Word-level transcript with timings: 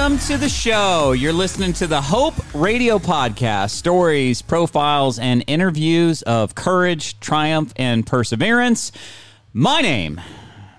Welcome 0.00 0.18
to 0.28 0.38
the 0.38 0.48
show. 0.48 1.12
You're 1.12 1.34
listening 1.34 1.74
to 1.74 1.86
the 1.86 2.00
Hope 2.00 2.32
Radio 2.54 2.98
Podcast 2.98 3.72
stories, 3.72 4.40
profiles, 4.40 5.18
and 5.18 5.44
interviews 5.46 6.22
of 6.22 6.54
courage, 6.54 7.20
triumph, 7.20 7.74
and 7.76 8.06
perseverance. 8.06 8.92
My 9.52 9.82
name, 9.82 10.18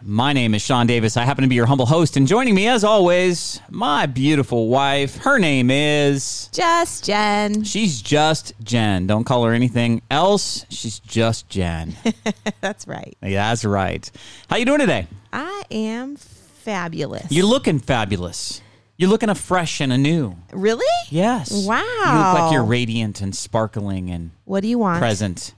my 0.01 0.33
name 0.33 0.55
is 0.55 0.63
Sean 0.63 0.87
Davis. 0.87 1.17
I 1.17 1.25
happen 1.25 1.43
to 1.43 1.47
be 1.47 1.53
your 1.53 1.67
humble 1.67 1.85
host, 1.85 2.17
and 2.17 2.25
joining 2.25 2.55
me, 2.55 2.67
as 2.67 2.83
always, 2.83 3.61
my 3.69 4.07
beautiful 4.07 4.69
wife. 4.69 5.17
Her 5.17 5.37
name 5.37 5.69
is. 5.69 6.49
Just 6.51 7.05
Jen. 7.05 7.63
She's 7.63 8.01
just 8.01 8.55
Jen. 8.63 9.05
Don't 9.05 9.25
call 9.25 9.45
her 9.45 9.53
anything 9.53 10.01
else. 10.09 10.65
She's 10.71 10.97
just 10.97 11.47
Jen. 11.47 11.95
That's 12.61 12.87
right. 12.87 13.15
yeah, 13.21 13.49
that's 13.49 13.65
right. 13.65 14.09
How 14.49 14.57
you 14.57 14.65
doing 14.65 14.79
today? 14.79 15.05
I 15.31 15.61
am 15.69 16.15
fabulous. 16.15 17.31
You're 17.31 17.45
looking 17.45 17.77
fabulous. 17.77 18.61
You're 19.01 19.09
looking 19.09 19.29
a 19.29 19.35
fresh 19.35 19.81
and 19.81 19.91
anew. 19.91 20.35
really? 20.53 20.85
Yes. 21.09 21.65
Wow. 21.65 21.81
You 21.81 22.17
look 22.19 22.39
like 22.39 22.53
you're 22.53 22.63
radiant 22.63 23.19
and 23.19 23.35
sparkling 23.35 24.11
and 24.11 24.29
What 24.45 24.61
do 24.61 24.67
you 24.67 24.77
want? 24.77 24.99
present. 24.99 25.55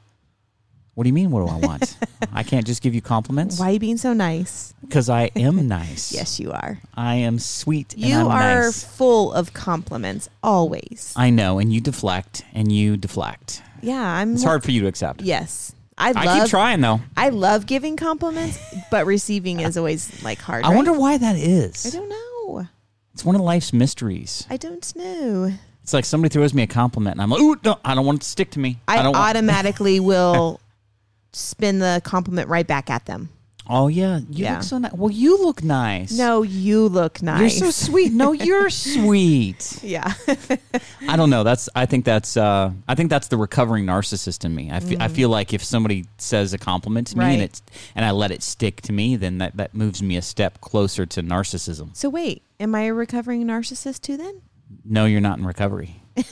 What 0.94 1.04
do 1.04 1.10
you 1.10 1.14
mean? 1.14 1.30
What 1.30 1.46
do 1.46 1.52
I 1.54 1.58
want? 1.68 1.98
I 2.32 2.44
can't 2.44 2.66
just 2.66 2.82
give 2.82 2.96
you 2.96 3.02
compliments 3.02 3.60
Why 3.60 3.68
are 3.68 3.74
you 3.74 3.80
being 3.80 3.98
so 3.98 4.14
nice? 4.14 4.74
because 4.80 5.10
I 5.10 5.24
am 5.36 5.68
nice. 5.68 6.14
Yes, 6.14 6.40
you 6.40 6.54
are. 6.54 6.80
I 6.96 7.16
am 7.16 7.38
sweet. 7.38 7.98
You 7.98 8.16
and 8.20 8.30
I'm 8.30 8.32
are 8.32 8.64
nice. 8.68 8.82
full 8.86 9.34
of 9.34 9.52
compliments 9.52 10.30
always. 10.42 11.12
I 11.18 11.30
know, 11.30 11.60
and 11.60 11.74
you 11.74 11.82
deflect, 11.82 12.46
and 12.54 12.72
you 12.72 12.96
deflect. 12.96 13.62
yeah, 13.82 14.02
I'm. 14.08 14.36
It's 14.36 14.44
hard 14.46 14.64
for 14.64 14.72
you 14.72 14.80
to 14.84 14.88
accept. 14.88 15.22
Yes, 15.22 15.76
I 15.98 16.14
I 16.16 16.40
keep 16.40 16.50
trying 16.50 16.80
though. 16.80 17.02
I 17.18 17.28
love 17.28 17.66
giving 17.66 17.98
compliments, 17.98 18.58
but 18.90 19.06
receiving 19.06 19.60
is 19.60 19.76
always 19.78 20.24
like 20.24 20.40
hard. 20.40 20.64
I 20.64 20.70
right? 20.70 20.76
wonder 20.78 20.94
why 20.94 21.18
that 21.18 21.36
is. 21.36 21.86
I 21.86 21.90
don't 21.90 22.08
know. 22.08 22.68
It's 23.14 23.24
one 23.24 23.36
of 23.36 23.42
life's 23.42 23.74
mysteries. 23.74 24.46
I 24.50 24.58
don't 24.58 24.96
know. 24.96 25.54
It's 25.84 25.94
like 25.94 26.06
somebody 26.06 26.32
throws 26.34 26.54
me 26.54 26.64
a 26.64 26.68
compliment, 26.68 27.16
and 27.16 27.22
I'm 27.22 27.30
like, 27.30 27.42
"Ooh, 27.42 27.58
no, 27.64 27.78
I 27.84 27.94
don't 27.94 28.06
want 28.06 28.20
it 28.20 28.22
to 28.22 28.28
stick 28.30 28.52
to 28.52 28.60
me. 28.60 28.80
I, 28.88 29.04
don't 29.04 29.16
automatically 29.16 30.00
will 30.00 30.60
spin 31.34 31.80
the 31.80 32.02
compliment 32.04 32.50
right 32.50 32.66
back 32.66 32.90
at 32.90 33.06
them. 33.06 33.30
Oh 33.68 33.88
yeah, 33.88 34.18
you 34.30 34.44
Yeah. 34.46 34.54
look 34.56 34.64
so 34.64 34.78
nice. 34.78 34.94
Well, 34.94 35.12
you 35.12 35.42
look 35.44 35.64
nice. 35.64 36.12
No, 36.12 36.42
you 36.42 36.88
look 36.88 37.22
nice. 37.22 37.60
You're 37.60 37.72
so 37.72 37.86
sweet. 37.86 38.12
No, 38.14 38.32
you're 38.48 38.70
sweet. 38.70 39.80
yeah. 39.84 40.14
I 41.08 41.16
don't 41.16 41.30
know. 41.30 41.44
That's 41.44 41.70
I 41.76 41.86
think 41.86 42.06
that's 42.06 42.36
uh 42.38 42.72
I 42.88 42.96
think 42.96 43.10
that's 43.10 43.28
the 43.28 43.38
recovering 43.38 43.86
narcissist 43.86 44.46
in 44.46 44.54
me. 44.54 44.70
I 44.72 44.80
fe- 44.80 44.98
I 45.00 45.08
feel 45.08 45.30
like 45.30 45.54
if 45.54 45.64
somebody 45.64 46.06
says 46.18 46.54
a 46.54 46.58
compliment 46.58 47.08
to 47.08 47.18
me 47.18 47.26
and 47.26 47.42
Mm. 47.42 47.46
It's 47.46 47.62
and 47.96 48.04
I 48.06 48.12
let 48.12 48.32
it 48.32 48.44
stick 48.44 48.82
to 48.84 48.94
me, 48.94 49.16
then 49.16 49.38
that, 49.40 49.56
that 49.58 49.74
moves 49.74 50.02
me 50.04 50.18
a 50.18 50.22
step 50.22 50.62
closer 50.62 51.06
to 51.06 51.22
narcissism. 51.24 51.96
So 51.96 52.10
wait, 52.10 52.44
am 52.60 52.76
I 52.76 52.82
a 52.84 52.94
recovering 52.94 53.46
narcissist 53.46 54.02
too 54.02 54.18
then? 54.18 54.42
No, 54.86 55.06
you're 55.06 55.22
not 55.22 55.38
in 55.40 55.46
recovery. 55.46 56.02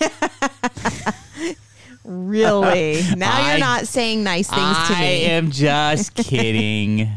Really? 2.03 3.01
Now 3.15 3.31
I- 3.35 3.51
you're 3.51 3.59
not 3.59 3.87
saying 3.87 4.23
nice 4.23 4.49
things 4.49 4.87
to 4.87 4.93
me. 4.93 4.99
I 4.99 5.03
am 5.31 5.51
just 5.51 6.15
kidding. 6.15 7.09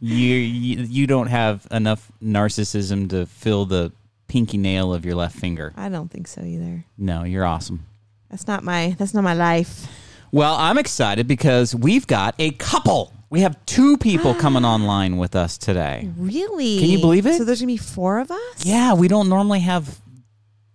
You, 0.00 0.26
you 0.26 0.82
you 0.82 1.06
don't 1.06 1.28
have 1.28 1.66
enough 1.70 2.10
narcissism 2.22 3.08
to 3.10 3.26
fill 3.26 3.64
the 3.66 3.92
pinky 4.28 4.58
nail 4.58 4.92
of 4.92 5.04
your 5.06 5.14
left 5.14 5.36
finger. 5.38 5.72
I 5.76 5.88
don't 5.88 6.10
think 6.10 6.28
so 6.28 6.42
either. 6.42 6.84
No, 6.98 7.24
you're 7.24 7.44
awesome. 7.46 7.86
That's 8.30 8.46
not 8.46 8.62
my 8.62 8.94
that's 8.98 9.14
not 9.14 9.24
my 9.24 9.34
life. 9.34 9.86
Well, 10.32 10.54
I'm 10.56 10.76
excited 10.78 11.26
because 11.26 11.74
we've 11.74 12.06
got 12.06 12.34
a 12.38 12.50
couple. 12.52 13.12
We 13.30 13.40
have 13.40 13.56
two 13.66 13.96
people 13.96 14.34
coming 14.44 14.64
online 14.64 15.16
with 15.16 15.34
us 15.34 15.56
today. 15.56 16.10
Really? 16.16 16.78
Can 16.78 16.88
you 16.90 16.98
believe 17.00 17.26
it? 17.26 17.38
So 17.38 17.44
there's 17.44 17.60
gonna 17.60 17.72
be 17.72 17.76
four 17.78 18.18
of 18.18 18.30
us? 18.30 18.64
Yeah, 18.66 18.92
we 18.94 19.08
don't 19.08 19.28
normally 19.28 19.60
have 19.60 19.98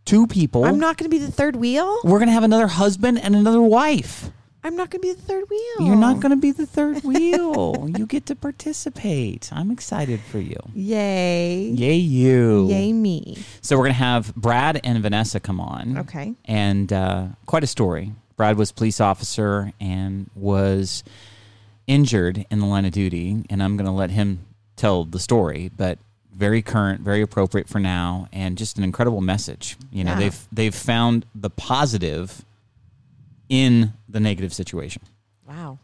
two 0.06 0.28
people. 0.28 0.66
I'm 0.66 0.80
not 0.80 0.98
gonna 0.98 1.10
be 1.10 1.18
the 1.18 1.32
third 1.32 1.56
wheel? 1.56 2.00
We're 2.04 2.20
going 2.20 2.28
to 2.28 2.34
have 2.34 2.44
another 2.44 2.68
husband 2.68 3.20
and 3.20 3.36
another 3.36 3.62
wife. 3.62 4.30
I'm 4.64 4.76
not 4.76 4.92
gonna 4.92 5.02
be 5.02 5.14
the 5.14 5.22
third 5.22 5.50
wheel. 5.50 5.88
You're 5.88 5.96
not 5.96 6.20
going 6.20 6.30
to 6.30 6.36
be 6.36 6.52
the 6.52 6.68
third 6.68 7.04
wheel. 7.04 7.90
you 7.98 8.06
get 8.06 8.28
to 8.28 8.36
participate. 8.36 9.50
I'm 9.52 9.72
excited 9.72 10.20
for 10.20 10.40
you. 10.40 10.58
Yay. 10.76 11.70
Yay, 11.70 11.96
you. 11.96 12.68
Yay 12.70 12.94
me. 12.94 13.38
So 13.62 13.76
we're 13.76 13.86
going 13.86 13.94
to 13.94 14.00
have 14.00 14.36
Brad 14.36 14.80
and 14.84 15.02
Vanessa 15.02 15.40
come 15.40 15.60
on. 15.60 15.98
Okay. 16.00 16.36
And 16.46 16.94
uh, 16.94 17.28
quite 17.48 17.64
a 17.64 17.68
story. 17.68 18.14
Brad 18.38 18.58
was 18.58 18.72
police 18.72 19.02
officer 19.02 19.72
and 19.80 20.30
was 20.36 21.04
injured 21.88 22.46
in 22.50 22.60
the 22.60 22.66
line 22.66 22.86
of 22.86 22.92
duty, 22.92 23.44
and 23.50 23.62
I'm 23.62 23.78
going 23.78 23.86
to 23.86 23.92
let 23.92 24.12
him 24.12 24.46
tell 24.76 25.06
the 25.06 25.20
story, 25.20 25.72
but 25.76 26.00
very 26.36 26.62
current, 26.62 27.02
very 27.02 27.22
appropriate 27.22 27.68
for 27.68 27.80
now, 27.80 28.28
and 28.32 28.58
just 28.58 28.78
an 28.78 28.84
incredible 28.84 29.22
message. 29.22 29.78
You 29.92 30.04
know, 30.04 30.12
Yeah. 30.14 30.20
they've 30.20 30.48
they've 30.52 30.76
found 30.76 31.26
the 31.36 31.50
positive 31.50 32.44
in 33.50 33.94
the 34.08 34.20
negative 34.20 34.54
situation, 34.54 35.02
Wow. 35.48 35.80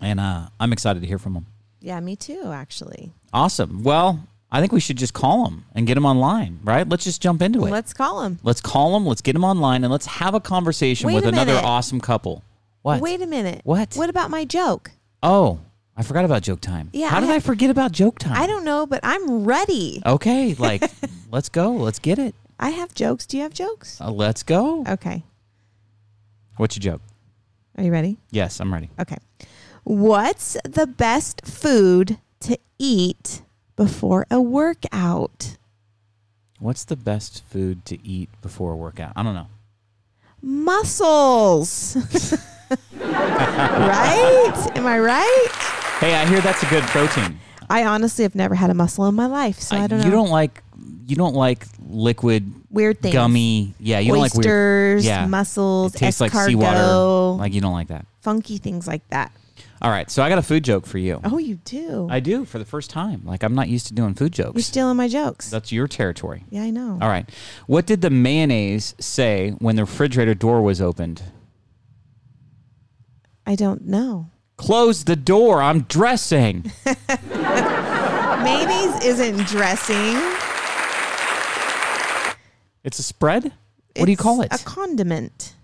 and 0.00 0.18
uh, 0.20 0.48
I'm 0.58 0.72
excited 0.72 1.00
to 1.00 1.06
hear 1.06 1.18
from 1.18 1.34
them. 1.34 1.46
Yeah, 1.80 2.00
me 2.00 2.16
too, 2.16 2.50
actually. 2.52 3.12
Awesome. 3.32 3.84
Well, 3.84 4.20
I 4.50 4.60
think 4.60 4.72
we 4.72 4.80
should 4.80 4.96
just 4.98 5.14
call 5.14 5.44
them 5.44 5.64
and 5.74 5.86
get 5.86 5.94
them 5.94 6.04
online, 6.06 6.58
right? 6.64 6.88
Let's 6.88 7.04
just 7.04 7.22
jump 7.22 7.40
into 7.40 7.64
it. 7.66 7.70
Let's 7.70 7.92
call 7.92 8.22
them. 8.22 8.40
Let's 8.42 8.60
call 8.60 8.94
them. 8.94 9.06
Let's 9.06 9.20
get 9.20 9.34
them 9.34 9.44
online, 9.44 9.84
and 9.84 9.92
let's 9.92 10.06
have 10.06 10.34
a 10.34 10.40
conversation 10.40 11.06
Wait 11.06 11.14
with 11.14 11.24
a 11.24 11.28
another 11.28 11.52
minute. 11.54 11.64
awesome 11.64 12.00
couple. 12.00 12.42
What? 12.82 13.00
Wait 13.00 13.20
a 13.22 13.26
minute. 13.26 13.60
What? 13.64 13.94
What 13.94 14.10
about 14.10 14.30
my 14.30 14.44
joke? 14.44 14.90
Oh, 15.22 15.60
I 15.98 16.02
forgot 16.02 16.24
about 16.24 16.42
joke 16.42 16.60
time. 16.60 16.90
Yeah, 16.92 17.08
How 17.08 17.16
I 17.16 17.20
did 17.20 17.30
I, 17.30 17.32
have- 17.34 17.44
forget 17.44 17.70
about 17.70 17.90
joke 17.90 18.20
time? 18.20 18.40
I 18.40 18.46
don't 18.46 18.64
know, 18.64 18.86
but 18.86 19.00
I'm 19.02 19.44
ready. 19.44 20.00
Okay, 20.06 20.54
like, 20.54 20.84
let's 21.32 21.48
go. 21.48 21.72
Let's 21.72 21.98
get 21.98 22.20
it. 22.20 22.36
I 22.60 22.70
have 22.70 22.94
jokes. 22.94 23.26
Do 23.26 23.36
you 23.36 23.42
have 23.42 23.52
jokes? 23.52 24.00
Uh, 24.00 24.10
let's 24.12 24.44
go. 24.44 24.84
Okay. 24.88 25.24
What's 26.56 26.76
your 26.76 26.82
joke? 26.94 27.02
Are 27.76 27.82
you 27.84 27.90
ready? 27.90 28.16
Yes, 28.30 28.60
I'm 28.60 28.72
ready. 28.72 28.90
Okay. 29.00 29.16
What's 29.82 30.56
the 30.64 30.86
best 30.86 31.44
food 31.44 32.18
to 32.40 32.56
eat 32.78 33.42
before 33.76 34.24
a 34.30 34.40
workout? 34.40 35.56
What's 36.60 36.84
the 36.84 36.96
best 36.96 37.42
food 37.44 37.84
to 37.86 37.98
eat 38.06 38.28
before 38.40 38.72
a 38.72 38.76
workout? 38.76 39.12
I 39.16 39.22
don't 39.24 39.34
know. 39.34 39.48
Muscles. 40.42 41.96
right? 43.00 44.70
Am 44.76 44.86
I 44.86 44.98
right? 44.98 45.84
Hey, 46.00 46.14
I 46.14 46.26
hear 46.26 46.40
that's 46.40 46.62
a 46.62 46.66
good 46.66 46.84
protein. 46.84 47.40
I 47.68 47.84
honestly 47.84 48.22
have 48.22 48.34
never 48.36 48.54
had 48.54 48.70
a 48.70 48.74
muscle 48.74 49.06
in 49.06 49.14
my 49.16 49.26
life, 49.26 49.58
so 49.58 49.76
I, 49.76 49.86
don't 49.88 49.98
know. 49.98 50.04
You 50.04 50.10
don't 50.12 50.30
like 50.30 50.62
you 51.06 51.16
don't 51.16 51.34
like 51.34 51.66
liquid 51.88 52.52
weird 52.70 53.00
things. 53.02 53.12
gummy. 53.12 53.74
Yeah, 53.80 53.98
you 53.98 54.12
don't 54.12 54.20
like 54.20 54.34
weird. 54.34 54.46
Oysters, 54.46 55.04
Yeah. 55.06 55.26
mussels, 55.26 55.94
It 55.94 55.98
tastes 55.98 56.20
like 56.20 56.30
escargot, 56.32 56.46
seawater. 56.46 57.38
Like 57.42 57.52
you 57.52 57.60
don't 57.60 57.72
like 57.72 57.88
that. 57.88 58.06
funky 58.20 58.58
things 58.58 58.86
like 58.86 59.06
that. 59.08 59.32
All 59.82 59.90
right, 59.90 60.10
so 60.10 60.22
I 60.22 60.28
got 60.28 60.38
a 60.38 60.42
food 60.42 60.64
joke 60.64 60.86
for 60.86 60.98
you. 60.98 61.20
Oh, 61.24 61.38
you 61.38 61.56
do. 61.64 62.08
I 62.10 62.20
do 62.20 62.44
for 62.44 62.58
the 62.58 62.64
first 62.64 62.90
time. 62.90 63.22
Like 63.24 63.42
I'm 63.42 63.54
not 63.54 63.68
used 63.68 63.88
to 63.88 63.94
doing 63.94 64.14
food 64.14 64.32
jokes. 64.32 64.54
You're 64.54 64.62
stealing 64.62 64.96
my 64.96 65.08
jokes. 65.08 65.50
That's 65.50 65.72
your 65.72 65.88
territory. 65.88 66.44
yeah, 66.50 66.62
I 66.62 66.70
know. 66.70 66.98
All 67.02 67.08
right. 67.08 67.28
What 67.66 67.86
did 67.86 68.02
the 68.02 68.10
mayonnaise 68.10 68.94
say 69.00 69.50
when 69.58 69.74
the 69.76 69.82
refrigerator 69.82 70.34
door 70.34 70.62
was 70.62 70.80
opened? 70.80 71.22
I 73.46 73.54
don't 73.56 73.86
know. 73.86 74.30
Close 74.58 75.04
the 75.04 75.16
door. 75.16 75.62
I'm 75.62 75.80
dressing. 75.82 76.70
Mayonnaise 78.44 79.04
isn't 79.04 79.46
dressing. 79.46 80.16
It's 82.84 82.98
a 82.98 83.02
spread? 83.02 83.52
What 83.96 84.04
do 84.06 84.10
you 84.10 84.16
call 84.16 84.42
it? 84.42 84.48
A 84.52 84.58
condiment. 84.64 85.54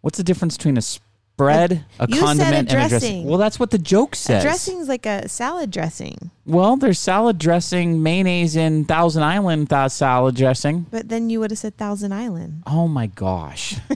What's 0.00 0.16
the 0.18 0.24
difference 0.24 0.56
between 0.56 0.76
a 0.76 0.82
spread, 0.82 1.84
a 1.98 2.08
You 2.08 2.16
said 2.16 2.22
a 2.22 2.26
condiment, 2.26 2.54
and 2.56 2.68
a 2.68 2.70
dressing? 2.72 2.88
dressing. 2.98 3.24
Well, 3.24 3.38
that's 3.38 3.58
what 3.60 3.70
the 3.70 3.78
joke 3.78 4.14
says. 4.16 4.42
dressing's 4.42 4.88
like 4.88 5.06
a 5.06 5.28
salad 5.28 5.70
dressing, 5.70 6.30
Well, 6.46 6.76
there's 6.76 6.98
salad 6.98 7.38
dressing, 7.38 8.02
mayonnaise 8.02 8.56
in 8.56 8.84
Thousand 8.84 9.22
Island 9.22 9.70
th- 9.70 9.90
salad 9.92 10.34
dressing. 10.36 10.86
but 10.90 11.08
then 11.08 11.30
you 11.30 11.40
would 11.40 11.50
have 11.50 11.58
said 11.58 11.76
Thousand 11.76 12.12
Island. 12.12 12.62
Oh 12.66 12.88
my 12.88 13.06
gosh. 13.08 13.76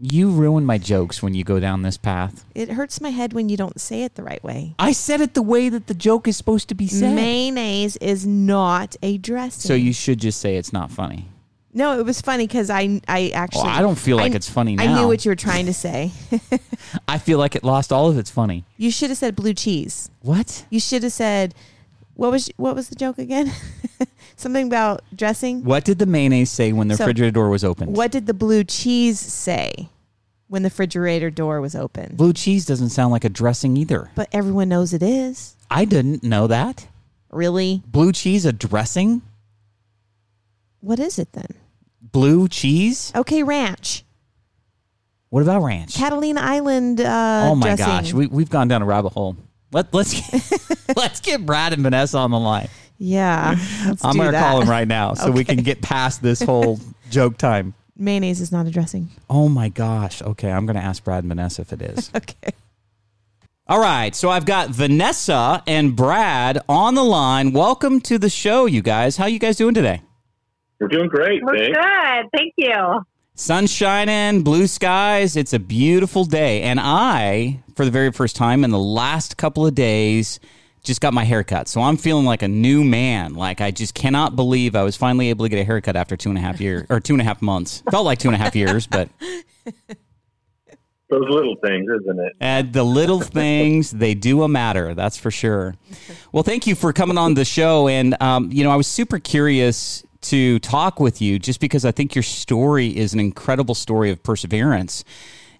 you 0.00 0.30
ruin 0.30 0.64
my 0.64 0.78
jokes 0.78 1.22
when 1.22 1.34
you 1.34 1.44
go 1.44 1.60
down 1.60 1.82
this 1.82 1.96
path. 1.96 2.44
It 2.54 2.70
hurts 2.70 3.00
my 3.00 3.10
head 3.10 3.32
when 3.32 3.48
you 3.48 3.56
don't 3.56 3.80
say 3.80 4.02
it 4.04 4.14
the 4.14 4.22
right 4.22 4.42
way. 4.42 4.74
I 4.78 4.92
said 4.92 5.20
it 5.20 5.34
the 5.34 5.42
way 5.42 5.68
that 5.68 5.86
the 5.88 5.94
joke 5.94 6.26
is 6.26 6.36
supposed 6.36 6.68
to 6.70 6.74
be 6.74 6.86
said. 6.86 7.14
Mayonnaise 7.14 7.96
is 7.98 8.26
not 8.26 8.96
a 9.02 9.18
dressing. 9.18 9.68
so 9.68 9.74
you 9.74 9.92
should 9.92 10.18
just 10.18 10.40
say 10.40 10.56
it's 10.56 10.72
not 10.72 10.90
funny. 10.90 11.26
No, 11.72 11.98
it 11.98 12.04
was 12.04 12.20
funny 12.20 12.46
because 12.48 12.68
I 12.70 13.00
I 13.06 13.30
actually 13.32 13.62
Well, 13.68 13.78
I 13.78 13.80
don't 13.82 13.98
feel 13.98 14.16
like 14.16 14.32
I- 14.32 14.36
it's 14.36 14.48
funny 14.48 14.76
I 14.78 14.92
knew 14.94 15.06
what 15.06 15.24
you 15.24 15.30
were 15.30 15.36
trying 15.36 15.66
to 15.66 15.74
say. 15.74 16.10
I 17.08 17.18
feel 17.18 17.38
like 17.38 17.54
it 17.54 17.62
lost 17.62 17.92
all 17.92 18.08
of 18.08 18.18
its 18.18 18.30
funny. 18.30 18.64
you 18.76 18.90
should 18.90 19.10
have 19.10 19.18
said 19.18 19.36
blue 19.36 19.54
cheese. 19.54 20.10
What? 20.22 20.64
You 20.70 20.80
should 20.80 21.02
have 21.04 21.12
said 21.12 21.54
what 22.14 22.30
was 22.30 22.50
what 22.56 22.74
was 22.74 22.88
the 22.88 22.94
joke 22.94 23.18
again? 23.18 23.50
Something 24.36 24.66
about 24.66 25.02
dressing. 25.14 25.64
What 25.64 25.84
did 25.84 25.98
the 25.98 26.06
mayonnaise 26.06 26.50
say 26.50 26.72
when 26.72 26.88
the 26.88 26.96
So, 26.96 27.04
refrigerator 27.04 27.32
door 27.32 27.48
was 27.50 27.64
opened? 27.64 27.96
What 27.96 28.10
did 28.10 28.26
the 28.26 28.34
blue 28.34 28.64
cheese 28.64 29.18
say 29.18 29.88
when 30.48 30.62
the 30.62 30.68
refrigerator 30.68 31.30
door 31.30 31.60
was 31.60 31.74
open? 31.74 32.16
Blue 32.16 32.32
cheese 32.32 32.64
doesn't 32.66 32.90
sound 32.90 33.12
like 33.12 33.24
a 33.24 33.28
dressing 33.28 33.76
either. 33.76 34.10
But 34.14 34.28
everyone 34.32 34.68
knows 34.68 34.92
it 34.92 35.02
is. 35.02 35.56
I 35.70 35.84
didn't 35.84 36.22
know 36.22 36.46
that. 36.46 36.88
Really? 37.30 37.82
Blue 37.86 38.12
cheese 38.12 38.44
a 38.44 38.52
dressing? 38.52 39.22
What 40.80 40.98
is 40.98 41.18
it 41.18 41.32
then? 41.32 41.54
Blue 42.00 42.48
cheese? 42.48 43.12
Okay, 43.14 43.42
ranch. 43.42 44.04
What 45.28 45.42
about 45.42 45.62
ranch? 45.62 45.94
Catalina 45.94 46.40
Island. 46.40 47.00
Uh, 47.00 47.48
oh 47.50 47.54
my 47.54 47.68
dressing. 47.74 47.86
gosh, 47.86 48.12
we, 48.12 48.26
we've 48.26 48.50
gone 48.50 48.66
down 48.66 48.82
a 48.82 48.86
rabbit 48.86 49.10
hole. 49.12 49.36
Let, 49.72 49.92
let's 49.94 50.14
get, 50.14 50.96
let's 50.96 51.20
get 51.20 51.46
Brad 51.46 51.72
and 51.72 51.82
Vanessa 51.82 52.18
on 52.18 52.30
the 52.30 52.38
line. 52.38 52.68
Yeah, 52.98 53.56
I'm 54.02 54.16
going 54.16 54.26
to 54.26 54.32
that. 54.32 54.40
call 54.50 54.60
him 54.60 54.68
right 54.68 54.86
now 54.86 55.14
so 55.14 55.30
we 55.30 55.44
can 55.44 55.58
get 55.58 55.80
past 55.80 56.22
this 56.22 56.42
whole 56.42 56.78
joke 57.10 57.38
time. 57.38 57.74
Mayonnaise 57.96 58.40
is 58.40 58.50
not 58.52 58.66
a 58.66 58.70
dressing. 58.70 59.08
Oh 59.28 59.48
my 59.48 59.68
gosh. 59.68 60.22
Okay, 60.22 60.50
I'm 60.50 60.66
going 60.66 60.76
to 60.76 60.82
ask 60.82 61.04
Brad 61.04 61.22
and 61.24 61.28
Vanessa 61.28 61.62
if 61.62 61.72
it 61.72 61.82
is. 61.82 62.10
Okay. 62.14 62.50
All 63.66 63.80
right, 63.80 64.14
so 64.16 64.30
I've 64.30 64.46
got 64.46 64.70
Vanessa 64.70 65.62
and 65.66 65.94
Brad 65.94 66.58
on 66.68 66.94
the 66.94 67.04
line. 67.04 67.52
Welcome 67.52 68.00
to 68.02 68.18
the 68.18 68.28
show, 68.28 68.66
you 68.66 68.82
guys. 68.82 69.16
How 69.16 69.26
you 69.26 69.38
guys 69.38 69.56
doing 69.56 69.74
today? 69.74 70.02
We're 70.80 70.88
doing 70.88 71.08
great, 71.08 71.42
We're 71.44 71.56
thanks. 71.56 71.76
good. 71.78 72.26
Thank 72.36 72.54
you. 72.56 73.00
Sun 73.34 73.66
shining, 73.68 74.42
blue 74.42 74.66
skies. 74.66 75.36
It's 75.36 75.52
a 75.52 75.58
beautiful 75.58 76.24
day. 76.24 76.62
And 76.62 76.78
I, 76.78 77.62
for 77.74 77.84
the 77.84 77.90
very 77.90 78.12
first 78.12 78.36
time 78.36 78.64
in 78.64 78.70
the 78.70 78.78
last 78.78 79.36
couple 79.38 79.66
of 79.66 79.74
days, 79.74 80.40
just 80.82 81.00
got 81.00 81.14
my 81.14 81.24
haircut. 81.24 81.68
So 81.68 81.80
I'm 81.80 81.96
feeling 81.96 82.26
like 82.26 82.42
a 82.42 82.48
new 82.48 82.84
man. 82.84 83.34
Like 83.34 83.60
I 83.60 83.70
just 83.70 83.94
cannot 83.94 84.36
believe 84.36 84.76
I 84.76 84.82
was 84.82 84.96
finally 84.96 85.30
able 85.30 85.44
to 85.44 85.48
get 85.48 85.58
a 85.58 85.64
haircut 85.64 85.96
after 85.96 86.16
two 86.16 86.28
and 86.28 86.38
a 86.38 86.42
half 86.42 86.60
years 86.60 86.86
or 86.90 87.00
two 87.00 87.14
and 87.14 87.20
a 87.20 87.24
half 87.24 87.40
months. 87.40 87.82
Felt 87.90 88.04
like 88.04 88.18
two 88.18 88.28
and 88.28 88.34
a 88.34 88.38
half 88.38 88.54
years, 88.54 88.86
but 88.86 89.08
Those 91.10 91.28
little 91.28 91.56
things, 91.56 91.88
isn't 92.02 92.20
it? 92.20 92.32
And 92.40 92.72
the 92.72 92.84
little 92.84 93.20
things, 93.20 93.90
they 93.90 94.14
do 94.14 94.44
a 94.44 94.48
matter. 94.48 94.94
That's 94.94 95.16
for 95.16 95.32
sure. 95.32 95.74
Well, 96.30 96.44
thank 96.44 96.68
you 96.68 96.76
for 96.76 96.92
coming 96.92 97.18
on 97.18 97.34
the 97.34 97.44
show. 97.44 97.88
And, 97.88 98.20
um, 98.22 98.52
you 98.52 98.62
know, 98.62 98.70
I 98.70 98.76
was 98.76 98.86
super 98.86 99.18
curious 99.18 100.04
to 100.22 100.58
talk 100.60 101.00
with 101.00 101.20
you 101.20 101.38
just 101.38 101.60
because 101.60 101.84
I 101.84 101.92
think 101.92 102.14
your 102.14 102.22
story 102.22 102.96
is 102.96 103.14
an 103.14 103.20
incredible 103.20 103.74
story 103.74 104.10
of 104.10 104.22
perseverance. 104.22 105.04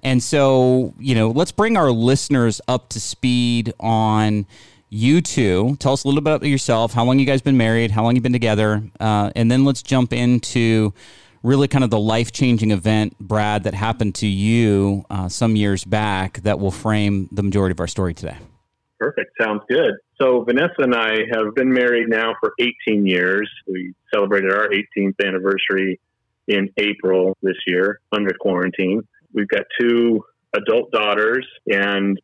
And 0.03 0.23
so, 0.23 0.95
you 0.99 1.15
know, 1.15 1.31
let's 1.31 1.53
bring 1.53 1.77
our 1.77 1.91
listeners 1.91 2.61
up 2.69 2.89
to 2.91 3.01
speed 3.01 3.73
on 3.81 4.47
you 4.89 5.21
two. 5.21 5.77
Tell 5.79 5.93
us 5.93 6.05
a 6.05 6.09
little 6.09 6.21
bit 6.21 6.33
about 6.33 6.47
yourself, 6.47 6.93
how 6.93 7.05
long 7.05 7.19
you 7.19 7.27
guys 7.27 7.43
been 7.43 7.57
married, 7.57 7.91
how 7.91 8.03
long 8.03 8.15
you've 8.15 8.23
been 8.23 8.33
together, 8.33 8.83
uh, 8.99 9.31
and 9.37 9.51
then 9.51 9.65
let's 9.65 9.83
jump 9.83 10.13
into 10.13 10.93
really 11.43 11.69
kind 11.69 11.85
of 11.85 11.91
the 11.91 11.99
life 11.99 12.33
changing 12.33 12.71
event, 12.71 13.19
Brad, 13.19 13.65
that 13.65 13.75
happened 13.75 14.15
to 14.17 14.27
you 14.27 15.05
uh, 15.09 15.29
some 15.29 15.57
years 15.57 15.85
back 15.85 16.41
that 16.43 16.59
will 16.59 16.71
frame 16.71 17.29
the 17.33 17.43
majority 17.43 17.73
of 17.73 17.81
our 17.81 17.87
story 17.87 18.15
today. 18.15 18.37
Perfect. 19.01 19.31
Sounds 19.41 19.63
good. 19.67 19.95
So 20.21 20.45
Vanessa 20.45 20.75
and 20.81 20.95
I 20.95 21.21
have 21.33 21.55
been 21.55 21.73
married 21.73 22.09
now 22.09 22.35
for 22.39 22.53
18 22.61 23.07
years. 23.07 23.51
We 23.67 23.95
celebrated 24.13 24.53
our 24.53 24.69
18th 24.69 25.27
anniversary 25.27 25.99
in 26.47 26.69
April 26.77 27.37
this 27.43 27.57
year 27.67 28.01
under 28.13 28.35
quarantine. 28.39 29.03
We've 29.33 29.49
got 29.49 29.63
two 29.81 30.23
adult 30.53 30.91
daughters 30.91 31.47
and 31.67 32.21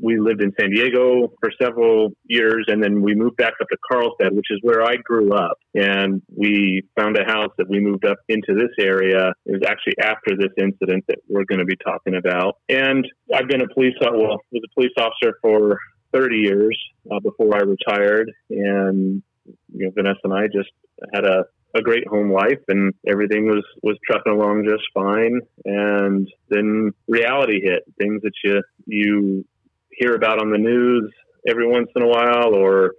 we 0.00 0.18
lived 0.18 0.40
in 0.40 0.52
San 0.58 0.70
Diego 0.70 1.32
for 1.40 1.50
several 1.60 2.12
years 2.24 2.66
and 2.68 2.82
then 2.82 3.02
we 3.02 3.14
moved 3.14 3.36
back 3.36 3.54
up 3.60 3.68
to 3.68 3.76
Carlsbad, 3.90 4.32
which 4.32 4.46
is 4.50 4.60
where 4.62 4.82
I 4.82 4.96
grew 4.96 5.34
up. 5.34 5.58
And 5.74 6.22
we 6.34 6.84
found 6.96 7.18
a 7.18 7.24
house 7.24 7.50
that 7.58 7.68
we 7.68 7.80
moved 7.80 8.06
up 8.06 8.18
into 8.28 8.54
this 8.54 8.70
area. 8.78 9.32
It 9.44 9.52
was 9.52 9.62
actually 9.66 9.94
after 10.00 10.36
this 10.38 10.52
incident 10.56 11.04
that 11.08 11.18
we're 11.28 11.44
going 11.44 11.58
to 11.58 11.64
be 11.64 11.76
talking 11.84 12.14
about. 12.14 12.58
And 12.68 13.06
I've 13.34 13.48
been 13.48 13.60
a 13.60 13.68
police, 13.68 13.94
well, 14.00 14.40
was 14.52 14.62
a 14.64 14.74
police 14.74 14.92
officer 14.96 15.36
for 15.42 15.78
30 16.14 16.36
years 16.36 16.78
uh, 17.10 17.20
before 17.20 17.54
I 17.54 17.60
retired. 17.60 18.30
And 18.50 19.22
you 19.46 19.86
know, 19.86 19.90
Vanessa 19.94 20.20
and 20.24 20.32
I 20.32 20.46
just 20.46 20.70
had 21.12 21.24
a 21.24 21.44
a 21.74 21.82
great 21.82 22.06
home 22.06 22.32
life 22.32 22.60
and 22.68 22.94
everything 23.06 23.46
was 23.46 23.64
was 23.82 23.98
trucking 24.08 24.32
along 24.32 24.64
just 24.64 24.84
fine 24.94 25.40
and 25.64 26.28
then 26.48 26.92
reality 27.08 27.60
hit 27.60 27.82
things 27.98 28.22
that 28.22 28.32
you 28.44 28.62
you 28.86 29.44
hear 29.90 30.14
about 30.14 30.40
on 30.40 30.50
the 30.50 30.58
news 30.58 31.12
every 31.48 31.68
once 31.68 31.88
in 31.96 32.02
a 32.02 32.06
while 32.06 32.54
or 32.54 32.94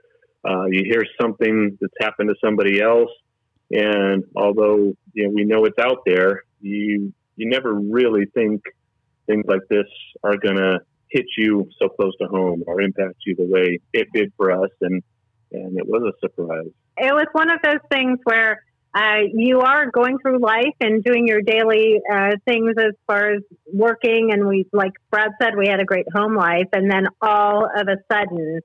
uh, 0.47 0.65
you 0.65 0.83
hear 0.83 1.03
something 1.19 1.77
that's 1.79 1.93
happened 2.01 2.29
to 2.29 2.35
somebody 2.43 2.81
else 2.81 3.09
and 3.71 4.25
although 4.35 4.93
you 5.13 5.23
know 5.23 5.31
we 5.33 5.45
know 5.45 5.63
it's 5.63 5.79
out 5.79 5.99
there 6.05 6.43
you 6.59 7.13
you 7.37 7.49
never 7.49 7.73
really 7.73 8.25
think 8.33 8.61
things 9.25 9.45
like 9.47 9.61
this 9.69 9.87
are 10.23 10.37
going 10.37 10.57
to 10.57 10.79
hit 11.15 11.25
you 11.37 11.69
so 11.81 11.87
close 11.87 12.13
to 12.21 12.27
home 12.27 12.63
or 12.67 12.81
impact 12.81 13.15
you 13.25 13.35
the 13.35 13.45
way 13.45 13.79
it 13.93 14.07
did 14.13 14.31
for 14.35 14.51
us 14.51 14.71
and 14.81 15.01
and 15.51 15.77
it 15.77 15.87
was 15.87 16.03
a 16.03 16.19
surprise 16.19 16.71
It 16.97 17.13
was 17.13 17.27
one 17.31 17.49
of 17.49 17.59
those 17.63 17.83
things 17.89 18.19
where 18.23 18.61
uh, 18.95 19.23
you 19.33 19.59
are 19.59 19.91
going 19.91 20.17
through 20.19 20.39
life 20.39 20.75
and 20.79 21.03
doing 21.03 21.27
your 21.27 21.41
daily 21.41 21.99
uh, 22.11 22.31
things 22.45 22.75
as 22.77 22.93
far 23.05 23.33
as 23.33 23.41
working. 23.65 24.29
And 24.31 24.47
we, 24.47 24.67
like 24.71 24.93
Brad 25.11 25.31
said, 25.41 25.57
we 25.57 25.67
had 25.67 25.81
a 25.81 25.85
great 25.85 26.05
home 26.15 26.33
life. 26.33 26.69
And 26.71 26.89
then 26.89 27.07
all 27.21 27.65
of 27.65 27.89
a 27.89 27.97
sudden, 28.09 28.61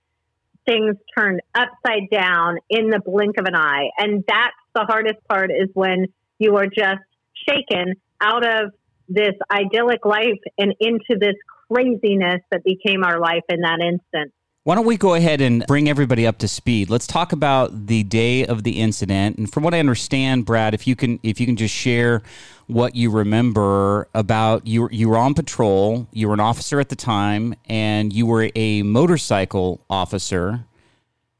things 0.67 0.94
turned 1.19 1.41
upside 1.52 2.11
down 2.12 2.58
in 2.69 2.91
the 2.91 3.00
blink 3.05 3.38
of 3.38 3.47
an 3.47 3.56
eye. 3.56 3.91
And 3.99 4.23
that's 4.26 4.55
the 4.73 4.85
hardest 4.85 5.19
part 5.29 5.50
is 5.50 5.69
when 5.75 6.06
you 6.38 6.56
are 6.58 6.67
just 6.67 7.02
shaken 7.49 7.94
out 8.20 8.47
of 8.47 8.70
this 9.08 9.35
idyllic 9.50 10.05
life 10.05 10.38
and 10.56 10.73
into 10.79 11.19
this 11.19 11.35
craziness 11.72 12.40
that 12.50 12.62
became 12.64 13.05
our 13.05 13.19
life 13.20 13.43
in 13.49 13.61
that 13.61 13.81
instant. 13.81 14.32
Why 14.64 14.75
don't 14.75 14.84
we 14.84 14.99
go 14.99 15.14
ahead 15.14 15.40
and 15.40 15.64
bring 15.67 15.88
everybody 15.88 16.26
up 16.26 16.38
to 16.38 16.49
speed? 16.49 16.90
Let's 16.90 17.06
talk 17.06 17.32
about 17.32 17.87
the 17.87 18.02
day 18.02 18.44
of 18.44 18.62
the 18.62 18.78
incident. 18.81 19.38
And 19.38 19.50
from 19.50 19.62
what 19.62 19.72
I 19.72 19.78
understand, 19.78 20.44
Brad, 20.44 20.75
if 20.75 20.87
you 20.87 20.94
can 20.94 21.19
if 21.22 21.40
you 21.40 21.46
can 21.46 21.56
just 21.56 21.75
share 21.75 22.22
what 22.67 22.94
you 22.94 23.11
remember 23.11 24.09
about 24.14 24.66
you 24.66 24.88
you 24.92 25.09
were 25.09 25.16
on 25.16 25.33
patrol, 25.33 26.06
you 26.12 26.28
were 26.28 26.35
an 26.35 26.40
officer 26.40 26.78
at 26.78 26.90
the 26.90 26.97
time, 26.97 27.54
and 27.68 28.12
you 28.12 28.26
were 28.26 28.50
a 28.54 28.83
motorcycle 28.83 29.80
officer. 29.88 30.66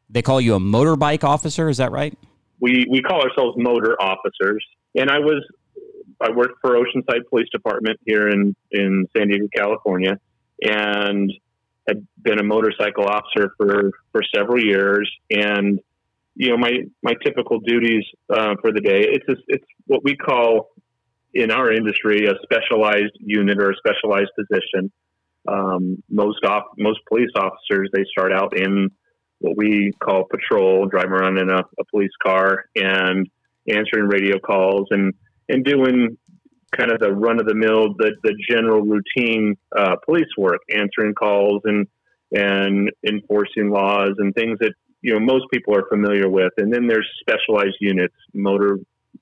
They 0.09 0.23
call 0.23 0.41
you 0.41 0.55
a 0.55 0.61
motorbike 0.61 1.23
officer, 1.23 1.69
is 1.69 1.77
that 1.77 1.93
right? 1.93 2.17
we 2.61 2.87
we 2.91 3.03
call 3.03 3.23
ourselves 3.23 3.57
motor 3.59 4.01
officers. 4.01 4.65
And 4.95 5.11
I 5.11 5.19
was 5.19 5.45
I 6.21 6.31
worked 6.31 6.61
for 6.61 6.77
Oceanside 6.77 7.29
Police 7.29 7.49
Department 7.53 7.99
here 8.05 8.29
in 8.29 8.55
in 8.71 9.07
San 9.17 9.29
Diego, 9.29 9.47
California, 9.55 10.19
and 10.63 11.33
had 11.89 12.07
been 12.23 12.39
a 12.39 12.45
motorcycle 12.45 13.05
officer 13.05 13.53
for 13.57 13.91
for 14.13 14.23
several 14.35 14.63
years. 14.63 15.11
And 15.31 15.81
you 16.35 16.51
know 16.51 16.57
my 16.57 16.73
my 17.03 17.15
typical 17.25 17.61
duties 17.61 18.05
uh, 18.33 18.55
for 18.61 18.73
the 18.73 18.81
day 18.81 19.01
it's 19.07 19.29
a, 19.29 19.37
it's 19.49 19.67
what 19.87 20.05
we 20.05 20.17
call 20.17 20.71
in 21.33 21.51
our 21.51 21.73
industry 21.73 22.27
a 22.27 22.35
specialized 22.43 23.17
unit 23.19 23.59
or 23.59 23.71
a 23.71 23.77
specialized 23.77 24.31
position. 24.39 24.91
Um, 25.49 26.03
most 26.11 26.45
off, 26.45 26.65
most 26.77 27.01
police 27.09 27.31
officers 27.37 27.89
they 27.93 28.05
start 28.11 28.33
out 28.33 28.59
in 28.59 28.91
what 29.39 29.57
we 29.57 29.93
call 30.03 30.25
patrol, 30.25 30.87
driving 30.87 31.13
around 31.13 31.39
in 31.39 31.49
a, 31.49 31.61
a 31.61 31.85
police 31.91 32.11
car 32.23 32.65
and 32.77 33.27
answering 33.69 34.07
radio 34.07 34.39
calls 34.39 34.89
and, 34.91 35.15
and 35.51 35.65
doing 35.65 36.17
kind 36.77 36.93
of 36.93 37.01
the 37.01 37.13
run 37.13 37.41
of 37.41 37.47
the 37.47 37.55
mill, 37.55 37.95
the, 37.99 38.13
the 38.23 38.35
general 38.49 38.83
routine 38.83 39.57
uh, 39.77 39.97
police 40.05 40.29
work, 40.39 40.61
answering 40.71 41.15
calls 41.15 41.63
and 41.65 41.87
and 42.33 42.93
enforcing 43.05 43.71
laws 43.71 44.13
and 44.19 44.33
things 44.35 44.57
that 44.61 44.73
you 45.03 45.13
know 45.13 45.21
most 45.21 45.47
people 45.53 45.75
are 45.75 45.87
familiar 45.89 46.29
with. 46.29 46.53
And 46.59 46.73
then 46.73 46.87
there's 46.87 47.09
specialized 47.21 47.77
units, 47.81 48.15
motor 48.33 48.79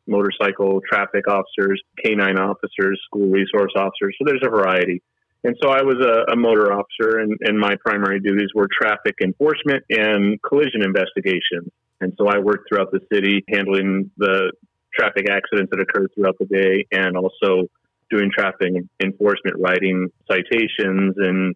motorcycle 0.06 0.80
traffic 0.88 1.24
officers, 1.28 1.80
canine 2.04 2.38
officers, 2.38 3.00
school 3.06 3.28
resource 3.28 3.72
officers. 3.76 4.16
So 4.18 4.24
there's 4.26 4.42
a 4.44 4.50
variety. 4.50 5.02
And 5.44 5.56
so 5.62 5.70
I 5.70 5.82
was 5.82 5.96
a, 6.04 6.32
a 6.32 6.36
motor 6.36 6.72
officer, 6.72 7.18
and, 7.18 7.32
and 7.42 7.58
my 7.58 7.76
primary 7.84 8.18
duties 8.20 8.48
were 8.54 8.66
traffic 8.70 9.14
enforcement 9.22 9.84
and 9.88 10.40
collision 10.42 10.82
investigations. 10.82 11.70
And 12.00 12.12
so 12.18 12.26
I 12.28 12.38
worked 12.38 12.68
throughout 12.68 12.90
the 12.90 13.00
city 13.12 13.44
handling 13.48 14.10
the 14.16 14.52
traffic 14.98 15.26
accidents 15.30 15.70
that 15.70 15.80
occurred 15.80 16.10
throughout 16.14 16.36
the 16.38 16.46
day 16.46 16.86
and 16.92 17.16
also 17.16 17.68
doing 18.10 18.30
traffic 18.36 18.72
enforcement, 19.02 19.56
writing 19.58 20.08
citations 20.30 21.14
and 21.16 21.54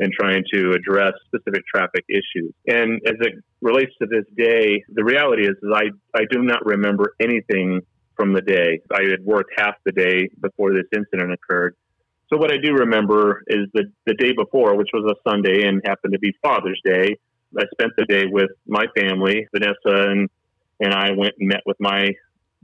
and 0.00 0.12
trying 0.12 0.42
to 0.52 0.72
address 0.72 1.12
specific 1.26 1.62
traffic 1.72 2.04
issues. 2.08 2.52
And 2.66 3.00
as 3.06 3.14
it 3.20 3.34
relates 3.60 3.92
to 4.02 4.08
this 4.08 4.24
day, 4.36 4.82
the 4.92 5.04
reality 5.04 5.44
is, 5.44 5.54
is 5.62 5.70
I, 5.72 5.84
I 6.16 6.24
do 6.30 6.42
not 6.42 6.66
remember 6.66 7.14
anything 7.20 7.80
from 8.16 8.32
the 8.32 8.40
day. 8.40 8.80
I 8.92 9.02
had 9.08 9.24
worked 9.24 9.52
half 9.56 9.76
the 9.84 9.92
day 9.92 10.28
before 10.40 10.72
this 10.72 10.86
incident 10.92 11.32
occurred. 11.32 11.76
So 12.32 12.38
what 12.38 12.52
I 12.52 12.56
do 12.56 12.72
remember 12.72 13.44
is 13.46 13.68
the, 13.72 13.84
the 14.06 14.14
day 14.14 14.32
before, 14.32 14.76
which 14.76 14.88
was 14.92 15.08
a 15.08 15.30
Sunday 15.30 15.66
and 15.66 15.80
happened 15.84 16.14
to 16.14 16.18
be 16.18 16.32
Father's 16.42 16.80
Day, 16.84 17.16
I 17.56 17.62
spent 17.72 17.92
the 17.96 18.04
day 18.06 18.24
with 18.28 18.50
my 18.66 18.86
family. 18.98 19.46
Vanessa 19.54 20.10
and, 20.10 20.28
and 20.80 20.92
I 20.92 21.12
went 21.16 21.34
and 21.38 21.48
met 21.48 21.60
with 21.66 21.76
my 21.78 22.08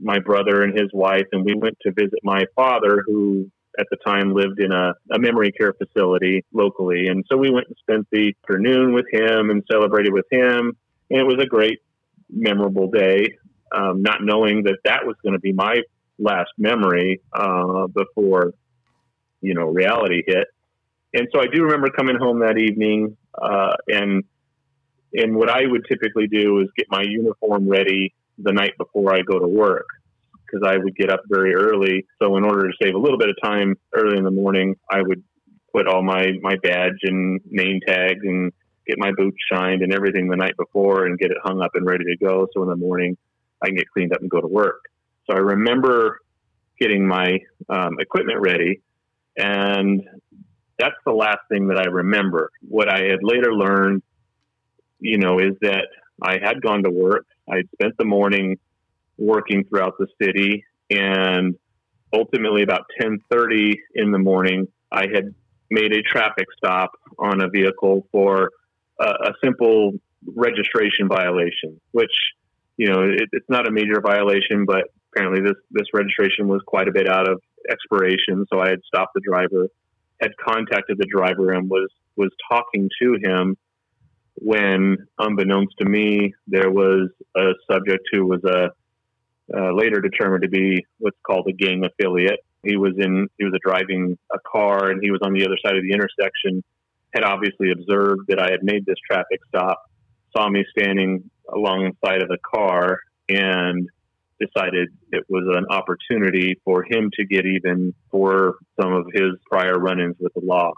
my 0.01 0.19
brother 0.19 0.63
and 0.63 0.77
his 0.77 0.89
wife, 0.93 1.27
and 1.31 1.45
we 1.45 1.53
went 1.55 1.77
to 1.83 1.91
visit 1.91 2.19
my 2.23 2.45
father, 2.55 3.03
who 3.05 3.49
at 3.79 3.87
the 3.91 3.97
time 4.05 4.33
lived 4.33 4.59
in 4.59 4.71
a, 4.71 4.93
a 5.11 5.19
memory 5.19 5.51
care 5.51 5.73
facility 5.73 6.43
locally. 6.53 7.07
And 7.07 7.23
so 7.29 7.37
we 7.37 7.49
went 7.51 7.67
and 7.67 7.77
spent 7.79 8.07
the 8.11 8.33
afternoon 8.43 8.93
with 8.93 9.05
him 9.11 9.49
and 9.49 9.63
celebrated 9.71 10.11
with 10.11 10.25
him. 10.31 10.75
And 11.09 11.19
it 11.19 11.25
was 11.25 11.39
a 11.39 11.45
great, 11.45 11.79
memorable 12.29 12.89
day. 12.89 13.37
um, 13.71 14.01
not 14.01 14.23
knowing 14.23 14.63
that 14.63 14.77
that 14.85 15.05
was 15.05 15.15
going 15.23 15.33
to 15.33 15.39
be 15.39 15.53
my 15.53 15.81
last 16.19 16.51
memory 16.57 17.21
uh, 17.33 17.87
before 17.87 18.53
you 19.41 19.53
know 19.53 19.65
reality 19.65 20.23
hit. 20.25 20.47
And 21.13 21.27
so 21.33 21.41
I 21.41 21.47
do 21.47 21.63
remember 21.63 21.89
coming 21.89 22.15
home 22.17 22.39
that 22.39 22.57
evening, 22.57 23.17
uh, 23.41 23.73
and 23.87 24.23
and 25.13 25.35
what 25.35 25.49
I 25.49 25.65
would 25.65 25.85
typically 25.87 26.27
do 26.27 26.59
is 26.59 26.67
get 26.77 26.87
my 26.89 27.03
uniform 27.03 27.67
ready 27.67 28.13
the 28.43 28.53
night 28.53 28.73
before 28.77 29.13
I 29.13 29.21
go 29.21 29.39
to 29.39 29.47
work 29.47 29.87
because 30.45 30.67
I 30.67 30.77
would 30.77 30.95
get 30.95 31.09
up 31.09 31.21
very 31.27 31.53
early. 31.53 32.05
So 32.21 32.37
in 32.37 32.43
order 32.43 32.67
to 32.67 32.73
save 32.81 32.95
a 32.95 32.97
little 32.97 33.17
bit 33.17 33.29
of 33.29 33.35
time 33.43 33.77
early 33.93 34.17
in 34.17 34.23
the 34.23 34.31
morning, 34.31 34.75
I 34.89 35.01
would 35.01 35.23
put 35.73 35.87
all 35.87 36.03
my 36.03 36.31
my 36.41 36.55
badge 36.63 36.99
and 37.03 37.39
name 37.45 37.79
tags 37.87 38.19
and 38.23 38.51
get 38.87 38.97
my 38.97 39.11
boots 39.15 39.37
shined 39.51 39.81
and 39.81 39.93
everything 39.93 40.27
the 40.27 40.35
night 40.35 40.57
before 40.57 41.05
and 41.05 41.17
get 41.17 41.31
it 41.31 41.37
hung 41.43 41.61
up 41.61 41.71
and 41.75 41.85
ready 41.85 42.03
to 42.05 42.17
go. 42.17 42.47
So 42.53 42.63
in 42.63 42.69
the 42.69 42.75
morning, 42.75 43.17
I 43.61 43.67
can 43.67 43.75
get 43.75 43.89
cleaned 43.89 44.13
up 44.13 44.21
and 44.21 44.29
go 44.29 44.41
to 44.41 44.47
work. 44.47 44.81
So 45.29 45.35
I 45.35 45.39
remember 45.39 46.19
getting 46.79 47.07
my 47.07 47.39
um, 47.69 47.99
equipment 47.99 48.39
ready, 48.41 48.81
and 49.37 50.01
that's 50.79 50.95
the 51.05 51.11
last 51.11 51.39
thing 51.49 51.67
that 51.67 51.77
I 51.77 51.85
remember. 51.85 52.49
What 52.67 52.89
I 52.89 53.03
had 53.03 53.19
later 53.21 53.53
learned, 53.53 54.01
you 54.99 55.19
know, 55.19 55.39
is 55.39 55.53
that 55.61 55.87
I 56.21 56.39
had 56.41 56.61
gone 56.61 56.83
to 56.83 56.89
work. 56.89 57.25
I 57.51 57.57
had 57.57 57.69
spent 57.73 57.93
the 57.97 58.05
morning 58.05 58.57
working 59.17 59.65
throughout 59.65 59.95
the 59.99 60.07
city, 60.21 60.63
and 60.89 61.55
ultimately 62.13 62.63
about 62.63 62.85
10:30 62.99 63.77
in 63.95 64.11
the 64.11 64.19
morning, 64.19 64.67
I 64.91 65.07
had 65.13 65.33
made 65.69 65.93
a 65.93 66.01
traffic 66.01 66.47
stop 66.57 66.91
on 67.19 67.41
a 67.41 67.49
vehicle 67.49 68.07
for 68.11 68.51
a, 68.99 69.05
a 69.05 69.33
simple 69.43 69.93
registration 70.25 71.07
violation, 71.07 71.79
which 71.91 72.13
you 72.77 72.87
know 72.87 73.01
it, 73.03 73.29
it's 73.31 73.49
not 73.49 73.67
a 73.67 73.71
major 73.71 74.01
violation, 74.01 74.65
but 74.65 74.85
apparently 75.11 75.41
this 75.41 75.57
this 75.71 75.87
registration 75.93 76.47
was 76.47 76.61
quite 76.65 76.87
a 76.87 76.91
bit 76.91 77.07
out 77.07 77.29
of 77.29 77.41
expiration. 77.69 78.45
So 78.51 78.59
I 78.59 78.69
had 78.69 78.79
stopped 78.85 79.13
the 79.13 79.21
driver, 79.21 79.67
had 80.21 80.31
contacted 80.37 80.97
the 80.97 81.05
driver, 81.05 81.51
and 81.51 81.69
was 81.69 81.89
was 82.15 82.31
talking 82.49 82.89
to 83.01 83.17
him 83.23 83.57
when, 84.35 84.97
unbeknownst 85.19 85.75
to 85.79 85.85
me, 85.85 86.33
there 86.47 86.71
was 86.71 87.09
a 87.35 87.51
subject 87.69 88.07
who 88.11 88.25
was 88.25 88.43
a 88.43 88.71
uh, 89.53 89.73
later 89.73 89.99
determined 89.99 90.43
to 90.43 90.49
be 90.49 90.85
what's 90.99 91.17
called 91.27 91.45
a 91.49 91.53
gang 91.53 91.83
affiliate. 91.83 92.39
He 92.63 92.77
was 92.77 92.93
in 92.97 93.27
he 93.37 93.43
was 93.43 93.53
a 93.53 93.59
driving 93.67 94.17
a 94.31 94.37
car 94.49 94.91
and 94.91 95.01
he 95.01 95.11
was 95.11 95.19
on 95.23 95.33
the 95.33 95.45
other 95.45 95.57
side 95.65 95.75
of 95.75 95.83
the 95.83 95.91
intersection. 95.91 96.63
Had 97.13 97.23
obviously 97.23 97.71
observed 97.71 98.27
that 98.29 98.39
I 98.39 98.51
had 98.51 98.63
made 98.63 98.85
this 98.85 98.95
traffic 99.05 99.41
stop, 99.49 99.81
saw 100.35 100.47
me 100.49 100.63
standing 100.77 101.29
alongside 101.53 102.21
of 102.21 102.29
the 102.29 102.37
car, 102.55 102.99
and 103.27 103.89
decided 104.39 104.89
it 105.11 105.25
was 105.27 105.43
an 105.55 105.65
opportunity 105.69 106.59
for 106.63 106.83
him 106.83 107.09
to 107.13 107.25
get 107.25 107.45
even 107.45 107.93
for 108.09 108.55
some 108.81 108.93
of 108.93 109.07
his 109.13 109.33
prior 109.49 109.77
run-ins 109.77 110.15
with 110.19 110.33
the 110.33 110.41
law. 110.41 110.71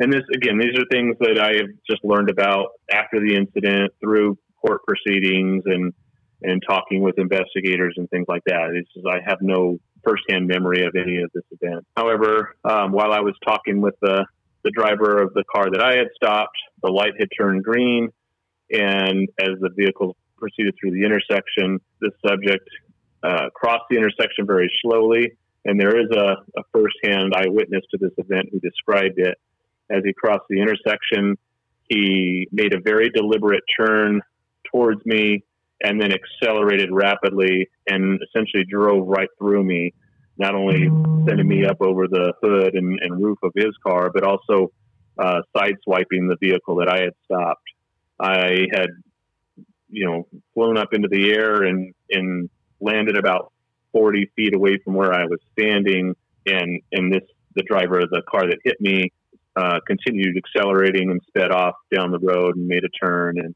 And 0.00 0.12
this, 0.12 0.22
again, 0.34 0.58
these 0.58 0.76
are 0.78 0.84
things 0.90 1.16
that 1.20 1.38
I 1.38 1.56
have 1.58 1.68
just 1.88 2.02
learned 2.02 2.30
about 2.30 2.70
after 2.90 3.20
the 3.20 3.36
incident 3.36 3.92
through 4.00 4.38
court 4.60 4.80
proceedings 4.86 5.62
and 5.66 5.92
and 6.42 6.62
talking 6.66 7.02
with 7.02 7.18
investigators 7.18 7.94
and 7.98 8.08
things 8.08 8.24
like 8.26 8.42
that. 8.46 8.70
It's 8.74 8.90
just, 8.94 9.06
I 9.06 9.18
have 9.26 9.42
no 9.42 9.78
firsthand 10.02 10.46
memory 10.46 10.86
of 10.86 10.94
any 10.96 11.20
of 11.20 11.30
this 11.34 11.44
event. 11.50 11.86
However, 11.94 12.56
um, 12.64 12.92
while 12.92 13.12
I 13.12 13.20
was 13.20 13.34
talking 13.46 13.82
with 13.82 13.94
the 14.00 14.24
the 14.64 14.70
driver 14.70 15.22
of 15.22 15.32
the 15.34 15.44
car 15.54 15.70
that 15.70 15.82
I 15.82 15.96
had 15.96 16.08
stopped, 16.14 16.56
the 16.82 16.90
light 16.90 17.12
had 17.18 17.28
turned 17.38 17.62
green, 17.62 18.08
and 18.70 19.28
as 19.38 19.50
the 19.60 19.70
vehicle 19.76 20.16
proceeded 20.38 20.74
through 20.80 20.92
the 20.92 21.04
intersection, 21.04 21.78
the 22.00 22.10
subject 22.26 22.68
uh, 23.22 23.50
crossed 23.54 23.84
the 23.90 23.96
intersection 23.96 24.46
very 24.46 24.70
slowly. 24.82 25.32
And 25.66 25.78
there 25.78 25.98
is 26.00 26.10
a, 26.10 26.36
a 26.58 26.62
firsthand 26.72 27.34
eyewitness 27.34 27.82
to 27.90 27.98
this 27.98 28.12
event 28.16 28.48
who 28.50 28.60
described 28.60 29.18
it. 29.18 29.36
As 29.90 30.02
he 30.04 30.12
crossed 30.12 30.44
the 30.48 30.60
intersection, 30.60 31.36
he 31.88 32.48
made 32.52 32.72
a 32.72 32.80
very 32.80 33.10
deliberate 33.10 33.64
turn 33.78 34.20
towards 34.70 35.04
me 35.04 35.44
and 35.82 36.00
then 36.00 36.12
accelerated 36.12 36.90
rapidly 36.92 37.68
and 37.88 38.20
essentially 38.28 38.64
drove 38.68 39.08
right 39.08 39.28
through 39.38 39.64
me, 39.64 39.92
not 40.38 40.54
only 40.54 40.88
sending 41.26 41.48
me 41.48 41.64
up 41.64 41.78
over 41.80 42.06
the 42.06 42.32
hood 42.42 42.74
and, 42.74 42.98
and 43.00 43.22
roof 43.22 43.38
of 43.42 43.52
his 43.56 43.74
car, 43.84 44.10
but 44.12 44.22
also 44.22 44.70
uh, 45.18 45.40
sideswiping 45.56 46.28
the 46.28 46.36
vehicle 46.40 46.76
that 46.76 46.88
I 46.88 47.00
had 47.00 47.12
stopped. 47.24 47.64
I 48.18 48.66
had, 48.72 48.90
you 49.88 50.06
know, 50.06 50.26
flown 50.54 50.76
up 50.76 50.92
into 50.92 51.08
the 51.08 51.32
air 51.32 51.62
and, 51.62 51.94
and 52.10 52.50
landed 52.80 53.16
about 53.16 53.52
40 53.92 54.30
feet 54.36 54.54
away 54.54 54.78
from 54.84 54.94
where 54.94 55.12
I 55.12 55.24
was 55.24 55.40
standing. 55.52 56.14
And, 56.46 56.80
and 56.92 57.12
this, 57.12 57.22
the 57.56 57.62
driver 57.62 58.00
of 58.00 58.10
the 58.10 58.22
car 58.30 58.42
that 58.42 58.58
hit 58.62 58.80
me, 58.80 59.12
uh, 59.56 59.80
continued 59.86 60.36
accelerating 60.36 61.10
and 61.10 61.20
sped 61.28 61.50
off 61.50 61.74
down 61.94 62.10
the 62.10 62.18
road 62.18 62.56
and 62.56 62.66
made 62.66 62.84
a 62.84 63.04
turn. 63.04 63.36
And, 63.38 63.54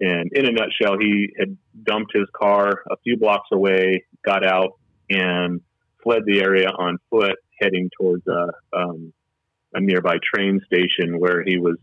and 0.00 0.30
in 0.32 0.46
a 0.46 0.52
nutshell, 0.52 0.98
he 0.98 1.32
had 1.38 1.56
dumped 1.82 2.12
his 2.14 2.28
car 2.34 2.82
a 2.90 2.96
few 3.02 3.16
blocks 3.16 3.48
away, 3.52 4.04
got 4.24 4.44
out 4.44 4.78
and 5.10 5.60
fled 6.02 6.22
the 6.26 6.40
area 6.40 6.68
on 6.68 6.98
foot, 7.10 7.36
heading 7.60 7.90
towards 7.98 8.22
a, 8.26 8.48
um, 8.76 9.12
a 9.74 9.80
nearby 9.80 10.16
train 10.34 10.60
station 10.66 11.18
where 11.18 11.42
he 11.44 11.58
was 11.58 11.76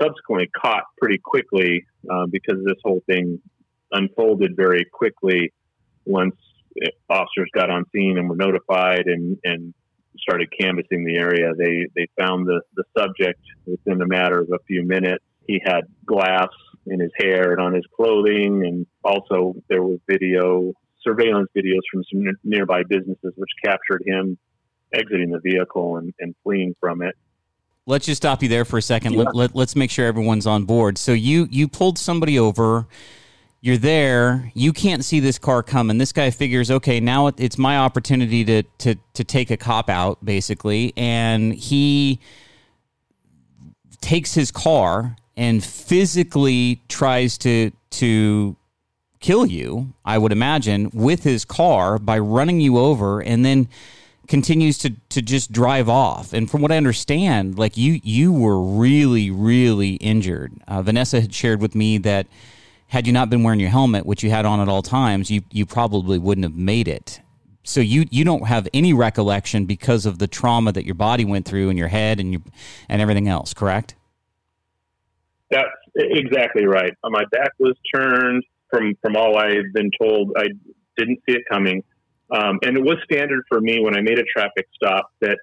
subsequently 0.00 0.48
caught 0.56 0.84
pretty 0.98 1.18
quickly 1.18 1.84
uh, 2.10 2.26
because 2.30 2.56
this 2.64 2.76
whole 2.82 3.02
thing 3.06 3.40
unfolded 3.92 4.56
very 4.56 4.84
quickly 4.92 5.52
once 6.04 6.34
officers 7.08 7.50
got 7.54 7.70
on 7.70 7.84
scene 7.92 8.16
and 8.16 8.28
were 8.28 8.36
notified 8.36 9.06
and, 9.06 9.36
and 9.44 9.74
started 10.18 10.48
canvassing 10.58 11.04
the 11.04 11.16
area. 11.16 11.52
They 11.56 11.86
they 11.94 12.08
found 12.18 12.46
the, 12.46 12.60
the 12.74 12.84
subject 12.96 13.40
within 13.66 14.00
a 14.00 14.06
matter 14.06 14.40
of 14.40 14.50
a 14.52 14.58
few 14.66 14.84
minutes. 14.84 15.24
He 15.46 15.60
had 15.64 15.82
glass 16.06 16.48
in 16.86 17.00
his 17.00 17.12
hair 17.16 17.52
and 17.52 17.60
on 17.60 17.74
his 17.74 17.84
clothing, 17.96 18.64
and 18.66 18.86
also 19.04 19.54
there 19.68 19.82
was 19.82 19.98
video 20.08 20.72
surveillance 21.02 21.48
videos 21.56 21.80
from 21.90 22.04
some 22.12 22.36
nearby 22.44 22.82
businesses 22.88 23.32
which 23.36 23.50
captured 23.64 24.02
him 24.06 24.38
exiting 24.92 25.30
the 25.30 25.40
vehicle 25.40 25.96
and, 25.96 26.12
and 26.20 26.34
fleeing 26.42 26.74
from 26.80 27.02
it. 27.02 27.16
Let's 27.86 28.06
just 28.06 28.18
stop 28.18 28.42
you 28.42 28.48
there 28.48 28.64
for 28.64 28.78
a 28.78 28.82
second. 28.82 29.14
Yeah. 29.14 29.20
Let, 29.20 29.34
let, 29.34 29.56
let's 29.56 29.74
make 29.74 29.90
sure 29.90 30.06
everyone's 30.06 30.46
on 30.46 30.64
board. 30.64 30.98
So 30.98 31.12
you 31.12 31.48
you 31.50 31.68
pulled 31.68 31.98
somebody 31.98 32.38
over 32.38 32.86
you're 33.60 33.76
there 33.76 34.50
you 34.54 34.72
can't 34.72 35.04
see 35.04 35.20
this 35.20 35.38
car 35.38 35.62
coming. 35.62 35.98
This 35.98 36.12
guy 36.12 36.30
figures 36.30 36.70
okay 36.70 37.00
now 37.00 37.26
it's 37.28 37.58
my 37.58 37.78
opportunity 37.78 38.44
to 38.44 38.62
to 38.78 38.94
to 39.14 39.24
take 39.24 39.50
a 39.50 39.56
cop 39.56 39.90
out 39.90 40.24
basically. 40.24 40.92
And 40.96 41.54
he 41.54 42.20
takes 44.00 44.34
his 44.34 44.50
car 44.50 45.16
and 45.36 45.62
physically 45.62 46.82
tries 46.88 47.38
to 47.38 47.70
to 47.90 48.56
kill 49.20 49.44
you 49.44 49.92
i 50.06 50.16
would 50.16 50.32
imagine 50.32 50.90
with 50.94 51.22
his 51.24 51.44
car 51.44 51.98
by 51.98 52.18
running 52.18 52.58
you 52.58 52.78
over 52.78 53.20
and 53.20 53.44
then 53.44 53.68
continues 54.26 54.78
to 54.78 54.90
to 55.10 55.20
just 55.20 55.50
drive 55.52 55.88
off. 55.88 56.32
And 56.32 56.50
from 56.50 56.62
what 56.62 56.72
i 56.72 56.76
understand 56.76 57.58
like 57.58 57.76
you 57.76 58.00
you 58.02 58.32
were 58.32 58.60
really 58.60 59.30
really 59.30 59.94
injured. 59.94 60.52
Uh, 60.66 60.82
vanessa 60.82 61.20
had 61.20 61.34
shared 61.34 61.60
with 61.60 61.74
me 61.74 61.98
that 61.98 62.26
had 62.90 63.06
you 63.06 63.12
not 63.12 63.30
been 63.30 63.44
wearing 63.44 63.60
your 63.60 63.70
helmet, 63.70 64.04
which 64.04 64.24
you 64.24 64.30
had 64.30 64.44
on 64.44 64.58
at 64.60 64.68
all 64.68 64.82
times, 64.82 65.30
you 65.30 65.42
you 65.52 65.64
probably 65.64 66.18
wouldn't 66.18 66.44
have 66.44 66.56
made 66.56 66.88
it. 66.88 67.20
So 67.62 67.80
you 67.80 68.04
you 68.10 68.24
don't 68.24 68.46
have 68.48 68.66
any 68.74 68.92
recollection 68.92 69.64
because 69.64 70.06
of 70.06 70.18
the 70.18 70.26
trauma 70.26 70.72
that 70.72 70.84
your 70.84 70.96
body 70.96 71.24
went 71.24 71.46
through 71.46 71.70
in 71.70 71.76
your 71.76 71.86
head 71.86 72.18
and 72.18 72.32
your 72.32 72.42
and 72.88 73.00
everything 73.00 73.28
else, 73.28 73.54
correct? 73.54 73.94
That's 75.52 75.68
exactly 75.94 76.66
right. 76.66 76.92
My 77.04 77.24
back 77.30 77.52
was 77.58 77.76
turned. 77.94 78.44
From 78.70 78.96
from 79.02 79.16
all 79.16 79.36
I've 79.36 79.72
been 79.72 79.90
told, 80.00 80.32
I 80.36 80.48
didn't 80.96 81.20
see 81.28 81.36
it 81.36 81.42
coming, 81.50 81.82
um, 82.30 82.58
and 82.62 82.76
it 82.76 82.82
was 82.82 82.98
standard 83.04 83.44
for 83.48 83.60
me 83.60 83.80
when 83.80 83.96
I 83.96 84.00
made 84.00 84.18
a 84.18 84.24
traffic 84.24 84.66
stop 84.74 85.12
that 85.20 85.38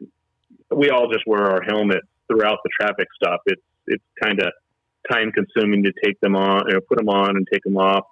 we 0.69 0.89
all 0.89 1.09
just 1.11 1.25
wear 1.27 1.43
our 1.43 1.61
helmets 1.61 2.07
throughout 2.27 2.59
the 2.63 2.69
traffic 2.79 3.07
stop. 3.15 3.41
It's 3.45 3.61
it's 3.87 4.03
kind 4.21 4.41
of 4.41 4.51
time 5.09 5.31
consuming 5.31 5.83
to 5.83 5.93
take 6.03 6.19
them 6.21 6.35
on, 6.35 6.63
know, 6.69 6.79
put 6.87 6.97
them 6.97 7.09
on 7.09 7.37
and 7.37 7.47
take 7.51 7.63
them 7.63 7.77
off 7.77 8.05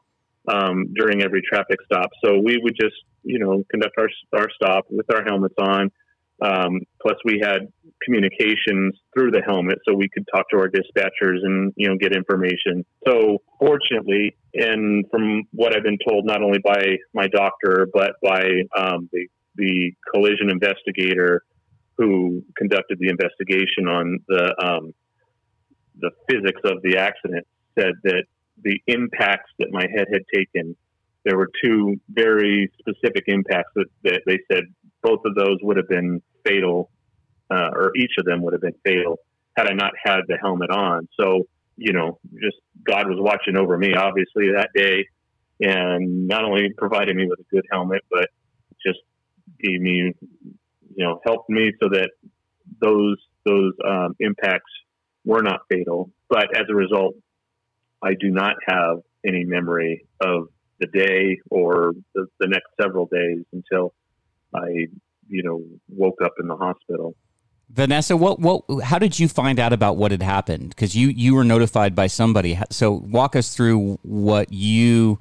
um, 0.47 0.93
during 0.93 1.21
every 1.21 1.41
traffic 1.41 1.77
stop. 1.85 2.09
So 2.23 2.39
we 2.39 2.57
would 2.61 2.75
just, 2.79 2.95
you 3.23 3.39
know, 3.39 3.63
conduct 3.69 3.95
our 3.97 4.09
our 4.37 4.47
stop 4.55 4.85
with 4.89 5.05
our 5.13 5.23
helmets 5.23 5.55
on. 5.59 5.91
Um, 6.41 6.81
plus, 7.01 7.15
we 7.23 7.39
had 7.41 7.71
communications 8.03 8.93
through 9.13 9.31
the 9.31 9.41
helmet, 9.41 9.79
so 9.87 9.95
we 9.95 10.09
could 10.09 10.25
talk 10.33 10.49
to 10.49 10.57
our 10.57 10.67
dispatchers 10.67 11.37
and 11.43 11.73
you 11.77 11.87
know 11.87 11.95
get 11.97 12.13
information. 12.13 12.85
So, 13.07 13.41
fortunately, 13.59 14.35
and 14.53 15.05
from 15.09 15.43
what 15.51 15.75
I've 15.75 15.83
been 15.83 15.97
told, 16.07 16.25
not 16.25 16.41
only 16.43 16.59
by 16.59 16.97
my 17.13 17.27
doctor 17.27 17.87
but 17.93 18.13
by 18.21 18.43
um, 18.77 19.09
the 19.13 19.27
the 19.55 19.93
collision 20.13 20.49
investigator 20.49 21.43
who 21.97 22.43
conducted 22.57 22.99
the 22.99 23.07
investigation 23.07 23.87
on 23.87 24.19
the 24.27 24.53
um, 24.61 24.93
the 25.99 26.11
physics 26.29 26.61
of 26.63 26.81
the 26.83 26.97
accident 26.97 27.47
said 27.77 27.93
that 28.03 28.23
the 28.61 28.79
impacts 28.87 29.51
that 29.59 29.69
my 29.71 29.85
head 29.93 30.07
had 30.11 30.21
taken 30.33 30.75
there 31.25 31.37
were 31.37 31.49
two 31.63 31.99
very 32.07 32.71
specific 32.79 33.23
impacts 33.27 33.71
that, 33.75 33.87
that 34.03 34.21
they 34.25 34.39
said 34.51 34.63
both 35.01 35.19
of 35.25 35.35
those 35.35 35.57
would 35.63 35.75
have 35.75 35.89
been 35.89 36.21
fatal, 36.45 36.91
uh, 37.51 37.69
or 37.73 37.91
each 37.97 38.11
of 38.19 38.25
them 38.25 38.43
would 38.43 38.53
have 38.53 38.61
been 38.61 38.75
fatal 38.85 39.17
had 39.57 39.67
I 39.67 39.73
not 39.73 39.93
had 40.01 40.21
the 40.27 40.37
helmet 40.39 40.69
on. 40.69 41.07
So, 41.19 41.47
you 41.77 41.93
know, 41.93 42.19
just 42.41 42.57
God 42.83 43.07
was 43.07 43.17
watching 43.19 43.57
over 43.57 43.77
me, 43.77 43.95
obviously, 43.95 44.51
that 44.53 44.69
day, 44.75 45.07
and 45.61 46.27
not 46.27 46.43
only 46.43 46.71
provided 46.77 47.15
me 47.15 47.25
with 47.27 47.39
a 47.39 47.55
good 47.55 47.65
helmet, 47.71 48.03
but 48.11 48.29
just 48.85 48.99
gave 49.59 49.81
me, 49.81 50.13
you 50.95 51.05
know, 51.05 51.19
helped 51.25 51.49
me 51.49 51.71
so 51.81 51.89
that 51.89 52.11
those 52.81 53.17
those 53.45 53.73
um, 53.87 54.15
impacts 54.19 54.71
were 55.25 55.41
not 55.41 55.61
fatal. 55.69 56.11
But 56.29 56.55
as 56.55 56.65
a 56.69 56.75
result, 56.75 57.15
I 58.03 58.13
do 58.19 58.29
not 58.29 58.55
have 58.67 58.97
any 59.25 59.43
memory 59.43 60.05
of 60.21 60.47
the 60.79 60.87
day 60.87 61.39
or 61.49 61.93
the, 62.13 62.27
the 62.39 62.47
next 62.47 62.67
several 62.79 63.07
days 63.11 63.43
until 63.53 63.93
I, 64.53 64.87
you 65.27 65.43
know, 65.43 65.63
woke 65.89 66.19
up 66.23 66.33
in 66.39 66.47
the 66.47 66.55
hospital. 66.55 67.15
Vanessa, 67.69 68.15
what 68.15 68.39
what 68.39 68.63
how 68.83 68.99
did 68.99 69.19
you 69.19 69.27
find 69.27 69.59
out 69.59 69.73
about 69.73 69.97
what 69.97 70.11
had 70.11 70.21
happened? 70.21 70.69
Because 70.69 70.95
you 70.95 71.07
you 71.07 71.33
were 71.33 71.43
notified 71.43 71.95
by 71.95 72.05
somebody. 72.05 72.59
So 72.69 72.91
walk 72.91 73.35
us 73.35 73.55
through 73.55 73.97
what 74.03 74.53
you 74.53 75.19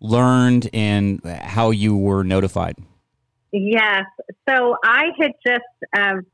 learned 0.00 0.68
and 0.74 1.24
how 1.24 1.70
you 1.70 1.96
were 1.96 2.22
notified. 2.24 2.76
Yes. 3.52 4.04
So 4.46 4.76
I 4.84 5.06
had 5.18 5.32
just 5.46 5.64
um, 5.96 6.26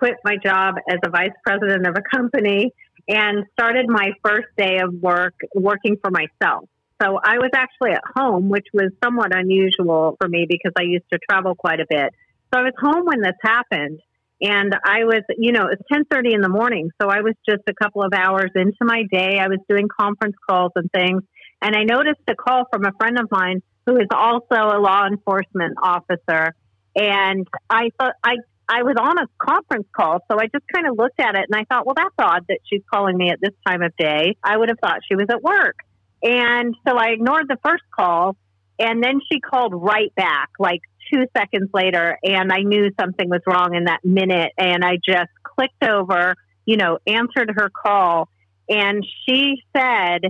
quit 0.00 0.14
my 0.24 0.36
job 0.42 0.76
as 0.90 0.98
a 1.04 1.10
vice 1.10 1.36
president 1.46 1.86
of 1.86 1.94
a 1.94 2.16
company 2.16 2.72
and 3.06 3.44
started 3.52 3.86
my 3.86 4.12
first 4.24 4.48
day 4.56 4.78
of 4.78 4.94
work 4.94 5.34
working 5.54 5.96
for 6.02 6.10
myself. 6.10 6.64
So 7.02 7.18
I 7.22 7.36
was 7.36 7.50
actually 7.54 7.92
at 7.92 8.02
home, 8.16 8.48
which 8.48 8.66
was 8.72 8.90
somewhat 9.04 9.36
unusual 9.36 10.16
for 10.18 10.26
me 10.28 10.46
because 10.48 10.72
I 10.78 10.82
used 10.82 11.04
to 11.12 11.18
travel 11.18 11.54
quite 11.54 11.80
a 11.80 11.86
bit. 11.88 12.14
So 12.52 12.60
I 12.60 12.62
was 12.62 12.72
home 12.80 13.04
when 13.04 13.20
this 13.20 13.36
happened. 13.42 14.00
And 14.42 14.74
I 14.84 15.04
was, 15.04 15.22
you 15.36 15.52
know, 15.52 15.66
it's 15.70 15.82
1030 15.90 16.32
in 16.34 16.40
the 16.40 16.48
morning. 16.48 16.90
So 17.00 17.08
I 17.08 17.20
was 17.20 17.34
just 17.46 17.62
a 17.68 17.74
couple 17.74 18.02
of 18.02 18.14
hours 18.14 18.50
into 18.54 18.78
my 18.80 19.02
day. 19.12 19.38
I 19.38 19.48
was 19.48 19.58
doing 19.68 19.86
conference 19.88 20.36
calls 20.48 20.72
and 20.76 20.90
things. 20.90 21.22
And 21.60 21.76
I 21.76 21.84
noticed 21.84 22.22
a 22.26 22.34
call 22.34 22.64
from 22.72 22.86
a 22.86 22.92
friend 22.98 23.18
of 23.18 23.30
mine 23.30 23.62
who 23.84 23.96
is 23.96 24.06
also 24.10 24.54
a 24.54 24.80
law 24.80 25.06
enforcement 25.06 25.76
officer. 25.82 26.54
And 26.96 27.46
I 27.68 27.90
thought, 27.98 28.14
I, 28.24 28.36
I 28.70 28.84
was 28.84 28.94
on 29.00 29.18
a 29.18 29.26
conference 29.38 29.88
call. 29.94 30.20
So 30.30 30.38
I 30.38 30.46
just 30.46 30.64
kind 30.72 30.86
of 30.86 30.96
looked 30.96 31.18
at 31.18 31.34
it 31.34 31.46
and 31.50 31.60
I 31.60 31.64
thought, 31.64 31.86
well, 31.86 31.96
that's 31.96 32.14
odd 32.18 32.44
that 32.48 32.60
she's 32.70 32.82
calling 32.88 33.16
me 33.16 33.30
at 33.30 33.40
this 33.40 33.54
time 33.66 33.82
of 33.82 33.92
day. 33.96 34.36
I 34.44 34.56
would 34.56 34.68
have 34.68 34.78
thought 34.78 35.00
she 35.08 35.16
was 35.16 35.26
at 35.28 35.42
work. 35.42 35.76
And 36.22 36.76
so 36.86 36.96
I 36.96 37.08
ignored 37.08 37.46
the 37.48 37.58
first 37.64 37.82
call. 37.94 38.36
And 38.78 39.02
then 39.02 39.20
she 39.30 39.40
called 39.40 39.74
right 39.74 40.14
back, 40.14 40.50
like 40.58 40.80
two 41.12 41.24
seconds 41.36 41.68
later, 41.74 42.16
and 42.22 42.52
I 42.52 42.60
knew 42.60 42.90
something 42.98 43.28
was 43.28 43.42
wrong 43.46 43.74
in 43.74 43.84
that 43.84 44.04
minute. 44.04 44.52
And 44.56 44.84
I 44.84 44.96
just 45.04 45.30
clicked 45.42 45.82
over, 45.82 46.34
you 46.64 46.76
know, 46.76 46.98
answered 47.06 47.52
her 47.56 47.70
call. 47.70 48.28
And 48.68 49.04
she 49.26 49.62
said, 49.76 50.20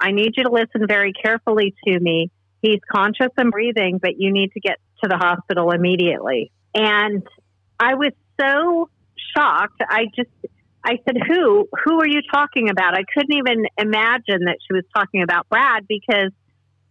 I 0.00 0.12
need 0.12 0.34
you 0.36 0.44
to 0.44 0.50
listen 0.50 0.86
very 0.86 1.12
carefully 1.12 1.74
to 1.86 1.98
me. 1.98 2.30
He's 2.62 2.80
conscious 2.90 3.32
and 3.36 3.50
breathing, 3.50 3.98
but 4.00 4.12
you 4.18 4.32
need 4.32 4.52
to 4.52 4.60
get 4.60 4.78
to 5.02 5.08
the 5.08 5.16
hospital 5.16 5.72
immediately. 5.72 6.52
And 6.74 7.22
I 7.80 7.94
was 7.94 8.12
so 8.40 8.88
shocked. 9.36 9.80
I 9.88 10.06
just, 10.16 10.30
I 10.84 10.98
said, 11.04 11.16
"Who? 11.28 11.68
Who 11.84 12.00
are 12.00 12.08
you 12.08 12.22
talking 12.32 12.68
about?" 12.70 12.94
I 12.94 13.04
couldn't 13.14 13.36
even 13.36 13.66
imagine 13.76 14.44
that 14.46 14.58
she 14.66 14.74
was 14.74 14.84
talking 14.94 15.22
about 15.22 15.48
Brad 15.48 15.86
because, 15.88 16.32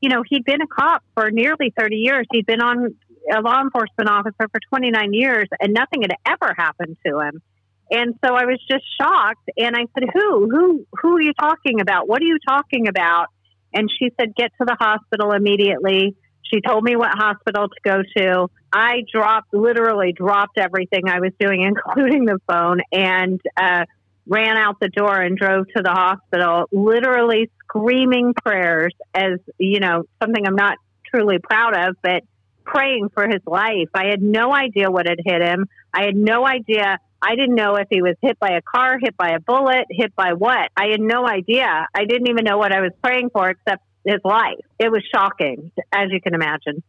you 0.02 0.10
know, 0.10 0.24
he'd 0.28 0.46
been 0.46 0.62
a 0.62 0.68
cop 0.68 1.04
for 1.14 1.32
nearly 1.32 1.74
thirty 1.78 1.98
years. 1.98 2.26
He'd 2.32 2.46
been 2.46 2.62
on 2.62 2.96
a 3.34 3.42
law 3.42 3.62
enforcement 3.62 4.10
officer 4.10 4.48
for 4.52 4.60
twenty 4.70 4.92
nine 4.92 5.14
years, 5.14 5.48
and 5.60 5.74
nothing 5.74 6.04
had 6.04 6.14
ever 6.26 6.54
happened 6.58 6.98
to 7.06 7.20
him. 7.20 7.42
And 7.90 8.16
so 8.24 8.36
I 8.36 8.46
was 8.46 8.60
just 8.70 8.84
shocked. 9.00 9.50
And 9.58 9.76
I 9.76 9.86
said, 9.94 10.10
"Who? 10.14 10.50
Who? 10.50 10.86
Who 11.02 11.18
are 11.18 11.22
you 11.22 11.34
talking 11.34 11.82
about? 11.82 12.08
What 12.08 12.22
are 12.22 12.26
you 12.26 12.40
talking 12.48 12.88
about?" 12.88 13.28
And 13.74 13.90
she 13.92 14.12
said, 14.20 14.36
"Get 14.36 14.52
to 14.60 14.66
the 14.66 14.78
hospital 14.80 15.32
immediately." 15.32 16.16
She 16.52 16.62
told 16.62 16.84
me 16.84 16.96
what 16.96 17.10
hospital 17.12 17.68
to 17.68 17.76
go 17.84 18.02
to. 18.18 18.48
I 18.72 19.04
dropped, 19.12 19.54
literally 19.54 20.14
dropped 20.14 20.58
everything 20.58 21.08
I 21.08 21.20
was 21.20 21.32
doing, 21.40 21.62
including 21.88 22.26
the 22.26 22.40
phone, 22.48 22.80
and 22.92 23.42
uh, 23.56 23.86
ran 24.28 24.58
out 24.58 24.80
the 24.80 24.90
door 24.90 25.20
and 25.20 25.38
drove 25.38 25.68
to 25.76 25.84
the 25.84 25.92
hospital, 25.92 26.66
literally 26.72 27.50
screaming 27.64 28.34
prayers 28.34 28.94
as, 29.14 29.40
you 29.58 29.80
know, 29.80 30.04
something 30.22 30.46
I'm 30.46 30.56
not 30.56 30.78
truly 31.10 31.40
proud 31.40 31.76
of, 31.76 31.96
but 32.02 32.24
praying 32.66 33.10
for 33.14 33.28
his 33.28 33.42
life. 33.46 33.90
I 33.94 34.08
had 34.08 34.22
no 34.22 34.54
idea 34.54 34.92
what 34.92 35.08
had 35.08 35.20
hit 35.24 35.42
him. 35.42 35.68
I 35.94 36.04
had 36.04 36.16
no 36.16 36.46
idea. 36.46 37.00
I 37.22 37.36
didn't 37.36 37.56
know 37.56 37.76
if 37.76 37.88
he 37.90 38.02
was 38.02 38.16
hit 38.22 38.38
by 38.40 38.52
a 38.52 38.62
car, 38.62 38.98
hit 39.02 39.16
by 39.18 39.30
a 39.30 39.40
bullet, 39.40 39.86
hit 39.90 40.16
by 40.16 40.34
what. 40.34 40.70
I 40.76 40.88
had 40.92 41.00
no 41.00 41.26
idea. 41.26 41.88
I 41.96 42.06
didn't 42.06 42.28
even 42.28 42.44
know 42.44 42.58
what 42.58 42.74
I 42.74 42.82
was 42.82 42.92
praying 43.02 43.30
for 43.32 43.50
except 43.50 43.84
his 44.06 44.20
life. 44.24 44.60
It 44.80 44.92
was 44.92 45.04
shocking, 45.14 45.72
as 45.94 46.12
you 46.12 46.22
can 46.22 46.34
imagine. 46.34 46.84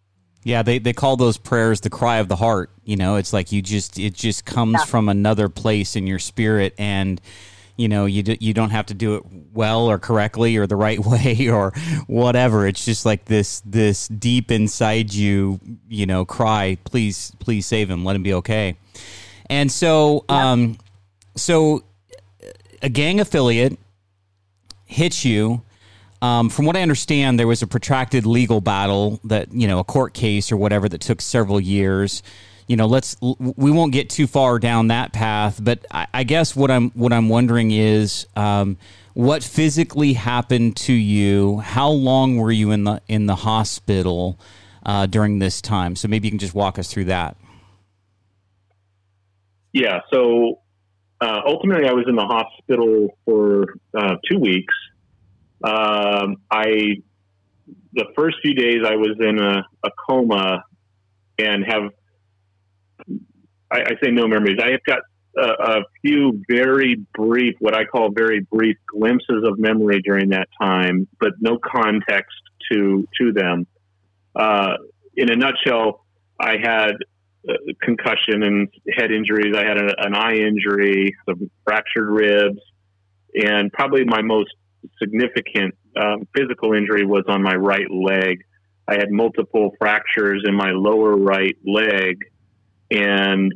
Yeah, 0.45 0.63
they, 0.63 0.79
they 0.79 0.93
call 0.93 1.17
those 1.17 1.37
prayers 1.37 1.81
the 1.81 1.91
cry 1.91 2.19
of 2.19 2.29
the 2.29 2.37
heart. 2.37 2.71
You 2.85 2.97
know, 2.97 3.17
it's 3.17 3.33
like 3.33 3.53
you 3.53 3.61
just 3.61 3.99
it 3.99 4.15
just 4.15 4.45
comes 4.45 4.75
yeah. 4.79 4.85
from 4.85 5.09
another 5.09 5.49
place 5.49 5.97
in 5.97 6.07
your 6.07 6.19
spirit, 6.19 6.75
and 6.79 7.21
you 7.77 7.89
know 7.89 8.07
you 8.07 8.23
do, 8.23 8.37
you 8.41 8.55
don't 8.55 8.71
have 8.71 8.87
to 8.87 8.95
do 8.95 9.17
it 9.17 9.25
well 9.53 9.91
or 9.91 9.99
correctly 9.99 10.57
or 10.57 10.67
the 10.67 10.77
right 10.77 10.99
way 11.05 11.49
or 11.49 11.73
whatever. 12.07 12.67
It's 12.67 12.85
just 12.85 13.05
like 13.05 13.25
this 13.25 13.61
this 13.67 14.09
deep 14.09 14.51
inside 14.51 15.13
you, 15.13 15.61
you 15.89 16.07
know, 16.07 16.25
cry, 16.25 16.79
please 16.85 17.33
please 17.41 17.67
save 17.67 17.91
him, 17.91 18.05
let 18.05 18.15
him 18.17 18.23
be 18.23 18.35
okay. 18.35 18.77
And 19.51 19.73
so, 19.73 20.25
yeah. 20.29 20.53
um, 20.53 20.79
so 21.35 21.83
a 22.83 22.89
gang 22.89 23.21
affiliate 23.21 23.79
hits 24.85 25.25
you 25.25 25.63
um, 26.21 26.49
from 26.51 26.67
what 26.67 26.77
I 26.77 26.83
understand, 26.83 27.39
there 27.39 27.47
was 27.47 27.63
a 27.63 27.67
protracted 27.67 28.27
legal 28.27 28.61
battle 28.61 29.21
that 29.25 29.53
you 29.53 29.69
know 29.69 29.79
a 29.79 29.85
court 29.85 30.15
case 30.15 30.51
or 30.51 30.57
whatever 30.57 30.89
that 30.89 31.01
took 31.01 31.21
several 31.21 31.61
years. 31.61 32.23
You 32.67 32.77
know, 32.77 32.87
let's 32.87 33.17
we 33.21 33.71
won't 33.71 33.93
get 33.93 34.11
too 34.11 34.27
far 34.27 34.59
down 34.59 34.89
that 34.89 35.13
path, 35.13 35.59
but 35.63 35.87
I, 35.91 36.07
I 36.13 36.25
guess 36.25 36.55
what 36.55 36.71
I'm 36.71 36.91
what 36.91 37.13
I'm 37.13 37.29
wondering 37.29 37.71
is 37.71 38.27
um, 38.37 38.77
what 39.15 39.43
physically 39.43 40.13
happened 40.13 40.77
to 40.77 40.93
you. 40.93 41.59
How 41.59 41.89
long 41.89 42.37
were 42.37 42.53
you 42.53 42.73
in 42.73 42.85
the 42.85 43.01
in 43.09 43.27
the 43.27 43.37
hospital 43.37 44.39
uh, 44.85 45.07
during 45.07 45.39
this 45.39 45.63
time? 45.63 45.97
So 45.97 46.09
maybe 46.09 46.27
you 46.27 46.33
can 46.33 46.39
just 46.39 46.55
walk 46.55 46.79
us 46.79 46.93
through 46.93 47.07
that. 47.07 47.37
Yeah. 49.73 50.01
So 50.13 50.61
uh, 51.21 51.41
ultimately, 51.47 51.89
I 51.89 51.93
was 51.93 52.07
in 52.09 52.17
the 52.17 52.27
hospital 52.27 53.17
for 53.25 53.75
uh, 53.97 54.17
two 54.31 54.39
weeks. 54.39 54.75
Um, 55.63 56.37
I 56.51 57.03
the 57.93 58.07
first 58.17 58.37
few 58.43 58.55
days 58.55 58.83
I 58.87 58.97
was 58.97 59.17
in 59.19 59.39
a, 59.41 59.65
a 59.85 59.91
coma 60.09 60.65
and 61.39 61.65
have 61.67 61.91
I, 63.71 63.81
I, 63.81 63.91
say 64.03 64.11
no 64.11 64.29
memories. 64.29 64.59
I 64.63 64.71
have 64.71 64.85
got 64.85 65.01
a, 65.37 65.79
a, 65.79 65.81
few 66.03 66.43
very 66.49 67.05
brief, 67.15 67.57
what 67.59 67.75
I 67.75 67.85
call 67.85 68.11
very 68.11 68.41
brief 68.41 68.77
glimpses 68.87 69.45
of 69.45 69.59
memory 69.59 70.01
during 70.03 70.31
that 70.31 70.49
time, 70.61 71.09
but 71.21 71.33
no 71.41 71.59
context 71.59 72.37
to 72.71 73.07
to 73.21 73.33
them. 73.33 73.67
Uh, 74.35 74.75
in 75.17 75.31
a 75.31 75.37
nutshell, 75.37 76.05
I 76.41 76.57
had 76.63 76.93
concussion 77.83 78.43
and 78.43 78.69
head 78.97 79.11
injuries. 79.11 79.55
I 79.57 79.65
had 79.65 79.79
a, 79.79 80.05
an 80.05 80.15
eye 80.15 80.37
injury, 80.37 81.17
some 81.27 81.51
fractured 81.65 82.09
ribs, 82.09 82.61
and 83.35 83.73
probably 83.73 84.05
my 84.05 84.23
most 84.23 84.51
significant 85.01 85.75
um, 85.97 86.27
physical 86.37 86.73
injury 86.75 87.05
was 87.05 87.25
on 87.29 87.43
my 87.43 87.55
right 87.55 87.91
leg. 87.91 88.45
I 88.87 88.95
had 88.95 89.11
multiple 89.11 89.73
fractures 89.79 90.45
in 90.47 90.55
my 90.55 90.71
lower 90.71 91.17
right 91.17 91.57
leg 91.65 92.25
and 92.91 93.53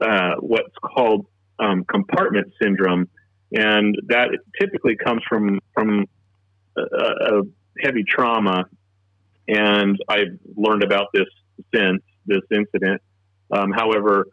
uh, 0.00 0.34
what's 0.40 0.74
called 0.82 1.26
um, 1.58 1.84
compartment 1.84 2.52
syndrome, 2.62 3.08
and 3.52 3.96
that 4.08 4.28
typically 4.60 4.96
comes 4.96 5.22
from 5.28 5.58
from 5.74 6.06
a, 6.76 6.80
a 6.80 7.42
heavy 7.80 8.04
trauma. 8.06 8.64
And 9.48 9.96
I've 10.08 10.38
learned 10.56 10.82
about 10.82 11.08
this 11.14 11.26
since 11.74 12.02
this 12.26 12.42
incident. 12.52 13.00
Um, 13.50 13.70
however, 13.72 14.26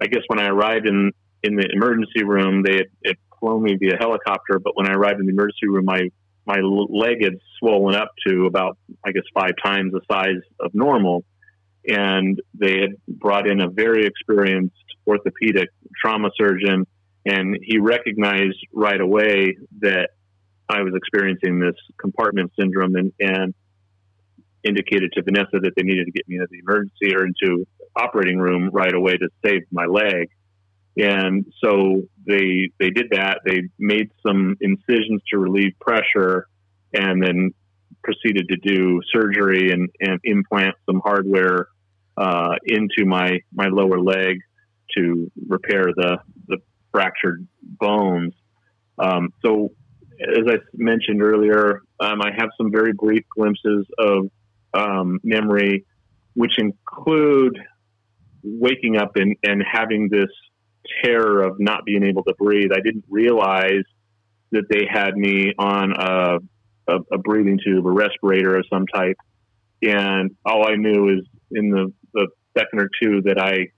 I 0.00 0.06
guess 0.06 0.22
when 0.28 0.38
I 0.38 0.48
arrived 0.48 0.86
in 0.86 1.10
in 1.42 1.56
the 1.56 1.68
emergency 1.72 2.24
room, 2.24 2.62
they 2.62 2.76
had, 2.76 2.86
had 3.04 3.16
flown 3.40 3.62
me 3.62 3.76
via 3.76 3.96
helicopter. 3.98 4.58
But 4.58 4.76
when 4.76 4.88
I 4.88 4.94
arrived 4.94 5.20
in 5.20 5.26
the 5.26 5.32
emergency 5.32 5.68
room, 5.68 5.84
my 5.84 6.08
my 6.46 6.60
leg 6.60 7.22
had 7.22 7.34
swollen 7.58 7.94
up 7.94 8.10
to 8.26 8.46
about, 8.46 8.78
I 9.04 9.12
guess, 9.12 9.24
five 9.34 9.52
times 9.62 9.92
the 9.92 10.00
size 10.10 10.40
of 10.60 10.70
normal. 10.72 11.24
And 11.86 12.40
they 12.54 12.80
had 12.80 12.90
brought 13.06 13.46
in 13.46 13.60
a 13.60 13.68
very 13.68 14.06
experienced 14.06 14.74
orthopedic 15.06 15.68
trauma 16.00 16.30
surgeon, 16.38 16.86
and 17.26 17.56
he 17.62 17.78
recognized 17.78 18.58
right 18.72 19.00
away 19.00 19.56
that 19.80 20.10
I 20.70 20.80
was 20.82 20.94
experiencing 20.94 21.60
this 21.60 21.76
compartment 22.00 22.50
syndrome. 22.58 22.94
And, 22.94 23.12
and 23.20 23.54
indicated 24.64 25.12
to 25.14 25.22
Vanessa 25.22 25.58
that 25.62 25.72
they 25.76 25.82
needed 25.82 26.06
to 26.06 26.12
get 26.12 26.28
me 26.28 26.36
into 26.36 26.48
the 26.50 26.58
emergency 26.58 27.14
or 27.14 27.26
into 27.26 27.66
operating 27.96 28.38
room 28.38 28.70
right 28.72 28.94
away 28.94 29.16
to 29.16 29.28
save 29.44 29.62
my 29.70 29.86
leg. 29.86 30.28
And 30.98 31.46
so 31.62 32.02
they 32.26 32.70
they 32.80 32.90
did 32.90 33.10
that. 33.12 33.40
They 33.44 33.62
made 33.78 34.10
some 34.26 34.56
incisions 34.60 35.22
to 35.32 35.38
relieve 35.38 35.74
pressure, 35.80 36.48
and 36.92 37.22
then 37.22 37.54
proceeded 38.02 38.48
to 38.48 38.56
do 38.56 39.00
surgery 39.12 39.70
and, 39.70 39.88
and 40.00 40.18
implant 40.24 40.74
some 40.86 41.00
hardware 41.04 41.68
uh, 42.16 42.54
into 42.66 43.04
my 43.06 43.40
my 43.52 43.68
lower 43.68 44.00
leg 44.00 44.40
to 44.96 45.30
repair 45.46 45.84
the 45.94 46.18
the 46.48 46.58
fractured 46.90 47.46
bones. 47.62 48.34
Um, 48.98 49.32
so, 49.44 49.70
as 50.20 50.44
I 50.48 50.56
mentioned 50.74 51.22
earlier, 51.22 51.82
um, 52.00 52.20
I 52.20 52.30
have 52.36 52.48
some 52.56 52.72
very 52.72 52.92
brief 52.92 53.24
glimpses 53.36 53.86
of 53.98 54.30
um, 54.74 55.20
memory, 55.22 55.86
which 56.34 56.58
include 56.58 57.56
waking 58.42 58.96
up 58.96 59.16
and, 59.16 59.36
and 59.44 59.62
having 59.70 60.08
this 60.10 60.30
terror 61.04 61.42
of 61.42 61.58
not 61.58 61.84
being 61.84 62.02
able 62.04 62.24
to 62.24 62.34
breathe. 62.38 62.70
I 62.72 62.80
didn't 62.80 63.04
realize 63.08 63.84
that 64.50 64.64
they 64.70 64.86
had 64.90 65.16
me 65.16 65.52
on 65.58 65.92
a, 65.92 66.38
a, 66.88 66.98
a 67.12 67.18
breathing 67.18 67.58
tube, 67.64 67.86
a 67.86 67.90
respirator 67.90 68.56
of 68.56 68.64
some 68.72 68.86
type. 68.86 69.16
And 69.82 70.36
all 70.44 70.66
I 70.66 70.76
knew 70.76 71.18
is 71.18 71.26
in 71.50 71.70
the, 71.70 71.92
the 72.14 72.28
second 72.56 72.80
or 72.80 72.88
two 73.02 73.22
that 73.22 73.38
I, 73.38 73.68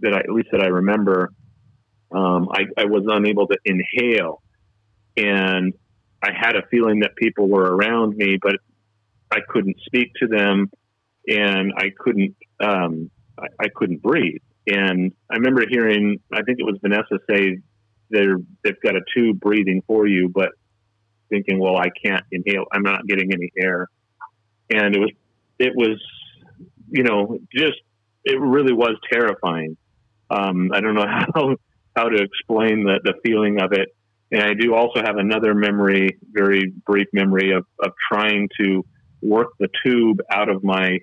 that 0.00 0.14
I, 0.14 0.20
at 0.20 0.30
least 0.30 0.48
that 0.52 0.62
I 0.62 0.68
remember, 0.68 1.32
um, 2.12 2.48
I, 2.52 2.64
I 2.78 2.84
was 2.84 3.04
unable 3.08 3.46
to 3.48 3.58
inhale. 3.64 4.42
And 5.16 5.74
I 6.22 6.30
had 6.32 6.56
a 6.56 6.62
feeling 6.70 7.00
that 7.00 7.16
people 7.16 7.48
were 7.48 7.76
around 7.76 8.16
me, 8.16 8.38
but 8.40 8.56
I 9.30 9.38
couldn't 9.48 9.76
speak 9.84 10.12
to 10.20 10.26
them 10.26 10.70
and 11.26 11.72
I 11.76 11.90
couldn't, 11.98 12.36
um, 12.60 13.10
I, 13.38 13.46
I 13.60 13.68
couldn't 13.74 14.02
breathe. 14.02 14.40
And 14.70 15.12
I 15.30 15.36
remember 15.36 15.64
hearing, 15.68 16.20
I 16.32 16.42
think 16.42 16.60
it 16.60 16.64
was 16.64 16.78
Vanessa 16.80 17.18
say 17.28 17.58
they're, 18.10 18.36
they've 18.62 18.80
got 18.82 18.94
a 18.94 19.00
tube 19.14 19.40
breathing 19.40 19.82
for 19.86 20.06
you, 20.06 20.28
but 20.28 20.50
thinking, 21.28 21.58
well, 21.58 21.76
I 21.76 21.88
can't 22.04 22.24
inhale. 22.30 22.64
I'm 22.72 22.82
not 22.82 23.06
getting 23.06 23.32
any 23.32 23.50
air. 23.58 23.88
And 24.70 24.94
it 24.94 25.00
was, 25.00 25.10
it 25.58 25.72
was, 25.74 26.00
you 26.90 27.02
know, 27.02 27.38
just, 27.52 27.78
it 28.24 28.38
really 28.40 28.72
was 28.72 28.96
terrifying. 29.10 29.76
Um, 30.30 30.70
I 30.72 30.80
don't 30.80 30.94
know 30.94 31.06
how, 31.34 31.56
how 31.96 32.08
to 32.08 32.22
explain 32.22 32.84
the, 32.84 33.00
the 33.02 33.14
feeling 33.24 33.60
of 33.60 33.72
it. 33.72 33.88
And 34.32 34.42
I 34.42 34.54
do 34.54 34.74
also 34.74 35.02
have 35.02 35.16
another 35.16 35.54
memory, 35.54 36.16
very 36.30 36.72
brief 36.86 37.08
memory 37.12 37.50
of, 37.50 37.66
of 37.82 37.92
trying 38.12 38.48
to 38.60 38.84
work 39.20 39.48
the 39.58 39.68
tube 39.84 40.20
out 40.30 40.48
of 40.48 40.62
my 40.62 41.00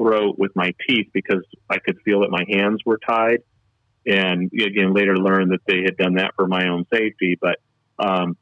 throat 0.00 0.36
with 0.38 0.52
my 0.54 0.72
teeth 0.88 1.08
because 1.12 1.44
I 1.68 1.78
could 1.78 1.98
feel 2.04 2.20
that 2.20 2.30
my 2.30 2.44
hands 2.48 2.80
were 2.86 2.98
tied. 3.06 3.40
And 4.06 4.50
again, 4.52 4.94
later 4.94 5.16
learned 5.16 5.52
that 5.52 5.60
they 5.66 5.82
had 5.84 5.96
done 5.96 6.14
that 6.14 6.32
for 6.36 6.46
my 6.46 6.68
own 6.68 6.86
safety. 6.92 7.38
But, 7.40 7.58
um, 7.98 8.36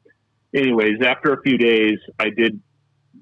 anyways, 0.55 1.01
after 1.03 1.33
a 1.33 1.41
few 1.41 1.57
days, 1.57 1.99
I 2.17 2.29
did 2.29 2.61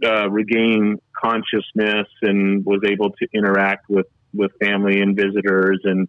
uh, 0.06 0.30
regain 0.30 1.00
consciousness 1.19 2.08
and 2.21 2.63
was 2.63 2.82
able 2.86 3.10
to 3.10 3.28
interact 3.34 3.89
with, 3.89 4.06
with 4.34 4.52
family 4.62 5.02
and 5.02 5.15
visitors 5.15 5.82
and, 5.84 6.08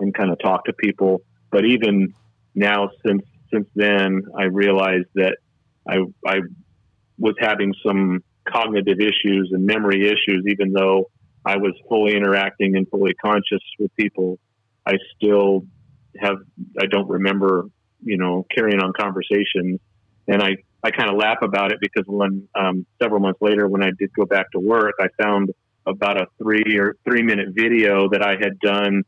and 0.00 0.14
kind 0.14 0.30
of 0.30 0.38
talk 0.38 0.64
to 0.64 0.72
people. 0.72 1.20
But 1.50 1.66
even 1.66 2.14
now, 2.54 2.90
since 3.06 3.22
since 3.52 3.68
then, 3.74 4.22
I 4.36 4.44
realized 4.44 5.08
that 5.14 5.36
I 5.88 5.98
I 6.26 6.38
was 7.18 7.34
having 7.38 7.74
some 7.86 8.24
cognitive 8.44 8.98
issues 9.00 9.50
and 9.52 9.64
memory 9.64 10.06
issues, 10.06 10.44
even 10.48 10.72
though 10.72 11.10
I 11.46 11.56
was 11.56 11.74
fully 11.88 12.16
interacting 12.16 12.74
and 12.76 12.88
fully 12.88 13.14
conscious 13.14 13.62
with 13.78 13.94
people, 13.94 14.40
I 14.84 14.94
still 15.16 15.64
have, 16.20 16.38
I 16.80 16.86
don't 16.86 17.08
remember, 17.08 17.66
you 18.02 18.18
know, 18.18 18.44
carrying 18.52 18.80
on 18.80 18.92
conversations. 18.92 19.78
And 20.26 20.42
I, 20.42 20.56
I 20.82 20.90
kind 20.90 21.08
of 21.08 21.16
laugh 21.16 21.38
about 21.42 21.70
it 21.70 21.78
because 21.80 22.04
when, 22.08 22.48
um, 22.56 22.84
several 23.00 23.20
months 23.20 23.40
later, 23.40 23.68
when 23.68 23.84
I 23.84 23.90
did 23.96 24.12
go 24.12 24.26
back 24.26 24.50
to 24.52 24.58
work, 24.58 24.94
I 25.00 25.06
found 25.22 25.50
about 25.86 26.20
a 26.20 26.26
three 26.42 26.78
or 26.78 26.96
three 27.04 27.22
minute 27.22 27.50
video 27.52 28.08
that 28.08 28.22
I 28.24 28.32
had 28.32 28.58
done 28.58 29.04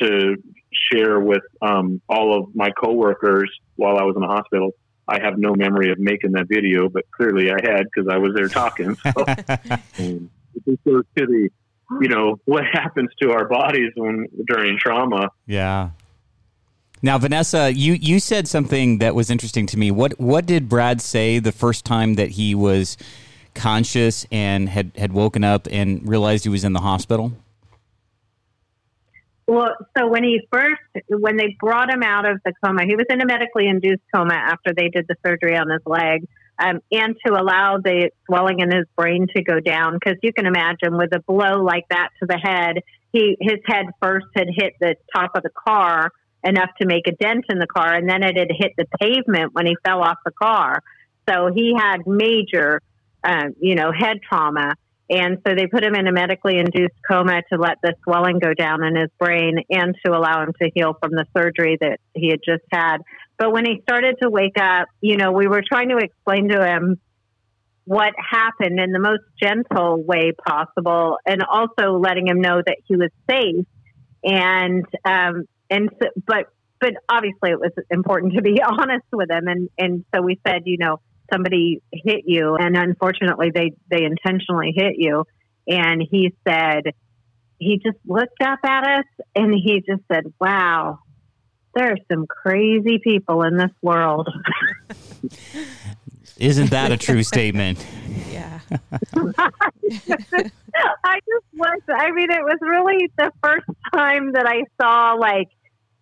to 0.00 0.36
share 0.72 1.20
with 1.20 1.42
um, 1.60 2.00
all 2.08 2.38
of 2.38 2.54
my 2.54 2.70
coworkers 2.70 3.50
while 3.76 3.98
I 3.98 4.04
was 4.04 4.16
in 4.16 4.22
the 4.22 4.28
hospital. 4.28 4.70
I 5.06 5.20
have 5.22 5.38
no 5.38 5.54
memory 5.54 5.90
of 5.90 5.98
making 5.98 6.32
that 6.32 6.46
video, 6.48 6.88
but 6.88 7.04
clearly 7.10 7.50
I 7.50 7.56
had 7.62 7.84
because 7.84 8.08
I 8.10 8.16
was 8.18 8.32
there 8.34 8.48
talking. 8.48 8.96
So, 8.96 9.24
um, 9.98 10.30
it 10.68 10.80
goes 10.84 11.04
to 11.16 11.26
the 11.26 11.48
you 12.00 12.08
know 12.08 12.38
what 12.44 12.64
happens 12.64 13.10
to 13.22 13.32
our 13.32 13.48
bodies 13.48 13.92
when 13.96 14.26
during 14.46 14.78
trauma. 14.78 15.30
Yeah. 15.46 15.90
Now, 17.00 17.16
Vanessa, 17.16 17.72
you, 17.72 17.92
you 17.92 18.18
said 18.18 18.48
something 18.48 18.98
that 18.98 19.14
was 19.14 19.30
interesting 19.30 19.66
to 19.66 19.78
me. 19.78 19.90
What 19.92 20.18
what 20.18 20.46
did 20.46 20.68
Brad 20.68 21.00
say 21.00 21.38
the 21.38 21.52
first 21.52 21.84
time 21.84 22.14
that 22.14 22.30
he 22.30 22.54
was 22.54 22.96
conscious 23.54 24.26
and 24.30 24.68
had, 24.68 24.92
had 24.96 25.12
woken 25.12 25.44
up 25.44 25.68
and 25.70 26.06
realized 26.08 26.44
he 26.44 26.50
was 26.50 26.64
in 26.64 26.72
the 26.72 26.80
hospital? 26.80 27.32
Well, 29.46 29.74
so 29.96 30.06
when 30.08 30.24
he 30.24 30.46
first, 30.52 30.80
when 31.08 31.36
they 31.36 31.56
brought 31.58 31.90
him 31.90 32.02
out 32.02 32.26
of 32.26 32.38
the 32.44 32.52
coma, 32.62 32.84
he 32.84 32.96
was 32.96 33.06
in 33.08 33.20
a 33.20 33.26
medically 33.26 33.66
induced 33.66 34.02
coma 34.14 34.34
after 34.34 34.74
they 34.74 34.88
did 34.88 35.06
the 35.08 35.14
surgery 35.24 35.56
on 35.56 35.70
his 35.70 35.80
leg 35.86 36.28
um, 36.58 36.80
and 36.90 37.14
to 37.26 37.32
allow 37.32 37.78
the 37.78 38.10
swelling 38.26 38.60
in 38.60 38.70
his 38.70 38.86
brain 38.96 39.26
to 39.34 39.42
go 39.42 39.60
down. 39.60 39.94
Because 39.94 40.18
you 40.22 40.32
can 40.32 40.46
imagine 40.46 40.96
with 40.96 41.14
a 41.14 41.20
blow 41.20 41.62
like 41.62 41.88
that 41.90 42.08
to 42.20 42.26
the 42.26 42.38
head, 42.38 42.82
he 43.12 43.36
his 43.40 43.58
head 43.66 43.86
first 44.02 44.26
had 44.36 44.48
hit 44.50 44.74
the 44.80 44.96
top 45.14 45.32
of 45.34 45.42
the 45.42 45.50
car 45.50 46.10
enough 46.44 46.70
to 46.80 46.86
make 46.86 47.06
a 47.08 47.12
dent 47.12 47.44
in 47.48 47.58
the 47.58 47.66
car, 47.66 47.94
and 47.94 48.08
then 48.08 48.22
it 48.22 48.36
had 48.36 48.48
hit 48.50 48.72
the 48.76 48.86
pavement 49.00 49.54
when 49.54 49.66
he 49.66 49.76
fell 49.84 50.02
off 50.02 50.18
the 50.24 50.32
car. 50.32 50.82
So 51.28 51.50
he 51.54 51.74
had 51.76 52.06
major, 52.06 52.80
uh, 53.22 53.48
you 53.60 53.74
know, 53.74 53.92
head 53.92 54.18
trauma. 54.26 54.74
And 55.10 55.38
so 55.46 55.54
they 55.54 55.66
put 55.66 55.82
him 55.82 55.94
in 55.94 56.06
a 56.06 56.12
medically 56.12 56.58
induced 56.58 56.94
coma 57.10 57.42
to 57.50 57.58
let 57.58 57.78
the 57.82 57.94
swelling 58.04 58.38
go 58.38 58.52
down 58.52 58.84
in 58.84 58.94
his 58.94 59.10
brain 59.18 59.56
and 59.70 59.94
to 60.04 60.12
allow 60.12 60.42
him 60.42 60.52
to 60.60 60.70
heal 60.74 60.94
from 61.00 61.12
the 61.12 61.24
surgery 61.34 61.78
that 61.80 61.98
he 62.14 62.28
had 62.28 62.40
just 62.44 62.64
had. 62.70 62.98
But 63.38 63.52
when 63.52 63.64
he 63.64 63.80
started 63.82 64.16
to 64.20 64.28
wake 64.28 64.58
up, 64.60 64.88
you 65.00 65.16
know, 65.16 65.30
we 65.30 65.46
were 65.46 65.62
trying 65.66 65.90
to 65.90 65.98
explain 65.98 66.48
to 66.48 66.64
him 66.64 67.00
what 67.84 68.12
happened 68.18 68.78
in 68.78 68.92
the 68.92 68.98
most 68.98 69.22
gentle 69.40 70.02
way 70.02 70.32
possible 70.46 71.16
and 71.24 71.42
also 71.42 71.98
letting 71.98 72.26
him 72.26 72.40
know 72.40 72.60
that 72.64 72.76
he 72.84 72.96
was 72.96 73.10
safe. 73.30 73.64
And, 74.24 74.84
um, 75.04 75.44
and, 75.70 75.88
so, 76.02 76.08
but, 76.26 76.46
but 76.80 76.94
obviously 77.08 77.50
it 77.50 77.60
was 77.60 77.72
important 77.90 78.34
to 78.34 78.42
be 78.42 78.60
honest 78.66 79.06
with 79.12 79.30
him. 79.30 79.46
And, 79.46 79.70
and 79.78 80.04
so 80.14 80.20
we 80.20 80.38
said, 80.46 80.62
you 80.66 80.76
know, 80.78 81.00
somebody 81.32 81.80
hit 81.92 82.24
you 82.26 82.56
and 82.56 82.76
unfortunately 82.76 83.52
they, 83.54 83.72
they 83.90 84.04
intentionally 84.04 84.74
hit 84.76 84.94
you. 84.96 85.24
And 85.66 86.02
he 86.10 86.34
said, 86.46 86.82
he 87.58 87.80
just 87.82 87.98
looked 88.06 88.42
up 88.42 88.60
at 88.64 88.84
us 88.84 89.04
and 89.34 89.54
he 89.54 89.82
just 89.86 90.02
said, 90.12 90.24
wow, 90.40 90.98
there 91.78 91.92
are 91.92 91.98
some 92.10 92.26
crazy 92.26 92.98
people 92.98 93.42
in 93.42 93.56
this 93.56 93.70
world. 93.82 94.28
Isn't 96.38 96.70
that 96.70 96.90
a 96.92 96.96
true 96.96 97.22
statement? 97.22 97.84
Yeah. 98.30 98.60
I 98.70 98.78
just 101.20 101.46
was, 101.54 101.80
I 101.88 102.10
mean, 102.10 102.30
it 102.30 102.42
was 102.42 102.58
really 102.60 103.10
the 103.16 103.32
first 103.42 103.66
time 103.92 104.32
that 104.32 104.46
I 104.46 104.64
saw 104.80 105.14
like 105.14 105.48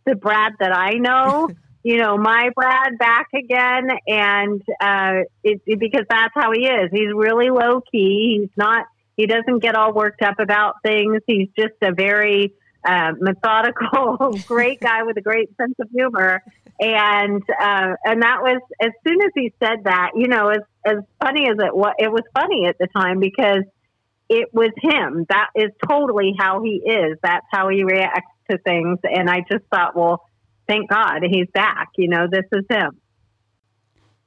the 0.06 0.14
Brad 0.16 0.52
that 0.60 0.76
I 0.76 0.94
know, 0.94 1.48
you 1.82 1.98
know, 1.98 2.16
my 2.16 2.50
Brad 2.54 2.98
back 2.98 3.28
again. 3.34 3.88
And 4.06 4.62
uh, 4.80 5.24
it, 5.44 5.60
it, 5.66 5.78
because 5.78 6.06
that's 6.08 6.32
how 6.34 6.52
he 6.52 6.66
is. 6.66 6.90
He's 6.92 7.12
really 7.14 7.50
low 7.50 7.80
key. 7.92 8.40
He's 8.40 8.50
not, 8.56 8.86
he 9.16 9.26
doesn't 9.26 9.60
get 9.60 9.76
all 9.76 9.92
worked 9.92 10.22
up 10.22 10.40
about 10.40 10.76
things. 10.84 11.22
He's 11.26 11.48
just 11.56 11.74
a 11.82 11.92
very, 11.92 12.54
uh, 12.86 13.12
methodical, 13.18 14.38
great 14.46 14.80
guy 14.80 15.02
with 15.02 15.16
a 15.16 15.22
great 15.22 15.48
sense 15.56 15.74
of 15.80 15.88
humor. 15.90 16.42
And 16.78 17.42
uh, 17.48 17.94
and 18.04 18.22
that 18.22 18.42
was 18.42 18.60
as 18.82 18.90
soon 19.06 19.22
as 19.22 19.30
he 19.34 19.52
said 19.62 19.84
that, 19.84 20.10
you 20.14 20.28
know, 20.28 20.48
as 20.48 20.60
as 20.84 20.96
funny 21.20 21.48
as 21.48 21.56
it 21.58 21.74
was, 21.74 21.94
it 21.98 22.12
was 22.12 22.22
funny 22.34 22.66
at 22.66 22.76
the 22.78 22.86
time 22.94 23.18
because 23.18 23.62
it 24.28 24.48
was 24.52 24.70
him. 24.82 25.24
That 25.28 25.48
is 25.54 25.70
totally 25.88 26.34
how 26.38 26.62
he 26.62 26.82
is. 26.84 27.18
That's 27.22 27.46
how 27.50 27.68
he 27.70 27.82
reacts 27.82 28.32
to 28.50 28.58
things. 28.58 28.98
And 29.04 29.30
I 29.30 29.40
just 29.50 29.64
thought, 29.72 29.96
well, 29.96 30.22
thank 30.68 30.90
God 30.90 31.20
he's 31.22 31.48
back. 31.54 31.88
You 31.96 32.08
know, 32.08 32.26
this 32.30 32.44
is 32.52 32.64
him. 32.68 33.00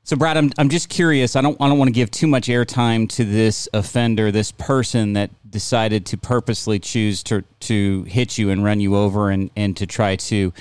So, 0.09 0.15
Brad, 0.15 0.37
I'm, 0.37 0.51
I'm 0.57 0.69
just 0.69 0.89
curious. 0.89 1.35
I 1.35 1.41
don't 1.41 1.55
I 1.61 1.67
don't 1.67 1.77
want 1.77 1.89
to 1.89 1.93
give 1.93 2.09
too 2.09 2.25
much 2.25 2.47
airtime 2.47 3.07
to 3.09 3.23
this 3.23 3.69
offender, 3.75 4.31
this 4.31 4.51
person 4.51 5.13
that 5.13 5.29
decided 5.47 6.07
to 6.07 6.17
purposely 6.17 6.79
choose 6.79 7.21
to 7.25 7.43
to 7.59 8.05
hit 8.05 8.35
you 8.35 8.49
and 8.49 8.63
run 8.63 8.79
you 8.79 8.95
over 8.95 9.29
and, 9.29 9.51
and 9.55 9.77
to 9.77 9.85
try 9.85 10.15
to 10.15 10.51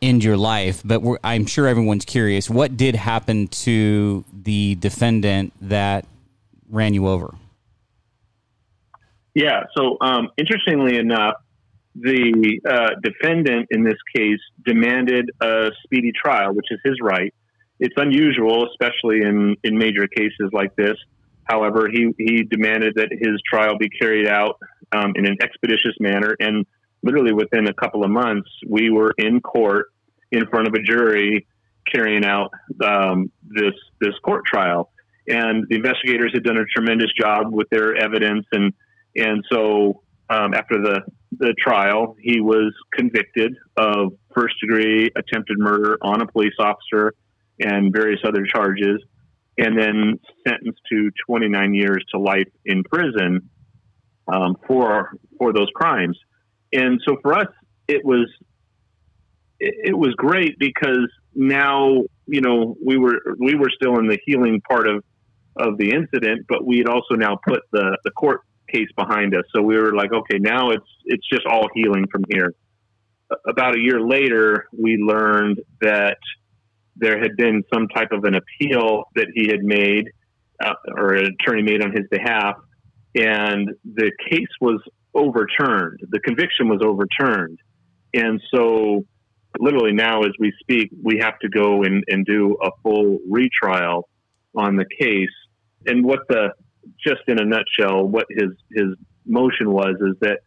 end 0.00 0.24
your 0.24 0.38
life. 0.38 0.80
But 0.82 1.02
I'm 1.22 1.44
sure 1.44 1.68
everyone's 1.68 2.06
curious. 2.06 2.48
What 2.48 2.78
did 2.78 2.94
happen 2.94 3.48
to 3.48 4.24
the 4.32 4.76
defendant 4.76 5.52
that 5.60 6.06
ran 6.70 6.94
you 6.94 7.06
over? 7.06 7.34
Yeah. 9.34 9.64
So, 9.76 9.98
um, 10.00 10.30
interestingly 10.38 10.96
enough, 10.96 11.34
the 11.94 12.60
uh, 12.66 12.98
defendant 13.02 13.66
in 13.70 13.84
this 13.84 13.98
case 14.16 14.40
demanded 14.64 15.28
a 15.42 15.70
speedy 15.84 16.12
trial, 16.12 16.54
which 16.54 16.68
is 16.70 16.80
his 16.82 16.96
right. 17.02 17.34
It's 17.78 17.94
unusual, 17.96 18.68
especially 18.70 19.22
in, 19.22 19.56
in 19.62 19.76
major 19.76 20.06
cases 20.06 20.50
like 20.52 20.74
this. 20.76 20.96
However, 21.44 21.88
he, 21.92 22.12
he 22.18 22.42
demanded 22.42 22.94
that 22.96 23.08
his 23.10 23.40
trial 23.48 23.78
be 23.78 23.88
carried 23.88 24.26
out 24.26 24.58
um, 24.92 25.12
in 25.14 25.26
an 25.26 25.36
expeditious 25.42 25.94
manner. 26.00 26.36
And 26.40 26.66
literally 27.02 27.32
within 27.32 27.68
a 27.68 27.74
couple 27.74 28.04
of 28.04 28.10
months, 28.10 28.48
we 28.66 28.90
were 28.90 29.14
in 29.18 29.40
court 29.40 29.86
in 30.32 30.46
front 30.48 30.66
of 30.66 30.74
a 30.74 30.82
jury 30.82 31.46
carrying 31.92 32.24
out 32.24 32.50
um, 32.84 33.30
this 33.48 33.74
this 34.00 34.14
court 34.24 34.44
trial. 34.44 34.90
And 35.28 35.66
the 35.68 35.76
investigators 35.76 36.32
had 36.34 36.44
done 36.44 36.56
a 36.56 36.64
tremendous 36.64 37.10
job 37.18 37.52
with 37.52 37.68
their 37.70 37.96
evidence, 37.96 38.46
and 38.52 38.72
and 39.16 39.44
so 39.50 40.02
um, 40.30 40.54
after 40.54 40.80
the 40.80 41.00
the 41.38 41.54
trial, 41.58 42.16
he 42.20 42.40
was 42.40 42.72
convicted 42.92 43.56
of 43.76 44.12
first 44.34 44.54
degree 44.60 45.10
attempted 45.16 45.58
murder 45.58 45.98
on 46.00 46.22
a 46.22 46.26
police 46.26 46.54
officer 46.58 47.12
and 47.60 47.92
various 47.92 48.20
other 48.26 48.46
charges, 48.46 49.02
and 49.58 49.78
then 49.78 50.20
sentenced 50.46 50.80
to 50.90 51.10
29 51.26 51.74
years 51.74 52.04
to 52.12 52.18
life 52.18 52.48
in 52.64 52.82
prison 52.84 53.48
um, 54.28 54.56
for 54.66 55.16
for 55.38 55.52
those 55.52 55.68
crimes. 55.74 56.18
And 56.72 57.00
so 57.06 57.16
for 57.22 57.34
us, 57.34 57.48
it 57.88 58.04
was 58.04 58.28
it, 59.58 59.90
it 59.90 59.98
was 59.98 60.14
great 60.16 60.58
because 60.58 61.08
now 61.34 62.02
you 62.26 62.40
know 62.40 62.76
we 62.84 62.98
were 62.98 63.20
we 63.38 63.54
were 63.54 63.70
still 63.70 63.98
in 63.98 64.06
the 64.06 64.18
healing 64.24 64.60
part 64.68 64.88
of 64.88 65.04
of 65.56 65.78
the 65.78 65.92
incident, 65.92 66.46
but 66.48 66.66
we 66.66 66.78
had 66.78 66.88
also 66.88 67.14
now 67.14 67.38
put 67.46 67.60
the 67.72 67.98
the 68.04 68.10
court 68.10 68.40
case 68.72 68.88
behind 68.96 69.34
us. 69.34 69.44
So 69.54 69.62
we 69.62 69.76
were 69.76 69.94
like, 69.94 70.12
okay, 70.12 70.38
now 70.38 70.70
it's 70.70 70.86
it's 71.04 71.26
just 71.28 71.46
all 71.46 71.68
healing 71.74 72.06
from 72.10 72.24
here. 72.30 72.54
About 73.48 73.74
a 73.74 73.80
year 73.80 74.00
later, 74.00 74.66
we 74.72 74.96
learned 74.96 75.60
that 75.80 76.18
there 76.96 77.18
had 77.20 77.36
been 77.36 77.62
some 77.72 77.88
type 77.88 78.12
of 78.12 78.24
an 78.24 78.34
appeal 78.34 79.04
that 79.14 79.28
he 79.34 79.48
had 79.48 79.62
made, 79.62 80.04
uh, 80.62 80.74
or 80.96 81.14
an 81.14 81.34
attorney 81.40 81.62
made 81.62 81.82
on 81.82 81.92
his 81.92 82.06
behalf, 82.10 82.56
and 83.14 83.70
the 83.84 84.10
case 84.30 84.48
was 84.60 84.80
overturned. 85.14 86.00
The 86.10 86.20
conviction 86.20 86.68
was 86.68 86.80
overturned, 86.82 87.58
and 88.14 88.40
so 88.54 89.04
literally 89.58 89.92
now, 89.92 90.22
as 90.22 90.32
we 90.38 90.52
speak, 90.60 90.90
we 91.02 91.18
have 91.18 91.38
to 91.40 91.48
go 91.48 91.82
and, 91.82 92.04
and 92.08 92.24
do 92.26 92.56
a 92.62 92.70
full 92.82 93.18
retrial 93.28 94.08
on 94.54 94.76
the 94.76 94.86
case. 95.00 95.28
And 95.86 96.04
what 96.04 96.20
the 96.28 96.50
just 97.04 97.22
in 97.28 97.40
a 97.40 97.44
nutshell, 97.44 98.06
what 98.06 98.26
his 98.30 98.50
his 98.72 98.94
motion 99.26 99.70
was 99.70 99.96
is 100.00 100.16
that 100.20 100.40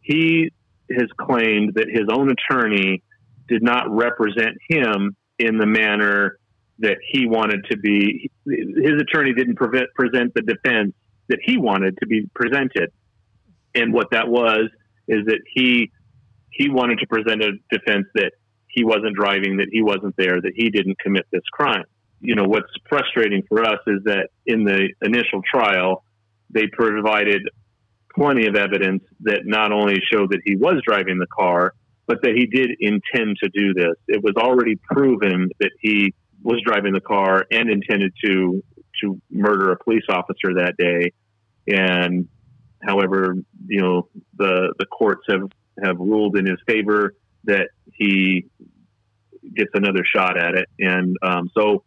he 0.00 0.50
has 0.90 1.08
claimed 1.20 1.74
that 1.74 1.86
his 1.88 2.08
own 2.10 2.30
attorney 2.30 3.02
did 3.48 3.62
not 3.62 3.90
represent 3.90 4.56
him 4.68 5.16
in 5.44 5.58
the 5.58 5.66
manner 5.66 6.38
that 6.78 6.98
he 7.10 7.26
wanted 7.26 7.64
to 7.70 7.76
be. 7.76 8.30
His 8.46 9.00
attorney 9.00 9.34
didn't 9.34 9.56
prevent, 9.56 9.86
present 9.94 10.32
the 10.34 10.42
defense 10.42 10.94
that 11.28 11.38
he 11.42 11.56
wanted 11.56 11.96
to 12.00 12.06
be 12.06 12.28
presented, 12.34 12.90
and 13.74 13.92
what 13.92 14.08
that 14.10 14.28
was 14.28 14.68
is 15.08 15.26
that 15.26 15.40
he 15.54 15.90
he 16.50 16.68
wanted 16.68 16.98
to 16.98 17.06
present 17.06 17.42
a 17.42 17.52
defense 17.70 18.06
that 18.14 18.32
he 18.68 18.84
wasn't 18.84 19.14
driving, 19.16 19.58
that 19.58 19.68
he 19.70 19.82
wasn't 19.82 20.14
there, 20.16 20.40
that 20.40 20.52
he 20.54 20.70
didn't 20.70 20.98
commit 20.98 21.26
this 21.30 21.42
crime 21.52 21.84
you 22.22 22.36
know, 22.36 22.44
what's 22.44 22.70
frustrating 22.88 23.42
for 23.48 23.64
us 23.64 23.80
is 23.86 24.04
that 24.04 24.28
in 24.46 24.64
the 24.64 24.88
initial 25.02 25.42
trial, 25.42 26.04
they 26.50 26.68
provided 26.68 27.42
plenty 28.14 28.46
of 28.46 28.54
evidence 28.54 29.02
that 29.20 29.40
not 29.44 29.72
only 29.72 29.96
showed 30.12 30.30
that 30.30 30.40
he 30.44 30.56
was 30.56 30.80
driving 30.86 31.18
the 31.18 31.26
car, 31.26 31.74
but 32.12 32.20
that 32.20 32.34
he 32.36 32.44
did 32.44 32.72
intend 32.78 33.38
to 33.42 33.48
do 33.48 33.72
this. 33.72 33.94
It 34.06 34.22
was 34.22 34.34
already 34.36 34.76
proven 34.76 35.48
that 35.60 35.70
he 35.80 36.12
was 36.42 36.60
driving 36.62 36.92
the 36.92 37.00
car 37.00 37.46
and 37.50 37.70
intended 37.70 38.12
to 38.22 38.62
to 39.00 39.18
murder 39.30 39.72
a 39.72 39.82
police 39.82 40.04
officer 40.10 40.52
that 40.56 40.74
day. 40.76 41.12
And 41.66 42.28
however, 42.86 43.36
you 43.66 43.80
know, 43.80 44.08
the 44.36 44.74
the 44.78 44.84
courts 44.84 45.22
have 45.30 45.50
have 45.82 45.98
ruled 45.98 46.36
in 46.36 46.44
his 46.44 46.58
favor 46.66 47.14
that 47.44 47.70
he 47.94 48.44
gets 49.56 49.70
another 49.72 50.04
shot 50.04 50.36
at 50.36 50.54
it. 50.54 50.68
And 50.78 51.16
um, 51.22 51.50
so 51.56 51.82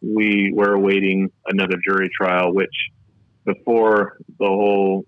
we 0.00 0.52
were 0.54 0.74
awaiting 0.74 1.32
another 1.48 1.78
jury 1.84 2.10
trial, 2.16 2.54
which 2.54 2.76
before 3.44 4.18
the 4.38 4.46
whole 4.46 5.04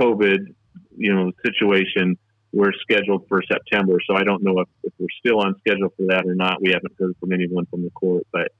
COVID, 0.00 0.54
you 0.96 1.12
know, 1.12 1.32
situation, 1.44 2.16
we're 2.56 2.72
scheduled 2.80 3.28
for 3.28 3.42
September. 3.46 3.98
So 4.08 4.16
I 4.16 4.24
don't 4.24 4.42
know 4.42 4.60
if, 4.60 4.68
if 4.82 4.92
we're 4.98 5.08
still 5.18 5.40
on 5.40 5.56
schedule 5.58 5.92
for 5.94 6.06
that 6.08 6.24
or 6.24 6.34
not. 6.34 6.62
We 6.62 6.70
haven't 6.70 6.94
heard 6.98 7.14
from 7.20 7.32
anyone 7.32 7.66
from 7.66 7.82
the 7.82 7.90
court, 7.90 8.26
but 8.32 8.50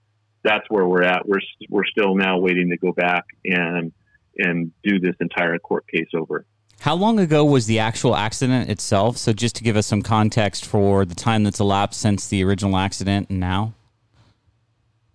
that's 0.45 0.67
where 0.69 0.87
we're 0.87 1.03
at. 1.03 1.27
We're 1.27 1.41
we're 1.71 1.87
still 1.87 2.15
now 2.15 2.39
waiting 2.39 2.69
to 2.71 2.77
go 2.77 2.93
back 2.93 3.25
and 3.47 3.93
and 4.37 4.71
do 4.85 5.01
this 5.01 5.15
entire 5.19 5.59
court 5.59 5.87
case 5.89 6.09
over. 6.15 6.45
How 6.81 6.95
long 6.95 7.19
ago 7.19 7.43
was 7.43 7.65
the 7.65 7.79
actual 7.79 8.15
accident 8.15 8.69
itself? 8.69 9.17
So 9.17 9.33
just 9.33 9.57
to 9.57 9.65
give 9.65 9.79
us 9.79 9.87
some 9.87 10.03
context 10.03 10.67
for 10.67 11.07
the 11.07 11.15
time 11.15 11.43
that's 11.43 11.59
elapsed 11.59 11.99
since 11.99 12.29
the 12.29 12.45
original 12.45 12.77
accident 12.77 13.31
and 13.31 13.41
now. 13.41 13.73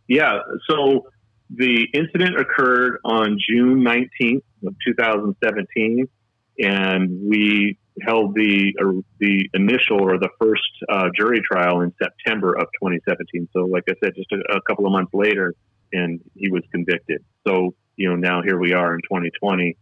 Yeah. 0.07 0.39
So 0.67 1.05
the 1.51 1.87
incident 1.93 2.39
occurred 2.39 2.97
on 3.05 3.37
June 3.47 3.83
19th 3.85 4.41
of 4.65 4.75
2017, 4.87 6.09
and 6.57 7.29
we 7.29 7.77
held 8.05 8.35
the 8.35 8.73
uh, 8.81 9.01
the 9.19 9.49
initial 9.53 10.01
or 10.01 10.17
the 10.17 10.29
first 10.39 10.61
uh, 10.89 11.09
jury 11.15 11.41
trial 11.41 11.81
in 11.81 11.93
September 12.01 12.53
of 12.53 12.67
2017. 12.81 13.47
So, 13.53 13.61
like 13.65 13.83
I 13.89 13.93
said, 14.03 14.13
just 14.15 14.31
a, 14.31 14.57
a, 14.57 14.61
couple 14.61 14.85
of 14.85 14.91
months 14.91 15.13
later, 15.13 15.53
and 15.93 16.19
he 16.35 16.49
was 16.49 16.63
convicted. 16.71 17.23
So, 17.47 17.75
you 17.95 18.09
know, 18.09 18.15
now 18.15 18.41
here 18.41 18.59
we 18.59 18.73
are 18.73 18.93
in 18.93 19.01
2020, 19.01 19.77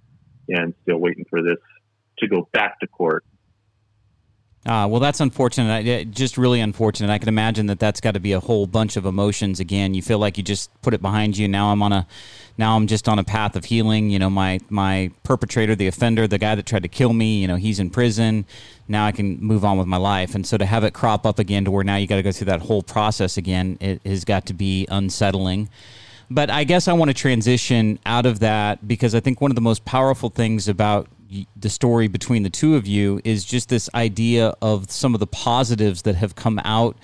and 0.50 0.74
still 0.84 0.98
waiting 0.98 1.26
for 1.30 1.42
this 1.42 1.58
to 2.20 2.28
go 2.28 2.48
back 2.54 2.80
to 2.80 2.88
court. 2.88 3.24
Uh, 4.66 4.86
well, 4.90 5.00
that's 5.00 5.22
unfortunate. 5.22 6.12
Just 6.12 6.38
really 6.38 6.60
unfortunate. 6.60 7.10
I 7.10 7.18
can 7.18 7.30
imagine 7.30 7.68
that 7.68 7.80
that's 7.80 8.02
got 8.02 8.16
to 8.16 8.20
be 8.20 8.34
a 8.34 8.42
whole 8.42 8.68
bunch 8.68 8.98
of 8.98 9.06
emotions. 9.06 9.60
Again, 9.60 9.94
you 9.94 10.02
feel 10.02 10.20
like 10.20 10.38
you 10.38 10.44
just 10.44 10.70
put 10.82 10.94
it 10.94 11.02
behind 11.02 11.38
you. 11.38 11.48
Now 11.48 11.72
I'm 11.72 11.82
on 11.82 11.94
a, 11.94 12.08
now 12.60 12.76
I'm 12.76 12.88
just 12.88 13.08
on 13.08 13.18
a 13.18 13.24
path 13.24 13.56
of 13.56 13.64
healing. 13.64 14.10
You 14.10 14.20
know, 14.20 14.30
my 14.30 14.60
my 14.70 15.12
perpetrator, 15.24 15.76
the 15.76 15.88
offender, 15.88 16.28
the 16.28 16.38
guy 16.38 16.56
that 16.56 16.66
tried 16.66 16.84
to 16.84 16.90
kill 16.90 17.14
me. 17.14 17.42
You 17.42 17.48
know, 17.48 17.56
he's 17.56 17.80
in 17.80 17.90
prison. 17.90 18.46
Now 18.86 19.06
I 19.06 19.14
can 19.14 19.40
move 19.40 19.64
on 19.64 19.78
with 19.78 19.88
my 19.88 19.96
life. 19.96 20.36
And 20.36 20.46
so 20.46 20.58
to 20.58 20.66
have 20.66 20.84
it 20.84 20.94
crop 20.94 21.26
up 21.26 21.40
again, 21.40 21.64
to 21.64 21.72
where 21.72 21.86
now 21.86 21.96
you 21.96 22.06
got 22.06 22.18
to 22.18 22.22
go 22.22 22.34
through 22.34 22.48
that 22.48 22.60
whole 22.60 22.84
process 22.84 23.38
again, 23.38 23.78
it 23.80 24.06
has 24.06 24.26
got 24.26 24.46
to 24.48 24.54
be 24.54 24.86
unsettling. 24.92 25.70
But 26.30 26.50
I 26.50 26.66
guess 26.66 26.90
I 26.90 26.94
want 26.94 27.10
to 27.10 27.14
transition 27.16 27.98
out 28.06 28.26
of 28.26 28.40
that 28.40 28.86
because 28.86 29.16
I 29.16 29.22
think 29.22 29.40
one 29.40 29.52
of 29.52 29.56
the 29.56 29.62
most 29.62 29.86
powerful 29.86 30.30
things 30.30 30.68
about 30.68 31.08
the 31.56 31.70
story 31.70 32.10
between 32.10 32.44
the 32.44 32.50
two 32.50 32.76
of 32.76 32.86
you 32.86 33.22
is 33.24 33.46
just 33.46 33.70
this 33.70 33.90
idea 33.96 34.54
of 34.62 34.92
some 34.92 35.14
of 35.14 35.22
the 35.22 35.28
positives 35.28 36.02
that 36.02 36.16
have 36.16 36.36
come 36.36 36.60
out 36.66 36.98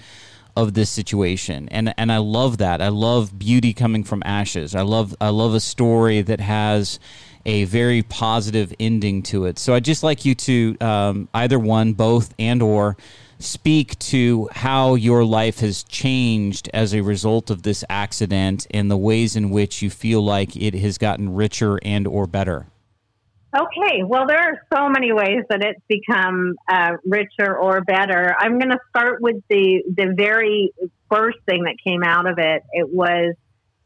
of 0.55 0.73
this 0.73 0.89
situation. 0.89 1.67
And 1.69 1.93
and 1.97 2.11
I 2.11 2.17
love 2.17 2.57
that. 2.59 2.81
I 2.81 2.89
love 2.89 3.37
beauty 3.37 3.73
coming 3.73 4.03
from 4.03 4.21
ashes. 4.25 4.75
I 4.75 4.81
love 4.81 5.15
I 5.19 5.29
love 5.29 5.53
a 5.53 5.59
story 5.59 6.21
that 6.21 6.39
has 6.39 6.99
a 7.45 7.65
very 7.65 8.01
positive 8.01 8.73
ending 8.79 9.21
to 9.23 9.45
it. 9.45 9.59
So 9.59 9.73
I'd 9.73 9.85
just 9.85 10.03
like 10.03 10.25
you 10.25 10.33
to 10.35 10.77
um, 10.81 11.29
either 11.33 11.59
one 11.59 11.93
both 11.93 12.33
and 12.39 12.61
or 12.61 12.97
speak 13.37 13.99
to 13.99 14.49
how 14.51 14.95
your 14.95 15.23
life 15.23 15.59
has 15.59 15.83
changed 15.83 16.69
as 16.73 16.93
a 16.93 17.01
result 17.01 17.49
of 17.49 17.61
this 17.63 17.83
accident 17.89 18.65
and 18.71 18.89
the 18.89 18.97
ways 18.97 19.35
in 19.35 19.49
which 19.49 19.81
you 19.81 19.89
feel 19.89 20.23
like 20.23 20.55
it 20.55 20.73
has 20.73 20.97
gotten 20.97 21.35
richer 21.35 21.79
and 21.83 22.07
or 22.07 22.25
better 22.25 22.67
Okay, 23.55 24.03
well, 24.03 24.27
there 24.27 24.39
are 24.39 24.59
so 24.73 24.89
many 24.89 25.13
ways 25.13 25.43
that 25.49 25.63
it's 25.63 25.79
become 25.87 26.55
uh, 26.67 26.93
richer 27.05 27.57
or 27.57 27.81
better. 27.81 28.35
I'm 28.37 28.59
going 28.59 28.71
to 28.71 28.79
start 28.89 29.21
with 29.21 29.37
the 29.49 29.83
the 29.95 30.13
very 30.17 30.73
first 31.09 31.37
thing 31.47 31.63
that 31.63 31.75
came 31.81 32.03
out 32.03 32.27
of 32.27 32.37
it. 32.37 32.63
It 32.73 32.89
was 32.91 33.35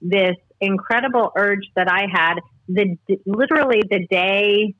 this 0.01 0.37
incredible 0.59 1.31
urge 1.35 1.69
that 1.75 1.87
I 1.87 2.07
had 2.11 2.35
the 2.67 2.97
literally 3.25 3.83
the 3.89 4.07
day 4.09 4.73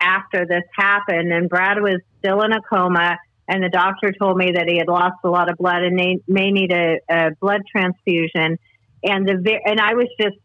after 0.00 0.46
this 0.46 0.64
happened, 0.74 1.32
and 1.32 1.48
Brad 1.48 1.82
was 1.82 2.00
still 2.20 2.40
in 2.40 2.52
a 2.52 2.62
coma, 2.62 3.18
and 3.46 3.62
the 3.62 3.68
doctor 3.68 4.12
told 4.12 4.38
me 4.38 4.52
that 4.52 4.68
he 4.68 4.78
had 4.78 4.88
lost 4.88 5.16
a 5.22 5.28
lot 5.28 5.50
of 5.50 5.58
blood 5.58 5.82
and 5.82 5.96
may, 5.96 6.50
need 6.50 6.72
a, 6.72 7.00
a 7.10 7.30
blood 7.40 7.62
transfusion 7.70 8.58
and 9.02 9.26
the 9.26 9.60
and 9.64 9.80
I 9.80 9.94
was 9.94 10.08
just 10.20 10.36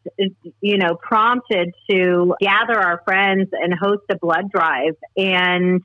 you 0.62 0.78
know 0.78 0.96
prompted 0.96 1.74
to 1.90 2.36
gather 2.40 2.80
our 2.80 3.02
friends 3.06 3.50
and 3.52 3.74
host 3.74 4.04
a 4.10 4.18
blood 4.18 4.50
drive 4.52 4.96
and 5.18 5.82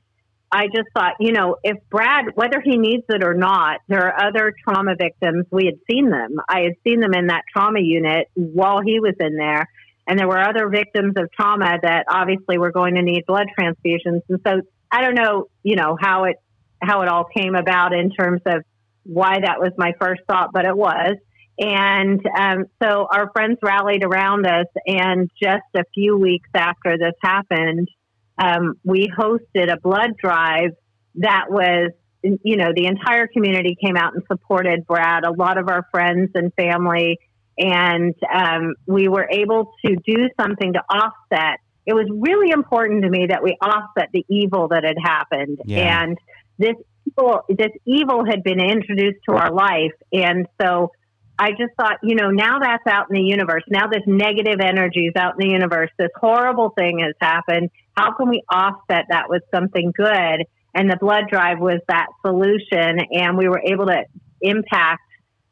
I 0.51 0.67
just 0.67 0.87
thought 0.93 1.13
you 1.19 1.31
know 1.31 1.57
if 1.63 1.77
Brad 1.89 2.25
whether 2.35 2.61
he 2.63 2.77
needs 2.77 3.03
it 3.09 3.23
or 3.23 3.33
not 3.33 3.79
there 3.87 4.07
are 4.07 4.27
other 4.27 4.53
trauma 4.63 4.95
victims 4.97 5.45
we 5.51 5.65
had 5.65 5.75
seen 5.89 6.09
them 6.09 6.37
I 6.47 6.61
had 6.61 6.73
seen 6.85 6.99
them 6.99 7.13
in 7.13 7.27
that 7.27 7.43
trauma 7.51 7.81
unit 7.81 8.27
while 8.35 8.81
he 8.81 8.99
was 8.99 9.15
in 9.19 9.35
there 9.35 9.67
and 10.07 10.19
there 10.19 10.27
were 10.27 10.39
other 10.39 10.67
victims 10.67 11.13
of 11.17 11.31
trauma 11.31 11.77
that 11.81 12.05
obviously 12.09 12.57
were 12.57 12.71
going 12.71 12.95
to 12.95 13.01
need 13.01 13.25
blood 13.25 13.47
transfusions. 13.57 14.21
And 14.29 14.39
so 14.45 14.61
I 14.91 15.01
don't 15.01 15.15
know, 15.15 15.45
you 15.63 15.75
know, 15.75 15.97
how 15.99 16.25
it 16.25 16.37
how 16.81 17.01
it 17.01 17.07
all 17.07 17.25
came 17.25 17.55
about 17.55 17.93
in 17.93 18.09
terms 18.11 18.41
of 18.45 18.63
why 19.03 19.39
that 19.41 19.59
was 19.59 19.71
my 19.77 19.93
first 20.01 20.21
thought, 20.27 20.49
but 20.51 20.65
it 20.65 20.75
was. 20.75 21.15
And 21.59 22.21
um, 22.37 22.65
so 22.81 23.07
our 23.11 23.29
friends 23.31 23.59
rallied 23.61 24.03
around 24.03 24.47
us, 24.47 24.67
and 24.87 25.29
just 25.41 25.63
a 25.75 25.83
few 25.93 26.17
weeks 26.17 26.49
after 26.55 26.97
this 26.97 27.13
happened, 27.21 27.87
um, 28.37 28.75
we 28.83 29.07
hosted 29.07 29.71
a 29.71 29.79
blood 29.79 30.17
drive 30.17 30.71
that 31.15 31.45
was, 31.49 31.91
you 32.23 32.57
know, 32.57 32.71
the 32.75 32.87
entire 32.87 33.27
community 33.27 33.77
came 33.83 33.97
out 33.97 34.13
and 34.13 34.23
supported 34.31 34.87
Brad. 34.87 35.23
A 35.23 35.31
lot 35.31 35.57
of 35.57 35.69
our 35.69 35.85
friends 35.91 36.31
and 36.33 36.53
family 36.53 37.19
and 37.57 38.15
um, 38.33 38.73
we 38.87 39.07
were 39.07 39.27
able 39.29 39.73
to 39.85 39.95
do 40.05 40.29
something 40.39 40.73
to 40.73 40.79
offset. 40.89 41.59
It 41.85 41.93
was 41.93 42.07
really 42.09 42.51
important 42.51 43.03
to 43.03 43.09
me 43.09 43.27
that 43.27 43.43
we 43.43 43.57
offset 43.61 44.09
the 44.13 44.25
evil 44.29 44.69
that 44.69 44.83
had 44.83 44.97
happened, 45.01 45.59
yeah. 45.65 46.03
and 46.03 46.17
this 46.57 46.75
evil, 47.07 47.41
this 47.49 47.71
evil 47.85 48.23
had 48.25 48.43
been 48.43 48.59
introduced 48.59 49.19
to 49.29 49.35
our 49.35 49.51
life, 49.51 49.93
and 50.13 50.47
so 50.61 50.91
I 51.41 51.49
just 51.53 51.73
thought, 51.75 51.97
you 52.03 52.13
know, 52.13 52.29
now 52.29 52.59
that's 52.59 52.85
out 52.85 53.07
in 53.09 53.15
the 53.15 53.27
universe. 53.27 53.63
Now 53.67 53.87
this 53.87 54.03
negative 54.05 54.59
energy 54.63 55.07
is 55.07 55.13
out 55.15 55.41
in 55.41 55.47
the 55.47 55.51
universe. 55.51 55.89
This 55.97 56.11
horrible 56.15 56.69
thing 56.77 56.99
has 56.99 57.15
happened. 57.19 57.71
How 57.97 58.13
can 58.13 58.29
we 58.29 58.43
offset 58.47 59.05
that 59.09 59.27
with 59.27 59.41
something 59.51 59.91
good? 59.91 60.45
And 60.75 60.87
the 60.87 60.97
blood 61.01 61.23
drive 61.31 61.57
was 61.59 61.79
that 61.87 62.05
solution, 62.23 62.99
and 63.11 63.39
we 63.39 63.49
were 63.49 63.59
able 63.65 63.87
to 63.87 64.03
impact 64.39 65.01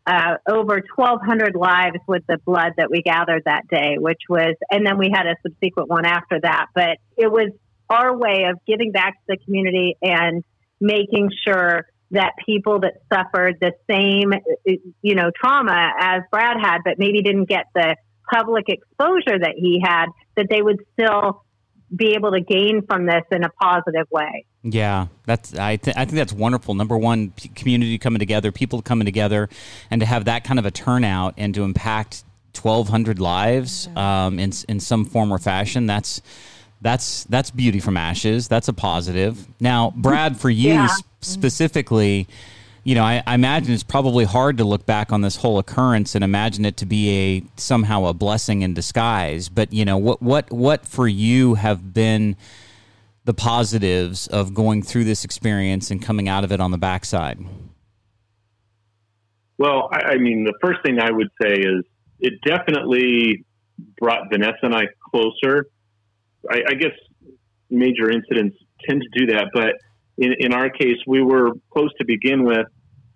uh, 0.05 0.35
over 0.47 0.83
1,200 0.95 1.55
lives 1.55 1.97
with 2.07 2.21
the 2.27 2.37
blood 2.45 2.73
that 2.77 2.91
we 2.91 3.01
gathered 3.01 3.45
that 3.45 3.67
day, 3.67 3.95
which 3.97 4.21
was, 4.29 4.53
and 4.69 4.85
then 4.85 4.99
we 4.99 5.09
had 5.11 5.25
a 5.25 5.35
subsequent 5.41 5.89
one 5.89 6.05
after 6.05 6.39
that. 6.39 6.67
But 6.75 6.99
it 7.17 7.31
was 7.31 7.49
our 7.89 8.15
way 8.15 8.45
of 8.47 8.59
giving 8.67 8.91
back 8.91 9.13
to 9.13 9.23
the 9.27 9.37
community 9.43 9.97
and 10.03 10.43
making 10.79 11.31
sure 11.43 11.87
that 12.11 12.33
people 12.45 12.79
that 12.79 13.01
suffered 13.13 13.57
the 13.61 13.73
same, 13.89 14.33
you 15.01 15.15
know, 15.15 15.31
trauma 15.35 15.93
as 15.99 16.21
Brad 16.31 16.57
had, 16.59 16.79
but 16.83 16.97
maybe 16.97 17.21
didn't 17.21 17.45
get 17.45 17.65
the 17.75 17.95
public 18.31 18.65
exposure 18.67 19.37
that 19.39 19.53
he 19.55 19.81
had, 19.83 20.07
that 20.35 20.47
they 20.49 20.61
would 20.61 20.79
still 20.93 21.43
be 21.95 22.13
able 22.15 22.31
to 22.31 22.41
gain 22.41 22.85
from 22.85 23.05
this 23.05 23.23
in 23.31 23.43
a 23.43 23.49
positive 23.49 24.07
way. 24.11 24.45
Yeah, 24.63 25.07
that's 25.25 25.57
I, 25.57 25.77
th- 25.77 25.95
I 25.95 26.05
think 26.05 26.17
that's 26.17 26.33
wonderful. 26.33 26.73
Number 26.73 26.97
one, 26.97 27.31
p- 27.31 27.49
community 27.49 27.97
coming 27.97 28.19
together, 28.19 28.51
people 28.51 28.81
coming 28.81 29.05
together, 29.05 29.49
and 29.89 30.01
to 30.01 30.05
have 30.05 30.25
that 30.25 30.43
kind 30.43 30.59
of 30.59 30.65
a 30.65 30.71
turnout 30.71 31.33
and 31.37 31.53
to 31.55 31.63
impact 31.63 32.23
1,200 32.59 33.19
lives 33.19 33.87
um, 33.95 34.37
in 34.37 34.51
in 34.67 34.79
some 34.79 35.05
form 35.05 35.31
or 35.31 35.39
fashion. 35.39 35.85
That's 35.85 36.21
that's 36.81 37.23
that's 37.25 37.51
beauty 37.51 37.79
from 37.79 37.97
ashes. 37.97 38.47
That's 38.47 38.67
a 38.67 38.73
positive. 38.73 39.47
Now, 39.59 39.93
Brad, 39.95 40.37
for 40.37 40.49
you 40.49 40.73
yeah. 40.73 40.87
Specifically 41.21 42.27
you 42.83 42.95
know, 42.95 43.03
I, 43.03 43.21
I, 43.27 43.35
imagine 43.35 43.73
it's 43.73 43.83
probably 43.83 44.25
hard 44.25 44.57
to 44.57 44.63
look 44.63 44.85
back 44.85 45.11
on 45.11 45.21
this 45.21 45.35
whole 45.35 45.59
occurrence 45.59 46.15
and 46.15 46.23
imagine 46.23 46.65
it 46.65 46.77
to 46.77 46.85
be 46.85 47.09
a 47.09 47.43
somehow 47.59 48.05
a 48.05 48.13
blessing 48.13 48.61
in 48.61 48.73
disguise. 48.73 49.49
But 49.49 49.73
you 49.73 49.85
know, 49.85 49.97
what 49.97 50.21
what 50.21 50.51
what 50.51 50.85
for 50.85 51.07
you 51.07 51.55
have 51.55 51.93
been 51.93 52.35
the 53.25 53.33
positives 53.33 54.27
of 54.27 54.53
going 54.53 54.81
through 54.81 55.03
this 55.03 55.23
experience 55.23 55.91
and 55.91 56.01
coming 56.01 56.27
out 56.29 56.43
of 56.43 56.51
it 56.51 56.61
on 56.61 56.71
the 56.71 56.77
backside? 56.77 57.37
Well, 59.57 59.89
I, 59.91 60.13
I 60.13 60.17
mean, 60.17 60.45
the 60.45 60.53
first 60.61 60.79
thing 60.83 60.99
I 60.99 61.11
would 61.11 61.29
say 61.41 61.53
is 61.53 61.83
it 62.19 62.33
definitely 62.45 63.45
brought 63.99 64.29
Vanessa 64.31 64.57
and 64.63 64.73
I 64.73 64.85
closer. 65.11 65.67
I, 66.49 66.63
I 66.69 66.73
guess 66.75 66.93
major 67.69 68.09
incidents 68.09 68.57
tend 68.87 69.01
to 69.01 69.19
do 69.19 69.33
that, 69.33 69.49
but 69.53 69.75
in, 70.19 70.33
in 70.39 70.53
our 70.53 70.69
case, 70.69 70.97
we 71.07 71.21
were 71.21 71.51
close 71.71 71.91
to 71.99 72.05
begin 72.05 72.43
with 72.43 72.67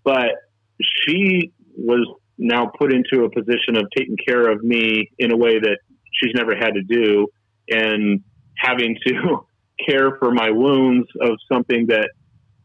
but 0.04 0.32
she 0.80 1.52
was 1.76 2.08
now 2.38 2.72
put 2.78 2.94
into 2.94 3.24
a 3.24 3.30
position 3.30 3.78
of 3.78 3.86
taking 3.96 4.18
care 4.26 4.52
of 4.52 4.64
me 4.64 5.10
in 5.18 5.32
a 5.32 5.38
way 5.38 5.60
that 5.60 5.80
she's 6.14 6.32
never 6.36 6.56
had 6.56 6.74
to 6.74 6.84
do 6.84 7.28
and 7.70 8.22
having 8.58 8.98
to 9.08 9.46
care 9.88 10.18
for 10.18 10.32
my 10.32 10.52
wounds 10.52 11.08
of 11.22 11.32
something 11.52 11.88
that 11.88 12.10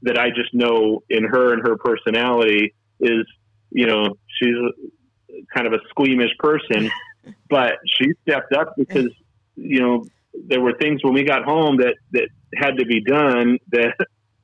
that 0.03 0.17
I 0.17 0.29
just 0.29 0.55
know 0.55 1.03
in 1.11 1.25
her 1.25 1.53
and 1.53 1.67
her 1.67 1.77
personality 1.77 2.75
is 3.01 3.27
you 3.71 3.87
know 3.87 4.15
she's 4.39 4.55
kind 5.55 5.67
of 5.67 5.73
a 5.73 5.79
squeamish 5.89 6.31
person 6.39 6.91
but 7.51 7.75
she 7.87 8.13
stepped 8.23 8.53
up 8.53 8.75
because 8.77 9.09
you 9.57 9.81
know 9.81 10.05
there 10.47 10.61
were 10.61 10.75
things 10.79 11.03
when 11.03 11.15
we 11.15 11.25
got 11.25 11.45
home 11.45 11.79
that 11.79 11.95
that 12.13 12.29
had 12.55 12.77
to 12.79 12.85
be 12.85 13.03
done 13.03 13.59
that 13.73 13.95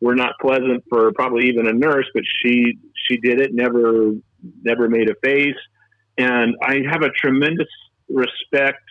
were 0.05 0.15
not 0.15 0.35
pleasant 0.39 0.85
for 0.91 1.13
probably 1.13 1.49
even 1.49 1.67
a 1.67 1.73
nurse, 1.73 2.07
but 2.13 2.23
she 2.43 2.79
she 3.09 3.17
did 3.17 3.41
it, 3.41 3.55
never 3.55 4.13
never 4.63 4.89
made 4.89 5.09
a 5.09 5.15
face, 5.25 5.57
and 6.19 6.55
I 6.63 6.83
have 6.91 7.03
a 7.03 7.09
tremendous 7.09 7.69
respect 8.11 8.85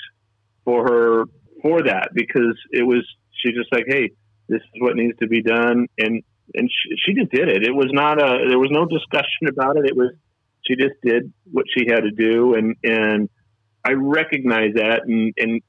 for 0.65 0.84
her 0.84 1.26
for 1.62 1.84
that 1.84 2.10
because 2.15 2.58
it 2.71 2.82
was 2.82 3.06
she's 3.39 3.54
just 3.54 3.71
like, 3.71 3.86
hey, 3.88 4.10
this 4.49 4.60
is 4.60 4.82
what 4.82 4.95
needs 4.95 5.17
to 5.19 5.28
be 5.28 5.43
done, 5.43 5.86
and 5.99 6.23
and 6.56 6.69
she, 6.69 6.95
she 7.06 7.13
just 7.13 7.32
did 7.32 7.47
it. 7.47 7.63
It 7.63 7.76
was 7.76 7.89
not 7.91 8.19
a 8.19 8.49
there 8.49 8.60
was 8.60 8.71
no 8.71 8.86
discussion 8.86 9.47
about 9.47 9.78
it. 9.78 9.86
It 9.86 9.95
was 9.95 10.13
she 10.65 10.76
just 10.76 10.95
did 11.04 11.32
what 11.52 11.65
she 11.78 11.86
had 11.88 12.02
to 12.02 12.12
do, 12.12 12.56
and 12.56 12.76
and 12.84 13.30
I 13.86 13.91
recognize 13.91 14.73
that, 14.76 15.02
and 15.06 15.32
and 15.38 15.62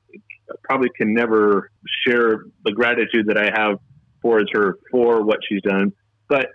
probably 0.62 0.88
can 0.96 1.12
never 1.12 1.70
share 2.06 2.44
the 2.64 2.72
gratitude 2.72 3.26
that 3.26 3.36
I 3.36 3.50
have 3.54 3.78
towards 4.24 4.50
her 4.52 4.78
for 4.90 5.22
what 5.22 5.38
she's 5.46 5.62
done. 5.62 5.92
But 6.28 6.48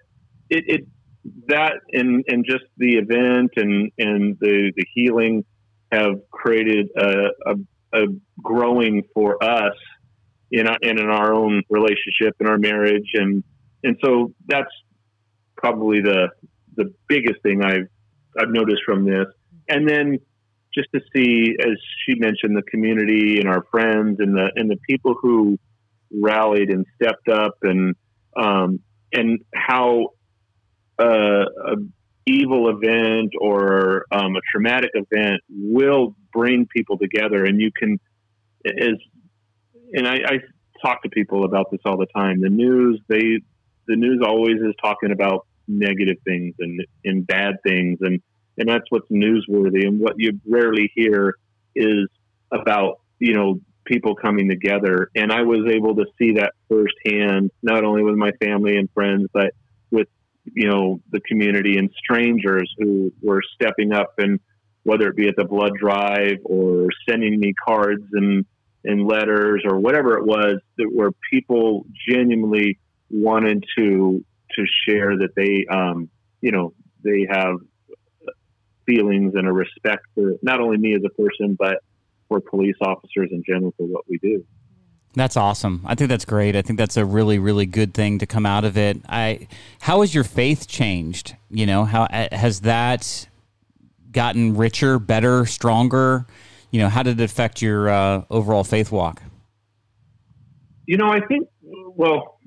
it, 0.50 0.64
it 0.68 0.88
that 1.48 1.74
and 1.92 2.24
and 2.28 2.46
just 2.46 2.64
the 2.78 2.98
event 2.98 3.52
and 3.56 3.92
and 3.98 4.38
the 4.40 4.72
the 4.76 4.86
healing 4.94 5.46
have 5.92 6.16
created 6.32 6.90
a, 6.98 7.28
a, 7.46 7.56
a 7.94 8.06
growing 8.42 9.04
for 9.14 9.44
us 9.44 9.76
in 10.52 10.68
our, 10.68 10.78
in 10.82 11.00
our 11.00 11.34
own 11.34 11.64
relationship 11.70 12.36
in 12.40 12.48
our 12.48 12.58
marriage 12.58 13.10
and 13.16 13.44
and 13.84 13.98
so 14.04 14.34
that's 14.48 14.72
probably 15.58 16.00
the 16.02 16.30
the 16.76 16.94
biggest 17.08 17.42
thing 17.44 17.64
I've 17.64 17.88
I've 18.40 18.50
noticed 18.50 18.82
from 18.86 19.06
this 19.06 19.26
and 19.68 19.88
then 19.88 20.20
just 20.74 20.88
to 20.94 21.02
see 21.14 21.56
as 21.60 21.78
she 22.06 22.16
mentioned 22.16 22.56
the 22.56 22.64
community 22.64 23.40
and 23.40 23.50
our 23.50 23.66
friends 23.72 24.20
and 24.20 24.36
the 24.36 24.52
and 24.56 24.70
the 24.70 24.78
people 24.88 25.16
who 25.22 25.60
rallied 26.12 26.70
and 26.70 26.86
stepped 26.96 27.28
up 27.28 27.58
and 27.64 27.96
um, 28.36 28.80
and 29.14 29.40
how 29.54 30.10
uh, 31.00 31.46
a 31.46 31.76
evil 32.26 32.70
event 32.70 33.34
or 33.40 34.06
um, 34.12 34.36
a 34.36 34.42
traumatic 34.52 34.92
event 34.94 35.42
will 35.50 36.16
bring 36.32 36.68
people 36.68 36.98
together 36.98 37.44
and 37.44 37.60
you 37.60 37.72
can 37.76 38.00
as 38.66 38.96
and 39.94 40.08
I, 40.08 40.16
I 40.16 40.40
talk 40.86 41.02
to 41.04 41.10
people 41.10 41.44
about 41.44 41.72
this 41.72 41.82
all 41.86 41.98
the 41.98 42.08
time. 42.16 42.42
The 42.42 42.50
news 42.50 43.02
they 43.08 43.42
the 43.88 43.96
news 43.96 44.22
always 44.24 44.58
is 44.58 44.76
talking 44.82 45.12
about 45.12 45.48
negative 45.68 46.18
things 46.26 46.56
and, 46.60 46.86
and 47.06 47.26
bad 47.26 47.56
things 47.66 48.00
and 48.02 48.22
and 48.58 48.68
that's 48.68 48.86
what's 48.90 49.10
newsworthy 49.10 49.88
and 49.88 50.00
what 50.00 50.14
you 50.18 50.40
rarely 50.48 50.92
hear 50.94 51.36
is 51.76 52.08
about 52.52 53.00
you 53.20 53.34
know 53.34 53.60
people 53.90 54.16
coming 54.16 54.48
together. 54.48 55.10
And 55.16 55.32
I 55.32 55.42
was 55.42 55.70
able 55.70 55.96
to 55.96 56.06
see 56.18 56.34
that 56.34 56.54
firsthand, 56.70 57.52
not 57.62 57.84
only 57.84 58.04
with 58.04 58.16
my 58.16 58.32
family 58.42 58.78
and 58.78 58.88
friends, 58.94 59.28
but 59.34 59.52
with, 59.92 60.08
you 60.54 60.70
know, 60.70 61.02
the 61.12 61.20
community 61.22 61.78
and 61.78 61.90
strangers 61.98 62.74
who 62.78 63.12
were 63.22 63.42
stepping 63.56 63.92
up 63.92 64.14
and 64.20 64.40
whether 64.84 65.08
it 65.10 65.16
be 65.16 65.28
at 65.28 65.36
the 65.36 65.46
blood 65.46 65.74
drive 65.78 66.38
or 66.46 66.88
sending 67.10 67.40
me 67.40 67.54
cards 67.68 68.04
and, 68.14 68.46
and 68.86 69.08
letters 69.08 69.64
or 69.66 69.80
whatever 69.80 70.18
it 70.18 70.26
was 70.26 70.60
that 70.78 70.90
where 70.94 71.12
people 71.30 71.86
genuinely 72.08 72.80
wanted 73.10 73.66
to, 73.78 74.24
to 74.56 74.66
share 74.88 75.18
that 75.18 75.36
they, 75.36 75.66
um, 75.70 76.10
you 76.42 76.52
know, 76.52 76.74
they 77.04 77.28
have 77.30 77.56
feelings 78.86 79.34
and 79.36 79.48
a 79.48 79.52
respect 79.52 80.06
for 80.16 80.36
not 80.42 80.60
only 80.60 80.78
me 80.78 80.96
as 80.96 81.02
a 81.06 81.22
person, 81.22 81.56
but 81.58 81.78
for 82.30 82.40
police 82.40 82.78
officers 82.82 83.30
in 83.32 83.44
general 83.46 83.74
for 83.76 83.86
what 83.86 84.06
we 84.08 84.18
do. 84.20 84.46
That's 85.16 85.36
awesome. 85.36 85.82
I 85.86 85.96
think 85.96 86.10
that's 86.10 86.24
great. 86.24 86.56
I 86.56 86.62
think 86.62 86.78
that's 86.78 86.96
a 86.96 87.04
really, 87.04 87.40
really 87.40 87.66
good 87.66 87.94
thing 87.94 88.20
to 88.20 88.28
come 88.28 88.46
out 88.46 88.64
of 88.64 88.78
it. 88.78 89.02
I, 89.10 89.48
how 89.82 90.02
has 90.02 90.14
your 90.14 90.24
faith 90.24 90.68
changed? 90.68 91.36
You 91.50 91.66
know, 91.66 91.84
how 91.84 92.04
uh, 92.04 92.28
has 92.32 92.62
that 92.62 93.28
gotten 94.12 94.56
richer, 94.56 95.00
better, 95.00 95.46
stronger? 95.46 96.26
You 96.72 96.80
know, 96.80 96.90
how 96.90 97.02
did 97.02 97.20
it 97.20 97.24
affect 97.24 97.62
your 97.62 97.90
uh, 97.90 98.24
overall 98.30 98.64
faith 98.64 98.92
walk? 98.92 99.24
You 100.86 100.98
know, 100.98 101.10
I 101.12 101.26
think, 101.26 101.48
well, 101.64 102.40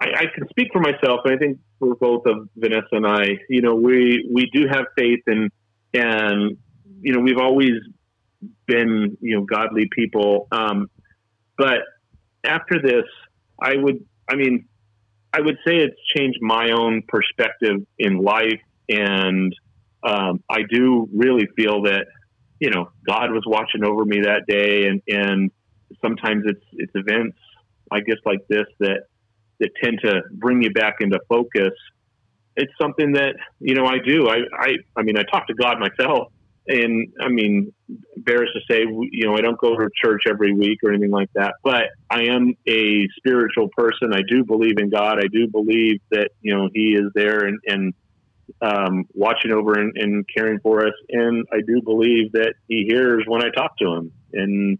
I, 0.00 0.06
I 0.06 0.24
can 0.34 0.48
speak 0.48 0.68
for 0.72 0.80
myself, 0.80 1.20
and 1.24 1.34
I 1.34 1.36
think 1.38 1.58
for 1.78 1.94
both 1.94 2.26
of 2.26 2.48
Vanessa 2.56 2.86
and 2.92 3.06
I, 3.06 3.38
you 3.48 3.62
know, 3.62 3.74
we 3.74 4.28
we 4.32 4.50
do 4.52 4.66
have 4.68 4.86
faith, 4.96 5.20
and 5.26 5.50
and 5.94 6.56
you 7.00 7.12
know, 7.12 7.20
we've 7.20 7.38
always 7.38 7.72
been 8.66 9.16
you 9.20 9.36
know 9.36 9.44
godly 9.44 9.88
people. 9.94 10.48
Um, 10.52 10.90
but 11.56 11.80
after 12.44 12.80
this, 12.80 13.04
I 13.60 13.76
would 13.76 14.04
I 14.28 14.36
mean 14.36 14.66
I 15.32 15.40
would 15.40 15.58
say 15.66 15.78
it's 15.78 16.00
changed 16.16 16.38
my 16.40 16.70
own 16.70 17.02
perspective 17.06 17.86
in 17.98 18.18
life, 18.18 18.60
and 18.88 19.54
um, 20.02 20.42
I 20.48 20.62
do 20.68 21.08
really 21.14 21.46
feel 21.56 21.82
that 21.82 22.06
you 22.58 22.70
know 22.70 22.90
God 23.06 23.30
was 23.32 23.44
watching 23.46 23.84
over 23.84 24.04
me 24.04 24.20
that 24.22 24.46
day, 24.46 24.86
and 24.86 25.02
and 25.08 25.50
sometimes 26.00 26.44
it's 26.46 26.64
it's 26.72 26.92
events 26.94 27.36
I 27.90 28.00
guess 28.00 28.18
like 28.24 28.40
this 28.48 28.66
that 28.80 29.04
that 29.58 29.70
tend 29.82 30.00
to 30.04 30.22
bring 30.32 30.62
you 30.62 30.72
back 30.72 30.96
into 31.00 31.18
focus. 31.28 31.72
It's 32.56 32.72
something 32.80 33.12
that 33.12 33.34
you 33.58 33.74
know 33.74 33.86
I 33.86 33.98
do. 33.98 34.28
I 34.28 34.38
I 34.58 34.74
I 34.96 35.02
mean 35.02 35.16
I 35.18 35.22
talk 35.24 35.46
to 35.48 35.54
God 35.54 35.78
myself, 35.78 36.32
and 36.68 37.08
I 37.20 37.28
mean, 37.28 37.72
embarrassed 38.20 38.52
to 38.54 38.60
say, 38.72 38.80
you 38.80 39.26
know, 39.26 39.36
I 39.36 39.40
don't 39.40 39.58
go 39.58 39.76
to 39.76 39.88
church 40.02 40.22
every 40.28 40.52
week 40.52 40.78
or 40.82 40.90
anything 40.92 41.10
like 41.10 41.30
that, 41.34 41.54
but 41.62 41.84
I 42.10 42.24
am 42.24 42.54
a 42.68 43.08
spiritual 43.16 43.68
person. 43.76 44.12
I 44.12 44.20
do 44.28 44.44
believe 44.44 44.78
in 44.78 44.90
God. 44.90 45.18
I 45.18 45.26
do 45.32 45.48
believe 45.48 46.00
that, 46.10 46.30
you 46.40 46.54
know, 46.54 46.68
He 46.72 46.92
is 46.92 47.10
there 47.14 47.46
and, 47.46 47.58
and 47.66 47.94
um, 48.60 49.04
watching 49.14 49.52
over 49.52 49.74
and, 49.74 49.96
and 49.96 50.24
caring 50.34 50.60
for 50.60 50.86
us. 50.86 50.92
And 51.08 51.46
I 51.52 51.58
do 51.66 51.80
believe 51.82 52.32
that 52.32 52.54
He 52.68 52.84
hears 52.88 53.24
when 53.26 53.42
I 53.42 53.50
talk 53.50 53.76
to 53.78 53.94
Him. 53.94 54.12
And, 54.32 54.78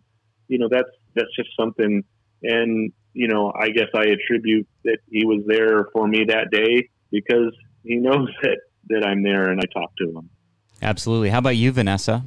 you 0.48 0.58
know, 0.58 0.68
that's, 0.70 0.90
that's 1.14 1.34
just 1.34 1.50
something. 1.58 2.04
And, 2.42 2.92
you 3.12 3.28
know, 3.28 3.52
I 3.58 3.70
guess 3.70 3.88
I 3.94 4.04
attribute 4.04 4.68
that 4.84 4.98
He 5.10 5.24
was 5.24 5.42
there 5.46 5.86
for 5.92 6.06
me 6.06 6.24
that 6.28 6.50
day 6.50 6.88
because 7.10 7.54
He 7.84 7.96
knows 7.96 8.28
that, 8.42 8.58
that 8.88 9.06
I'm 9.06 9.22
there 9.22 9.48
and 9.48 9.60
I 9.60 9.64
talk 9.72 9.92
to 9.98 10.10
Him. 10.10 10.30
Absolutely. 10.82 11.28
How 11.30 11.38
about 11.38 11.56
you, 11.56 11.72
Vanessa? 11.72 12.24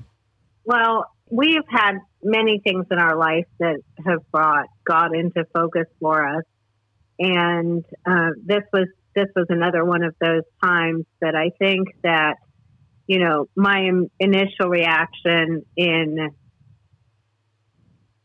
Well, 0.66 1.06
we've 1.30 1.68
had 1.70 1.94
many 2.24 2.60
things 2.64 2.86
in 2.90 3.00
our 3.00 3.18
life 3.18 3.48
that 3.60 3.80
have 4.06 4.20
brought 4.32 4.68
God 4.86 5.16
into 5.16 5.46
focus 5.54 5.88
for 6.00 6.38
us, 6.38 6.44
and 7.20 7.84
uh, 8.06 8.30
this 8.46 8.64
was 8.72 8.88
this 9.16 9.28
was 9.36 9.46
another 9.50 9.86
one 9.86 10.04
of 10.04 10.16
those 10.20 10.44
times 10.64 11.06
that 11.22 11.36
I 11.36 11.52
think 11.60 11.90
that 12.04 12.36
you 13.08 13.20
know 13.20 13.48
my 13.56 13.90
initial 14.20 14.70
reaction 14.70 15.64
in 15.76 16.30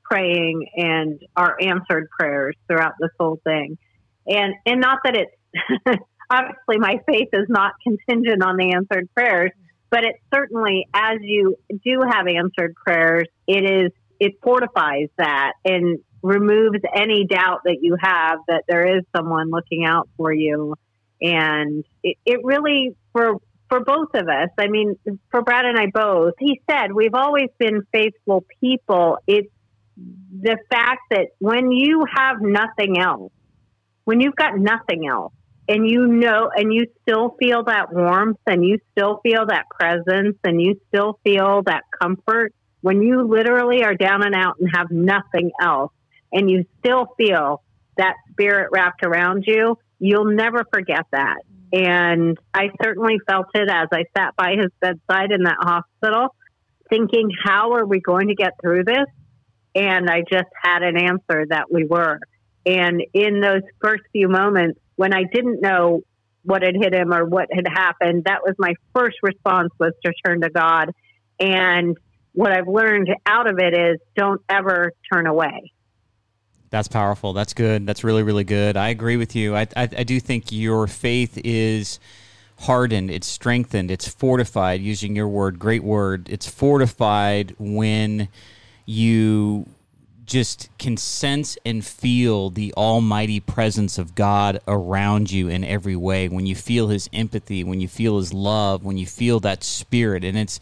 praying 0.05 0.69
and 0.77 1.21
our 1.37 1.57
answered 1.61 2.09
prayers 2.19 2.57
throughout 2.69 2.93
this 3.01 3.11
whole 3.19 3.41
thing, 3.43 3.79
and 4.27 4.55
and 4.65 4.81
not 4.81 4.99
that 5.05 5.17
it's 5.17 6.01
obviously 6.31 6.79
my 6.79 7.01
faith 7.07 7.29
is 7.33 7.47
not 7.49 7.73
contingent 7.83 8.43
on 8.43 8.57
the 8.57 8.75
answered 8.75 9.09
prayers 9.15 9.51
but 9.91 10.05
it 10.05 10.17
certainly, 10.33 10.87
as 10.93 11.19
you 11.23 11.57
do 11.71 12.03
have 12.09 12.27
answered 12.27 12.75
prayers, 12.75 13.27
it 13.47 13.65
is 13.65 13.93
it 14.21 14.35
fortifies 14.43 15.09
that 15.17 15.53
and 15.65 16.01
removes 16.23 16.81
any 16.95 17.25
doubt 17.25 17.61
that 17.65 17.79
you 17.81 17.97
have 18.01 18.41
that 18.49 18.65
there 18.69 18.99
is 18.99 19.05
someone 19.17 19.51
looking 19.51 19.85
out 19.87 20.09
for 20.17 20.33
you. 20.33 20.75
And 21.21 21.85
it, 22.03 22.17
it 22.27 22.41
really 22.43 22.97
for 23.13 23.37
for 23.69 23.81
both 23.81 24.15
of 24.15 24.29
us, 24.29 24.49
I 24.59 24.69
mean, 24.69 24.97
for 25.31 25.43
Brad 25.43 25.67
and 25.67 25.79
I 25.79 25.87
both, 25.93 26.35
he 26.39 26.61
said 26.71 26.93
we've 26.93 27.15
always 27.15 27.49
been 27.59 27.83
faithful 27.93 28.45
people. 28.61 29.19
It's 29.27 29.53
the 29.97 30.57
fact 30.71 31.03
that 31.11 31.29
when 31.39 31.71
you 31.71 32.05
have 32.17 32.37
nothing 32.41 32.99
else, 32.99 33.33
when 34.05 34.21
you've 34.21 34.37
got 34.37 34.57
nothing 34.57 35.07
else, 35.07 35.35
and 35.69 35.89
you 35.89 36.07
know, 36.07 36.51
and 36.55 36.73
you 36.73 36.87
still 37.03 37.37
feel 37.39 37.65
that 37.65 37.93
warmth 37.93 38.39
and 38.47 38.65
you 38.65 38.79
still 38.93 39.21
feel 39.23 39.47
that 39.47 39.67
presence 39.69 40.37
and 40.43 40.61
you 40.61 40.81
still 40.89 41.21
feel 41.23 41.63
that 41.65 41.83
comfort 42.01 42.55
when 42.81 43.03
you 43.03 43.23
literally 43.29 43.85
are 43.85 43.95
down 43.95 44.25
and 44.25 44.35
out 44.35 44.55
and 44.59 44.71
have 44.75 44.91
nothing 44.91 45.51
else 45.61 45.93
and 46.33 46.51
you 46.51 46.65
still 46.79 47.07
feel 47.19 47.63
that 47.97 48.15
spirit 48.31 48.69
wrapped 48.73 49.05
around 49.05 49.45
you, 49.47 49.77
you'll 49.99 50.33
never 50.33 50.65
forget 50.73 51.05
that. 51.13 51.39
And 51.73 52.39
I 52.55 52.71
certainly 52.83 53.19
felt 53.29 53.47
it 53.55 53.69
as 53.69 53.89
I 53.93 54.05
sat 54.17 54.37
by 54.37 54.53
his 54.53 54.71
bedside 54.81 55.33
in 55.33 55.43
that 55.43 55.59
hospital, 55.61 56.35
thinking, 56.89 57.31
how 57.45 57.73
are 57.73 57.85
we 57.85 58.01
going 58.01 58.29
to 58.29 58.35
get 58.35 58.53
through 58.63 58.85
this? 58.85 59.07
And 59.75 60.09
I 60.09 60.21
just 60.21 60.49
had 60.63 60.83
an 60.83 60.97
answer 60.97 61.47
that 61.51 61.71
we 61.71 61.85
were. 61.85 62.21
And 62.65 63.03
in 63.13 63.41
those 63.41 63.63
first 63.83 64.03
few 64.13 64.29
moments, 64.29 64.81
when 64.99 65.15
I 65.15 65.23
didn't 65.23 65.61
know 65.61 66.01
what 66.43 66.63
had 66.63 66.75
hit 66.75 66.93
him 66.93 67.15
or 67.15 67.25
what 67.25 67.47
had 67.53 67.69
happened, 67.69 68.25
that 68.25 68.41
was 68.43 68.57
my 68.59 68.75
first 68.93 69.17
response 69.23 69.71
was 69.79 69.93
to 70.05 70.13
turn 70.27 70.41
to 70.41 70.51
God. 70.51 70.91
And 71.39 71.97
what 72.33 72.51
I've 72.51 72.67
learned 72.67 73.09
out 73.25 73.49
of 73.49 73.61
it 73.61 73.75
is 73.75 74.01
don't 74.17 74.43
ever 74.49 74.93
turn 75.13 75.29
away. 75.29 75.73
That's 76.71 76.89
powerful. 76.89 77.33
That's 77.33 77.55
good. 77.55 77.87
That's 77.87 78.03
really, 78.03 78.25
really 78.25 78.43
good. 78.43 78.77
I 78.77 78.89
agree 78.89 79.17
with 79.17 79.37
you. 79.37 79.55
I, 79.55 79.69
I, 79.77 79.83
I 79.83 80.03
do 80.03 80.19
think 80.19 80.51
your 80.51 80.89
faith 80.89 81.39
is 81.45 82.01
hardened, 82.63 83.13
it's 83.13 83.29
strengthened, 83.29 83.93
it's 83.93 84.09
fortified, 84.09 84.81
using 84.81 85.15
your 85.15 85.29
word, 85.29 85.61
great 85.61 85.85
word. 85.85 86.29
It's 86.29 86.51
fortified 86.51 87.55
when 87.61 88.27
you 88.85 89.69
just 90.29 90.69
can 90.79 90.97
sense 90.97 91.59
and 91.65 91.85
feel 91.85 92.51
the 92.51 92.73
almighty 92.75 93.41
presence 93.41 93.99
of 93.99 94.15
God 94.15 94.61
around 94.69 95.31
you 95.31 95.49
in 95.49 95.65
every 95.65 95.97
way. 95.97 96.29
When 96.29 96.47
you 96.47 96.55
feel 96.55 96.89
his 96.89 97.09
empathy, 97.13 97.65
when 97.65 97.81
you 97.81 97.89
feel 97.89 98.19
his 98.19 98.33
love, 98.33 98.85
when 98.85 98.99
you 98.99 99.07
feel 99.07 99.41
that 99.41 99.65
spirit. 99.65 100.25
And 100.25 100.39
it's 100.39 100.61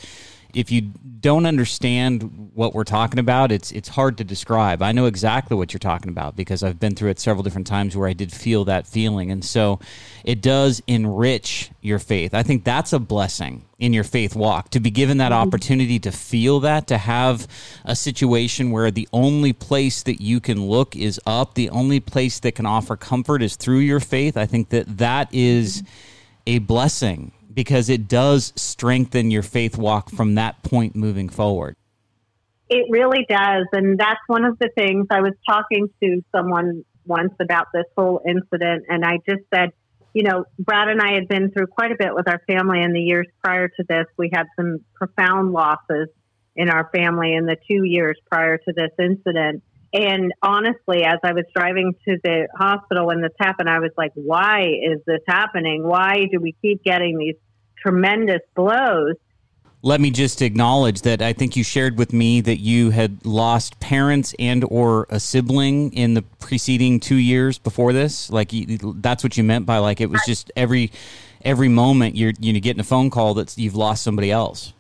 if 0.57 0.73
you 0.73 0.81
don't 1.21 1.45
understand 1.45 2.51
what 2.55 2.73
we're 2.73 2.85
talking 2.85 3.19
about, 3.19 3.53
it's 3.53 3.71
it's 3.73 3.91
hard 3.91 4.17
to 4.17 4.25
describe. 4.25 4.81
I 4.81 4.93
know 4.93 5.05
exactly 5.05 5.55
what 5.55 5.75
you're 5.75 5.79
talking 5.79 6.09
about 6.09 6.35
because 6.35 6.63
I've 6.63 6.81
been 6.81 6.95
through 6.95 7.11
it 7.11 7.21
several 7.21 7.43
different 7.43 7.67
times 7.67 7.95
where 7.95 8.09
I 8.09 8.15
did 8.15 8.33
feel 8.33 8.65
that 8.65 8.87
feeling, 8.87 9.31
and 9.31 9.45
so 9.45 9.81
it 10.25 10.41
does 10.41 10.83
enrich 10.87 11.71
your 11.83 11.99
faith. 11.99 12.33
I 12.33 12.43
think 12.43 12.65
that's 12.65 12.95
a 12.95 12.99
blessing 12.99 13.67
in 13.79 13.93
your 13.93 14.03
faith 14.03 14.35
walk 14.35 14.71
to 14.71 14.81
be 14.81 14.91
given 14.91 15.19
that 15.19 15.31
mm-hmm. 15.31 15.47
opportunity 15.47 15.99
to 15.99 16.11
feel 16.11 16.61
that, 16.61 16.87
to 16.87 16.97
have 16.97 17.47
a 17.85 17.95
situation 17.95 18.71
where 18.71 18.91
the 18.91 19.07
only 19.13 19.53
place 19.53 20.03
that 20.05 20.23
you 20.23 20.41
can 20.41 20.67
look 20.67 20.97
is 20.97 21.21
up, 21.27 21.55
the 21.55 21.69
only 21.69 22.01
place 22.01 22.41
that 22.41 22.53
can 22.53 22.65
offer 22.65 22.97
comfort 22.97 23.43
is 23.43 23.57
through 23.57 23.81
your 23.81 24.01
faith. 24.01 24.39
I 24.39 24.47
think 24.47 24.71
that 24.71 24.97
that 24.97 25.29
is 25.35 25.83
a 26.47 26.61
blessing 26.61 27.33
because 27.57 27.89
it 27.89 28.07
does 28.07 28.53
strengthen 28.55 29.31
your 29.31 29.43
faith 29.43 29.79
walk 29.79 30.11
from 30.11 30.35
that 30.35 30.63
point 30.63 30.95
moving 30.95 31.29
forward. 31.29 31.75
It 32.69 32.87
really 32.91 33.25
does. 33.29 33.65
And 33.73 33.99
that's 33.99 34.21
one 34.27 34.45
of 34.45 34.59
the 34.59 34.69
things 34.77 35.07
I 35.11 35.23
was 35.23 35.33
talking 35.49 35.89
to 36.03 36.23
someone 36.33 36.85
once 37.07 37.33
about 37.41 37.69
this 37.73 37.87
whole 37.97 38.21
incident. 38.29 38.85
And 38.89 39.05
I 39.05 39.19
just 39.29 39.43
said, 39.55 39.71
you 40.13 40.23
know, 40.25 40.45
Brad 40.59 40.89
and 40.89 41.01
I 41.01 41.15
had 41.15 41.29
been 41.29 41.51
through 41.51 41.69
quite 41.69 41.93
a 41.93 41.97
bit 41.99 42.15
with 42.15 42.29
our 42.29 42.43
family 42.47 42.83
in 42.83 42.93
the 42.93 43.01
years 43.01 43.27
prior 43.43 43.69
to 43.69 43.85
this. 43.89 44.05
We 44.19 44.31
had 44.33 44.47
some 44.57 44.85
profound 44.95 45.53
losses 45.53 46.09
in 46.57 46.69
our 46.69 46.91
family 46.95 47.35
in 47.35 47.47
the 47.47 47.57
two 47.69 47.85
years 47.85 48.19
prior 48.31 48.59
to 48.59 48.73
this 48.75 48.91
incident. 48.99 49.63
And 49.95 50.33
honestly, 50.43 51.05
as 51.05 51.21
I 51.23 51.33
was 51.33 51.45
driving 51.55 51.95
to 52.07 52.19
the 52.23 52.49
hospital 52.55 53.07
when 53.07 53.23
this 53.23 53.33
happened, 53.41 53.71
I 53.71 53.79
was 53.79 53.93
like, 53.97 54.13
why 54.15 54.65
is 54.65 55.01
this 55.07 55.21
happening? 55.27 55.87
Why 55.87 56.27
do 56.31 56.39
we 56.41 56.55
keep 56.61 56.83
getting 56.83 57.17
these 57.17 57.37
tremendous 57.87 58.41
blows. 58.55 59.15
Let 59.83 60.01
me 60.01 60.11
just 60.11 60.43
acknowledge 60.43 61.03
that 61.03 61.23
I 61.23 61.33
think 61.33 61.55
you 61.55 61.63
shared 61.63 61.97
with 61.97 62.13
me 62.13 62.41
that 62.41 62.57
you 62.57 62.91
had 62.91 63.25
lost 63.25 63.79
parents 63.79 64.35
and 64.39 64.65
or 64.65 65.07
a 65.11 65.21
sibling 65.21 65.93
in 65.93 66.15
the 66.15 66.23
preceding 66.41 66.99
2 66.99 67.15
years 67.15 67.59
before 67.59 67.93
this. 67.93 68.29
Like 68.31 68.51
that's 68.97 69.23
what 69.23 69.37
you 69.37 69.45
meant 69.45 69.67
by 69.67 69.79
like 69.79 70.01
it 70.01 70.11
was 70.11 70.21
just 70.27 70.51
every 70.57 70.91
every 71.45 71.69
moment 71.69 72.17
you're 72.17 72.33
you 72.41 72.53
know 72.53 72.59
getting 72.59 72.81
a 72.81 72.85
phone 72.85 73.11
call 73.11 73.35
that 73.35 73.57
you've 73.57 73.77
lost 73.77 74.03
somebody 74.03 74.33
else. 74.33 74.73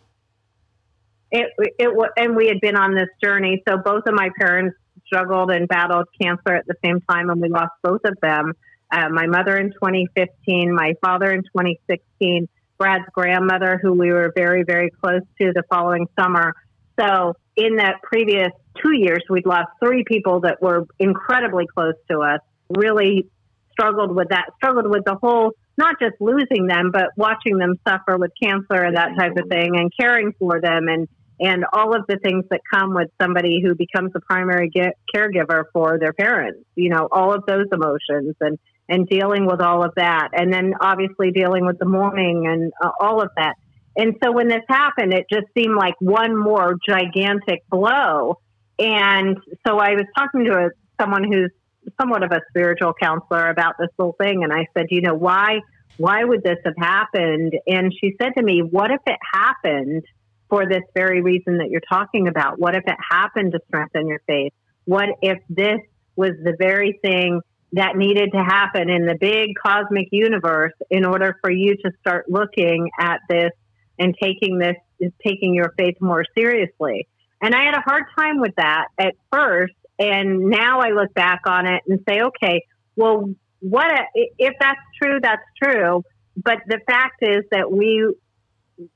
It, 1.31 1.53
it 1.79 2.11
and 2.17 2.35
we 2.35 2.49
had 2.49 2.61
been 2.61 2.77
on 2.77 2.95
this 2.95 3.09
journey. 3.23 3.63
So 3.69 3.77
both 3.77 4.05
of 4.07 4.15
my 4.15 4.31
parents 4.39 4.77
struggled 5.07 5.51
and 5.51 5.69
battled 5.69 6.09
cancer 6.21 6.55
at 6.55 6.67
the 6.67 6.75
same 6.85 7.01
time, 7.09 7.31
and 7.31 7.41
we 7.41 7.49
lost 7.49 7.73
both 7.83 8.01
of 8.05 8.17
them. 8.21 8.55
Uh, 8.91 9.09
my 9.11 9.27
mother 9.27 9.57
in 9.57 9.71
2015, 9.73 10.75
my 10.75 10.95
father 11.01 11.31
in 11.31 11.43
2016. 11.43 12.49
Brad's 12.79 13.05
grandmother, 13.13 13.79
who 13.83 13.93
we 13.93 14.13
were 14.13 14.33
very, 14.37 14.63
very 14.63 14.91
close 14.91 15.23
to 15.41 15.53
the 15.53 15.63
following 15.71 16.07
summer. 16.19 16.55
So 16.99 17.35
in 17.57 17.77
that 17.77 18.03
previous 18.03 18.51
two 18.83 18.95
years, 18.95 19.23
we'd 19.29 19.47
lost 19.47 19.69
three 19.85 20.05
people 20.07 20.41
that 20.41 20.61
were 20.61 20.87
incredibly 20.99 21.67
close 21.67 21.95
to 22.11 22.21
us, 22.21 22.41
really 22.71 23.27
struggled 23.73 24.15
with 24.15 24.29
that, 24.31 24.47
struggled 24.57 24.89
with 24.89 25.05
the 25.05 25.17
whole, 25.17 25.53
not 25.77 25.97
just 26.01 26.15
losing 26.21 26.67
them, 26.67 26.91
but 26.93 27.11
watching 27.17 27.59
them 27.59 27.75
suffer 27.87 28.17
with 28.17 28.33
cancer 28.43 28.83
and 28.83 28.97
that 28.97 29.11
type 29.19 29.33
of 29.37 29.49
thing 29.49 29.77
and 29.79 29.91
caring 29.99 30.33
for 30.39 30.61
them 30.61 30.89
and, 30.89 31.09
and 31.39 31.65
all 31.73 31.95
of 31.95 32.07
the 32.09 32.17
things 32.17 32.45
that 32.51 32.61
come 32.73 32.95
with 32.95 33.11
somebody 33.21 33.61
who 33.63 33.75
becomes 33.75 34.13
the 34.13 34.21
primary 34.21 34.71
ge- 34.71 34.95
caregiver 35.15 35.65
for 35.73 35.99
their 35.99 36.15
parents, 36.15 36.61
you 36.75 36.89
know, 36.89 37.09
all 37.13 37.35
of 37.35 37.45
those 37.47 37.67
emotions 37.73 38.35
and, 38.41 38.59
and 38.89 39.09
dealing 39.09 39.47
with 39.47 39.61
all 39.61 39.85
of 39.85 39.93
that. 39.97 40.29
And 40.33 40.53
then 40.53 40.75
obviously 40.81 41.31
dealing 41.31 41.67
with 41.67 41.79
the 41.79 41.87
mourning 41.87 42.47
and 42.47 42.73
uh, 42.83 42.91
all 43.01 43.21
of 43.21 43.31
that. 43.37 43.55
And 43.97 44.15
so 44.23 44.31
when 44.31 44.49
this 44.49 44.63
happened, 44.69 45.13
it 45.15 45.27
just 45.31 45.47
seemed 45.57 45.75
like 45.77 45.95
one 46.01 46.37
more 46.37 46.77
gigantic 46.87 47.65
blow. 47.71 48.39
And 48.79 49.39
so 49.67 49.79
I 49.79 49.93
was 49.93 50.05
talking 50.17 50.45
to 50.45 50.53
a, 50.53 50.69
someone 51.01 51.25
who's 51.25 51.51
somewhat 51.99 52.23
of 52.23 52.31
a 52.31 52.41
spiritual 52.51 52.93
counselor 53.01 53.49
about 53.49 53.75
this 53.79 53.89
whole 53.99 54.15
thing. 54.21 54.45
And 54.45 54.53
I 54.53 54.67
said, 54.77 54.87
you 54.91 55.01
know, 55.01 55.15
why, 55.15 55.61
why 55.97 56.25
would 56.25 56.43
this 56.43 56.59
have 56.65 56.75
happened? 56.79 57.55
And 57.67 57.93
she 57.99 58.15
said 58.21 58.33
to 58.37 58.43
me, 58.43 58.61
what 58.61 58.91
if 58.91 59.01
it 59.07 59.19
happened 59.33 60.05
for 60.51 60.69
this 60.69 60.83
very 60.95 61.23
reason 61.23 61.59
that 61.59 61.71
you're 61.71 61.81
talking 61.89 62.29
about? 62.29 62.59
What 62.59 62.77
if 62.77 62.85
it 62.87 62.97
happened 63.11 63.53
to 63.53 63.61
strengthen 63.67 64.09
your 64.09 64.21
faith? 64.27 64.53
What 64.85 65.09
if 65.23 65.39
this 65.49 65.81
was 66.17 66.33
the 66.43 66.55
very 66.59 66.99
thing 67.03 67.41
that 67.77 67.95
needed 67.95 68.31
to 68.33 68.43
happen 68.43 68.89
in 68.89 69.05
the 69.05 69.17
big 69.21 69.51
cosmic 69.63 70.09
universe 70.11 70.73
in 70.91 71.05
order 71.05 71.37
for 71.43 71.51
you 71.51 71.77
to 71.77 71.91
start 72.01 72.25
looking 72.27 72.89
at 72.99 73.21
this 73.29 73.51
and 73.99 74.15
taking 74.21 74.59
this 74.59 74.77
taking 75.25 75.55
your 75.55 75.75
faith 75.77 75.97
more 76.01 76.25
seriously. 76.37 77.07
And 77.43 77.55
I 77.55 77.65
had 77.65 77.75
a 77.75 77.83
hard 77.83 78.05
time 78.19 78.41
with 78.41 78.55
that 78.57 78.87
at 78.99 79.15
first, 79.31 79.75
and 79.99 80.49
now 80.49 80.81
I 80.81 80.93
look 80.93 81.13
back 81.13 81.43
on 81.47 81.67
it 81.67 81.83
and 81.87 82.01
say, 82.09 82.23
okay, 82.23 82.63
well, 82.97 83.29
what 83.61 83.87
if 84.15 84.55
that's 84.59 84.81
true? 85.03 85.19
That's 85.23 85.43
true. 85.63 86.03
But 86.35 86.61
the 86.67 86.81
fact 86.87 87.23
is 87.23 87.45
that 87.51 87.71
we 87.71 88.11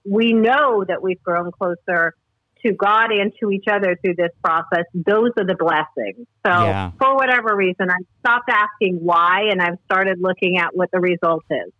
we 0.04 0.32
know 0.32 0.84
that 0.88 1.02
we've 1.02 1.22
grown 1.22 1.50
closer 1.52 2.14
to 2.64 2.72
God 2.72 3.10
and 3.12 3.32
to 3.40 3.50
each 3.50 3.66
other 3.70 3.96
through 4.02 4.14
this 4.16 4.32
process. 4.42 4.84
Those 4.94 5.30
are 5.38 5.44
the 5.44 5.56
blessings. 5.56 6.26
So, 6.44 6.50
yeah. 6.50 6.92
for 6.98 7.14
whatever 7.14 7.54
reason, 7.56 7.90
I 7.90 7.96
stopped 8.20 8.50
asking 8.50 8.96
why 8.96 9.48
and 9.50 9.60
I've 9.60 9.78
started 9.84 10.20
looking 10.20 10.58
at 10.58 10.74
what 10.74 10.90
the 10.90 11.00
result 11.00 11.44
is. 11.50 11.72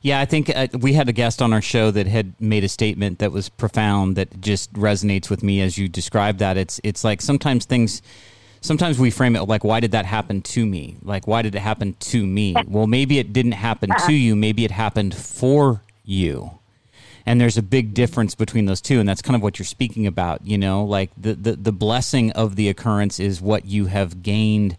Yeah, 0.00 0.20
I 0.20 0.26
think 0.26 0.50
uh, 0.54 0.68
we 0.78 0.92
had 0.92 1.08
a 1.08 1.12
guest 1.12 1.42
on 1.42 1.52
our 1.52 1.60
show 1.60 1.90
that 1.90 2.06
had 2.06 2.40
made 2.40 2.62
a 2.62 2.68
statement 2.68 3.18
that 3.18 3.32
was 3.32 3.48
profound 3.48 4.16
that 4.16 4.40
just 4.40 4.72
resonates 4.74 5.28
with 5.28 5.42
me 5.42 5.60
as 5.60 5.76
you 5.76 5.88
describe 5.88 6.38
that. 6.38 6.56
It's 6.56 6.80
it's 6.84 7.02
like 7.02 7.20
sometimes 7.20 7.64
things 7.64 8.00
sometimes 8.60 8.98
we 8.98 9.10
frame 9.10 9.34
it 9.34 9.42
like 9.42 9.64
why 9.64 9.80
did 9.80 9.90
that 9.92 10.06
happen 10.06 10.40
to 10.42 10.64
me? 10.64 10.96
Like 11.02 11.26
why 11.26 11.42
did 11.42 11.54
it 11.54 11.60
happen 11.60 11.94
to 12.00 12.26
me? 12.26 12.54
Well, 12.68 12.86
maybe 12.86 13.18
it 13.18 13.32
didn't 13.32 13.52
happen 13.52 13.90
to 14.06 14.12
you, 14.12 14.36
maybe 14.36 14.64
it 14.64 14.70
happened 14.70 15.14
for 15.14 15.82
you. 16.04 16.58
And 17.28 17.38
there's 17.38 17.58
a 17.58 17.62
big 17.62 17.92
difference 17.92 18.34
between 18.34 18.64
those 18.64 18.80
two 18.80 19.00
and 19.00 19.06
that's 19.06 19.20
kind 19.20 19.36
of 19.36 19.42
what 19.42 19.58
you're 19.58 19.66
speaking 19.66 20.06
about, 20.06 20.46
you 20.46 20.56
know, 20.56 20.82
like 20.84 21.10
the 21.18 21.34
the, 21.34 21.56
the 21.56 21.72
blessing 21.72 22.32
of 22.32 22.56
the 22.56 22.70
occurrence 22.70 23.20
is 23.20 23.38
what 23.38 23.66
you 23.66 23.84
have 23.84 24.22
gained 24.22 24.78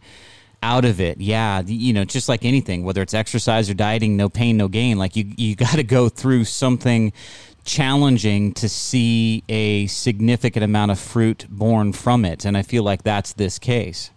out 0.63 0.83
of 0.83 0.99
it. 0.99 1.21
Yeah, 1.21 1.61
you 1.61 1.93
know, 1.93 2.05
just 2.05 2.27
like 2.27 2.43
anything, 2.43 2.83
whether 2.83 3.03
it's 3.03 3.13
exercise 3.13 3.69
or 3.69 3.75
dieting, 3.75 4.17
no 4.17 4.29
pain, 4.29 4.57
no 4.57 4.67
gain. 4.67 4.97
Like 4.97 5.15
you, 5.15 5.31
you 5.37 5.55
got 5.67 5.75
to 5.75 5.83
go 5.83 6.09
through 6.09 6.45
something 6.45 7.13
challenging 7.65 8.53
to 8.53 8.67
see 8.67 9.43
a 9.47 9.85
significant 9.85 10.63
amount 10.63 10.89
of 10.89 10.97
fruit 10.97 11.45
born 11.51 11.93
from 11.93 12.25
it, 12.25 12.45
and 12.45 12.57
I 12.57 12.63
feel 12.63 12.81
like 12.81 13.03
that's 13.03 13.33
this 13.33 13.59
case. 13.59 14.09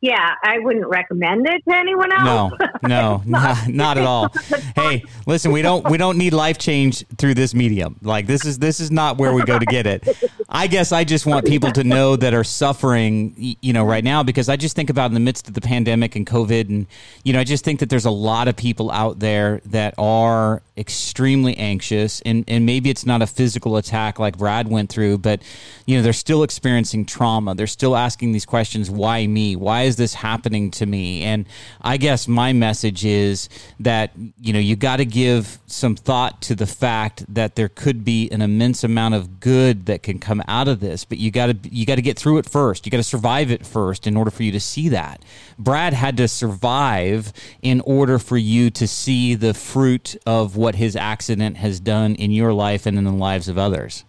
Yeah, 0.00 0.34
I 0.44 0.60
wouldn't 0.60 0.86
recommend 0.86 1.48
it 1.48 1.64
to 1.68 1.74
anyone 1.74 2.12
else. 2.12 2.52
No, 2.60 2.68
no, 2.88 3.22
not, 3.26 3.66
not 3.66 3.98
at 3.98 4.04
all. 4.04 4.28
hey, 4.76 5.02
listen, 5.26 5.50
we 5.50 5.60
don't 5.60 5.88
we 5.90 5.98
don't 5.98 6.16
need 6.16 6.32
life 6.32 6.56
change 6.56 7.04
through 7.16 7.34
this 7.34 7.52
medium. 7.52 7.96
Like 8.02 8.28
this 8.28 8.44
is 8.44 8.60
this 8.60 8.78
is 8.78 8.92
not 8.92 9.18
where 9.18 9.32
we 9.32 9.42
go 9.42 9.58
to 9.58 9.66
get 9.66 9.88
it. 9.88 10.06
I 10.48 10.68
guess 10.68 10.92
I 10.92 11.02
just 11.02 11.26
want 11.26 11.46
people 11.46 11.72
to 11.72 11.82
know 11.82 12.14
that 12.14 12.32
are 12.32 12.44
suffering, 12.44 13.34
you 13.60 13.72
know, 13.72 13.84
right 13.84 14.04
now 14.04 14.22
because 14.22 14.48
I 14.48 14.54
just 14.54 14.76
think 14.76 14.88
about 14.88 15.06
in 15.06 15.14
the 15.14 15.20
midst 15.20 15.48
of 15.48 15.54
the 15.54 15.60
pandemic 15.60 16.14
and 16.14 16.24
COVID, 16.24 16.68
and 16.68 16.86
you 17.24 17.32
know, 17.32 17.40
I 17.40 17.44
just 17.44 17.64
think 17.64 17.80
that 17.80 17.90
there's 17.90 18.06
a 18.06 18.10
lot 18.10 18.46
of 18.46 18.54
people 18.54 18.92
out 18.92 19.18
there 19.18 19.60
that 19.66 19.94
are 19.98 20.62
extremely 20.76 21.56
anxious, 21.56 22.20
and 22.20 22.44
and 22.46 22.64
maybe 22.64 22.88
it's 22.88 23.04
not 23.04 23.20
a 23.20 23.26
physical 23.26 23.76
attack 23.76 24.20
like 24.20 24.38
Brad 24.38 24.68
went 24.68 24.90
through, 24.90 25.18
but 25.18 25.42
you 25.86 25.96
know, 25.96 26.02
they're 26.02 26.12
still 26.12 26.44
experiencing 26.44 27.04
trauma. 27.04 27.56
They're 27.56 27.66
still 27.66 27.96
asking 27.96 28.30
these 28.30 28.46
questions: 28.46 28.88
Why 28.88 29.26
me? 29.26 29.56
Why 29.56 29.87
is 29.88 29.96
this 29.96 30.14
happening 30.14 30.70
to 30.72 30.86
me? 30.86 31.24
And 31.24 31.46
I 31.80 31.96
guess 31.96 32.28
my 32.28 32.52
message 32.52 33.04
is 33.04 33.48
that 33.80 34.12
you 34.40 34.52
know 34.52 34.58
you 34.60 34.76
got 34.76 34.98
to 34.98 35.04
give 35.04 35.58
some 35.66 35.96
thought 35.96 36.40
to 36.42 36.54
the 36.54 36.66
fact 36.66 37.24
that 37.34 37.56
there 37.56 37.68
could 37.68 38.04
be 38.04 38.30
an 38.30 38.42
immense 38.42 38.84
amount 38.84 39.14
of 39.14 39.40
good 39.40 39.86
that 39.86 40.04
can 40.04 40.20
come 40.20 40.42
out 40.46 40.68
of 40.68 40.78
this, 40.78 41.04
but 41.04 41.18
you 41.18 41.30
got 41.30 41.46
to 41.46 41.56
you 41.74 41.84
got 41.84 41.96
to 41.96 42.02
get 42.02 42.18
through 42.18 42.38
it 42.38 42.48
first. 42.48 42.86
You 42.86 42.92
got 42.92 42.98
to 42.98 43.02
survive 43.02 43.50
it 43.50 43.66
first 43.66 44.06
in 44.06 44.16
order 44.16 44.30
for 44.30 44.44
you 44.44 44.52
to 44.52 44.60
see 44.60 44.90
that. 44.90 45.24
Brad 45.58 45.92
had 45.92 46.16
to 46.18 46.28
survive 46.28 47.32
in 47.62 47.80
order 47.80 48.18
for 48.18 48.36
you 48.36 48.70
to 48.70 48.86
see 48.86 49.34
the 49.34 49.54
fruit 49.54 50.16
of 50.24 50.56
what 50.56 50.76
his 50.76 50.94
accident 50.94 51.56
has 51.56 51.80
done 51.80 52.14
in 52.14 52.30
your 52.30 52.52
life 52.52 52.86
and 52.86 52.96
in 52.96 53.04
the 53.04 53.12
lives 53.12 53.48
of 53.48 53.58
others. 53.58 54.04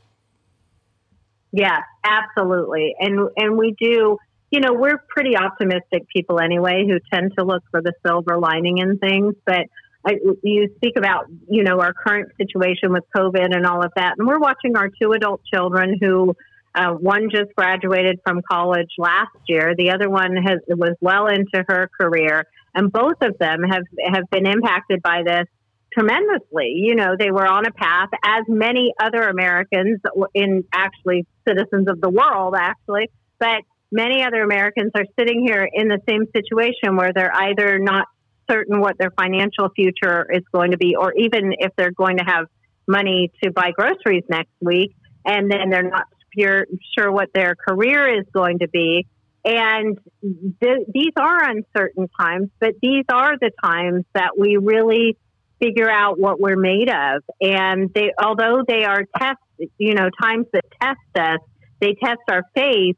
Yeah, 1.52 1.80
absolutely. 2.04 2.96
And 3.00 3.30
and 3.36 3.58
we 3.58 3.76
do, 3.80 4.18
you 4.52 4.60
know, 4.60 4.74
we're 4.74 4.98
pretty 5.10 5.38
optimistic 5.38 6.08
people 6.14 6.40
anyway 6.40 6.86
who 6.88 7.00
tend 7.14 7.34
to 7.38 7.46
look 7.46 7.64
for 7.72 7.82
the 7.82 7.94
silver 8.06 8.38
lining 8.38 8.80
in 8.80 8.98
things, 8.98 9.36
but 9.46 9.66
I, 10.06 10.14
you 10.44 10.70
speak 10.78 10.94
about, 10.98 11.26
you 11.50 11.64
know, 11.64 11.80
our 11.82 11.94
current 11.94 12.32
situation 12.38 12.94
with 12.94 13.04
COVID 13.16 13.54
and 13.56 13.66
all 13.66 13.84
of 13.84 13.92
that. 13.96 14.16
And 14.18 14.28
we're 14.28 14.40
watching 14.40 14.78
our 14.78 14.90
two 14.90 15.12
adult 15.12 15.42
children 15.54 15.98
who, 16.02 16.36
uh, 16.74 16.92
one 16.94 17.30
just 17.32 17.54
graduated 17.56 18.20
from 18.24 18.42
college 18.50 18.90
last 18.98 19.36
year. 19.48 19.74
The 19.78 19.92
other 19.92 20.10
one 20.10 20.36
has 20.38 20.60
was 20.68 20.96
well 21.02 21.28
into 21.28 21.66
her 21.68 21.90
career, 22.00 22.46
and 22.76 22.92
both 22.92 23.18
of 23.22 23.38
them 23.40 23.64
have 23.64 23.84
have 24.14 24.30
been 24.30 24.46
impacted 24.46 25.02
by 25.02 25.24
this 25.26 25.46
tremendously. 25.92 26.74
You 26.76 26.96
know, 26.96 27.16
they 27.18 27.32
were 27.32 27.48
on 27.48 27.66
a 27.66 27.72
path, 27.72 28.10
as 28.24 28.44
many 28.48 28.94
other 29.02 29.24
Americans, 29.24 30.00
in 30.36 30.64
actually 30.72 31.26
citizens 31.48 31.90
of 31.90 32.00
the 32.02 32.10
world, 32.10 32.54
actually, 32.56 33.10
but 33.40 33.64
many 33.92 34.24
other 34.24 34.42
Americans 34.42 34.92
are 34.96 35.06
sitting 35.18 35.44
here 35.46 35.68
in 35.72 35.88
the 35.88 36.00
same 36.08 36.26
situation 36.36 36.96
where 36.96 37.12
they're 37.14 37.34
either 37.34 37.80
not 37.80 38.08
certain 38.50 38.80
what 38.80 38.98
their 38.98 39.12
financial 39.12 39.70
future 39.76 40.28
is 40.32 40.44
going 40.52 40.72
to 40.72 40.78
be, 40.78 40.96
or 40.96 41.14
even 41.14 41.54
if 41.60 41.72
they're 41.76 41.92
going 41.92 42.18
to 42.18 42.24
have 42.24 42.46
money 42.88 43.32
to 43.44 43.52
buy 43.52 43.72
groceries 43.72 44.24
next 44.30 44.52
week, 44.62 44.96
and 45.26 45.52
then 45.52 45.70
they're 45.70 45.90
not 45.90 46.06
sure, 46.38 47.12
what 47.12 47.30
their 47.34 47.56
career 47.56 48.08
is 48.20 48.26
going 48.34 48.60
to 48.60 48.68
be. 48.68 49.06
And 49.46 49.98
th- 50.22 50.88
these 50.94 51.14
are 51.18 51.50
uncertain 51.50 52.08
times, 52.20 52.50
but 52.60 52.76
these 52.82 53.06
are 53.12 53.38
the 53.38 53.52
times 53.64 54.06
that 54.14 54.38
we 54.38 54.58
really 54.58 55.18
figure 55.60 55.90
out 55.90 56.20
what 56.20 56.40
we're 56.40 56.58
made 56.58 56.90
of. 56.90 57.24
And 57.42 57.94
they, 57.94 58.12
although 58.22 58.64
they 58.68 58.84
are 58.84 59.04
test, 59.18 59.40
you 59.78 59.94
know, 59.94 60.10
times 60.22 60.46
that 60.54 60.66
test 60.82 61.00
us, 61.18 61.40
they 61.82 61.96
test 62.02 62.22
our 62.30 62.44
faith. 62.56 62.98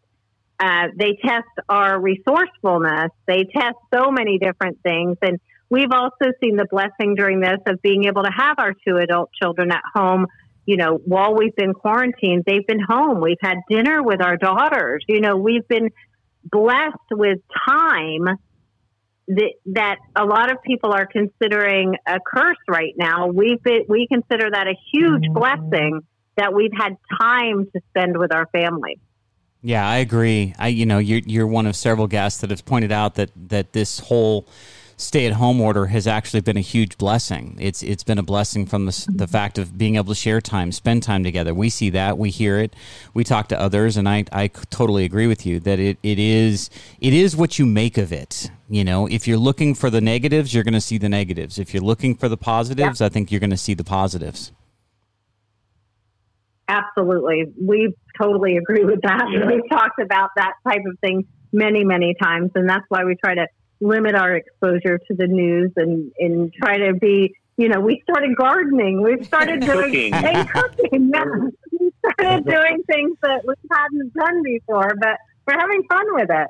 Uh, 0.62 0.90
they 0.96 1.18
test 1.26 1.48
our 1.68 2.00
resourcefulness. 2.00 3.10
They 3.26 3.46
test 3.46 3.78
so 3.92 4.12
many 4.12 4.38
different 4.38 4.80
things. 4.84 5.18
And 5.24 5.40
we've 5.70 5.92
also 5.92 6.34
seen 6.40 6.56
the 6.56 6.68
blessing 6.70 7.16
during 7.16 7.40
this 7.40 7.58
of 7.66 7.82
being 7.82 8.06
able 8.06 8.24
to 8.24 8.32
have 8.32 8.60
our 8.60 8.74
two 8.88 8.98
adult 8.98 9.32
children 9.42 9.72
at 9.72 9.82
home. 9.96 10.28
You 10.68 10.78
know, 10.78 11.02
while 11.04 11.36
we've 11.36 11.56
been 11.56 11.74
quarantined, 11.74 12.44
they've 12.46 12.66
been 12.68 12.80
home. 12.80 13.22
We've 13.22 13.42
had 13.42 13.58
dinner 13.68 14.04
with 14.04 14.22
our 14.22 14.38
daughters. 14.38 15.04
You 15.08 15.20
know, 15.20 15.36
we've 15.36 15.68
been 15.68 15.90
blessed 16.44 17.10
with 17.10 17.40
time 17.68 18.26
that, 19.28 19.54
that 19.74 19.96
a 20.16 20.26
lot 20.26 20.52
of 20.52 20.62
people 20.62 20.94
are 20.94 21.08
considering 21.08 21.96
a 22.06 22.20
curse 22.24 22.58
right 22.70 22.94
now. 22.96 23.28
We've 23.28 23.62
been, 23.64 23.86
we 23.90 24.06
consider 24.08 24.52
that 24.52 24.68
a 24.68 24.76
huge 24.94 25.24
mm-hmm. 25.24 25.34
blessing 25.34 26.02
that 26.38 26.54
we've 26.54 26.74
had 26.78 26.98
time 27.20 27.66
to 27.74 27.82
spend 27.90 28.16
with 28.16 28.32
our 28.32 28.46
family. 28.52 29.00
Yeah, 29.64 29.88
I 29.88 29.98
agree. 29.98 30.56
I 30.58 30.70
you 30.70 30.86
know 30.86 30.98
you're 30.98 31.20
you're 31.20 31.48
one 31.48 31.68
of 31.68 31.76
several 31.76 32.08
guests 32.08 32.42
that 32.42 32.50
has 32.50 32.62
pointed 32.62 32.92
out 32.92 33.16
that 33.16 33.30
that 33.50 33.74
this 33.74 34.00
whole 34.00 34.48
stay 34.98 35.26
at 35.26 35.34
home 35.34 35.60
order 35.60 35.88
has 35.88 36.06
actually 36.08 36.42
been 36.42 36.58
a 36.58 36.62
huge 36.62 36.98
blessing. 36.98 37.58
It's 37.60 37.84
it's 37.84 38.04
been 38.04 38.18
a 38.18 38.24
blessing 38.24 38.66
from 38.66 38.86
the 38.86 38.92
the 38.92 39.26
mm-hmm. 39.26 39.32
fact 39.32 39.60
of 39.60 39.78
being 39.78 39.98
able 39.98 40.14
to 40.14 40.16
share 40.16 40.42
time, 40.42 40.72
spend 40.72 41.04
time 41.04 41.24
together. 41.24 41.54
We 41.54 41.70
see 41.70 41.92
that, 41.92 42.18
we 42.18 42.32
hear 42.32 42.58
it, 42.58 42.76
we 43.14 43.24
talk 43.24 43.50
to 43.50 43.60
others, 43.60 43.98
and 43.98 44.10
I 44.10 44.26
I 44.32 44.48
totally 44.48 45.06
agree 45.06 45.28
with 45.28 45.46
you 45.46 45.60
that 45.60 45.80
it, 45.80 45.98
it 46.02 46.18
is 46.18 46.72
it 47.00 47.14
is 47.14 47.36
what 47.36 47.60
you 47.60 47.66
make 47.68 48.00
of 48.00 48.12
it. 48.12 48.50
You 48.68 48.84
know, 48.84 49.06
if 49.08 49.28
you're 49.28 49.38
looking 49.38 49.76
for 49.76 49.90
the 49.90 50.02
negatives, 50.02 50.54
you're 50.54 50.64
going 50.64 50.74
to 50.74 50.82
see 50.82 50.98
the 50.98 51.10
negatives. 51.10 51.60
If 51.60 51.74
you're 51.74 51.84
looking 51.84 52.16
for 52.16 52.30
the 52.30 52.38
positives, 52.38 53.02
I 53.02 53.10
think 53.10 53.30
you're 53.30 53.42
going 53.42 53.50
to 53.50 53.58
see 53.58 53.74
the 53.74 53.84
positives. 53.84 54.54
Absolutely. 56.72 57.52
We 57.60 57.94
totally 58.20 58.58
agree 58.58 58.86
with 58.86 59.02
that. 59.04 59.26
Yeah. 59.32 59.48
We've 59.48 59.70
talked 59.70 60.00
about 60.00 60.30
that 60.36 60.54
type 60.68 60.82
of 60.86 60.98
thing 61.00 61.28
many, 61.52 61.84
many 61.84 62.16
times. 62.22 62.52
And 62.56 62.68
that's 62.68 62.86
why 62.90 63.04
we 63.04 63.16
try 63.16 63.36
to 63.36 63.48
limit 63.80 64.16
our 64.16 64.36
exposure 64.36 64.98
to 64.98 65.16
the 65.16 65.28
news 65.28 65.72
and, 65.76 66.12
and 66.20 66.54
try 66.54 66.78
to 66.78 66.94
be, 66.94 67.36
you 67.58 67.68
know, 67.68 67.80
we 67.80 68.02
started 68.10 68.36
gardening. 68.36 69.02
We've 69.02 69.26
started 69.26 69.62
doing 69.62 70.12
cooking. 70.12 70.14
And 70.14 70.50
cooking. 70.50 71.12
Yeah. 71.14 71.26
We 71.80 71.92
started 72.14 72.46
doing 72.46 72.84
things 72.88 73.18
that 73.22 73.42
we 73.46 73.54
hadn't 73.72 74.14
done 74.14 74.44
before, 74.44 74.94
but 75.00 75.18
we're 75.48 75.60
having 75.60 75.84
fun 75.90 76.06
with 76.14 76.30
it. 76.30 76.48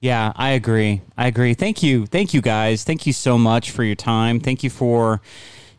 Yeah, 0.00 0.32
I 0.34 0.50
agree. 0.50 1.02
I 1.18 1.26
agree. 1.26 1.52
Thank 1.52 1.82
you. 1.82 2.06
Thank 2.06 2.32
you 2.32 2.40
guys. 2.40 2.84
Thank 2.84 3.06
you 3.06 3.12
so 3.12 3.36
much 3.36 3.70
for 3.70 3.84
your 3.84 3.94
time. 3.96 4.40
Thank 4.40 4.62
you 4.62 4.70
for 4.70 5.20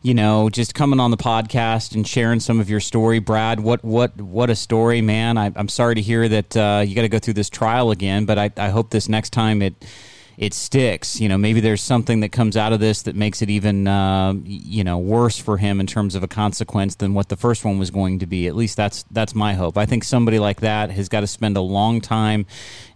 you 0.02 0.14
know, 0.14 0.50
just 0.50 0.74
coming 0.74 0.98
on 0.98 1.10
the 1.12 1.16
podcast 1.16 1.94
and 1.94 2.06
sharing 2.06 2.40
some 2.40 2.60
of 2.60 2.68
your 2.68 2.80
story, 2.80 3.20
Brad. 3.20 3.60
What 3.60 3.84
what 3.84 4.20
what 4.20 4.50
a 4.50 4.56
story, 4.56 5.00
man! 5.00 5.38
I, 5.38 5.52
am 5.54 5.68
sorry 5.68 5.94
to 5.94 6.00
hear 6.02 6.28
that 6.28 6.56
uh, 6.56 6.84
you 6.86 6.94
got 6.94 7.02
to 7.02 7.08
go 7.08 7.20
through 7.20 7.34
this 7.34 7.48
trial 7.48 7.92
again, 7.92 8.24
but 8.24 8.38
I, 8.38 8.50
I 8.56 8.70
hope 8.70 8.90
this 8.90 9.08
next 9.08 9.30
time 9.30 9.62
it 9.62 9.74
it 10.42 10.52
sticks. 10.52 11.20
You 11.20 11.28
know, 11.28 11.38
maybe 11.38 11.60
there's 11.60 11.80
something 11.80 12.18
that 12.20 12.30
comes 12.30 12.56
out 12.56 12.72
of 12.72 12.80
this 12.80 13.02
that 13.02 13.14
makes 13.14 13.42
it 13.42 13.48
even, 13.48 13.86
uh, 13.86 14.34
you 14.44 14.82
know, 14.82 14.98
worse 14.98 15.38
for 15.38 15.56
him 15.56 15.78
in 15.78 15.86
terms 15.86 16.16
of 16.16 16.24
a 16.24 16.26
consequence 16.26 16.96
than 16.96 17.14
what 17.14 17.28
the 17.28 17.36
first 17.36 17.64
one 17.64 17.78
was 17.78 17.92
going 17.92 18.18
to 18.18 18.26
be. 18.26 18.48
At 18.48 18.56
least 18.56 18.76
that's 18.76 19.04
that's 19.12 19.36
my 19.36 19.54
hope. 19.54 19.78
I 19.78 19.86
think 19.86 20.02
somebody 20.02 20.40
like 20.40 20.60
that 20.60 20.90
has 20.90 21.08
got 21.08 21.20
to 21.20 21.28
spend 21.28 21.56
a 21.56 21.60
long 21.60 22.00
time 22.00 22.44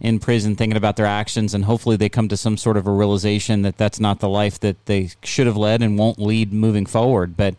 in 0.01 0.19
prison 0.19 0.57
thinking 0.57 0.75
about 0.75 0.97
their 0.97 1.05
actions, 1.05 1.53
and 1.53 1.63
hopefully 1.63 1.95
they 1.95 2.09
come 2.09 2.27
to 2.27 2.35
some 2.35 2.57
sort 2.57 2.75
of 2.75 2.85
a 2.85 2.91
realization 2.91 3.61
that 3.61 3.77
that's 3.77 4.01
not 4.01 4.19
the 4.19 4.27
life 4.27 4.59
that 4.59 4.85
they 4.85 5.11
should 5.23 5.47
have 5.47 5.55
led 5.55 5.81
and 5.81 5.97
won't 5.97 6.19
lead 6.19 6.51
moving 6.51 6.85
forward. 6.85 7.37
But 7.37 7.55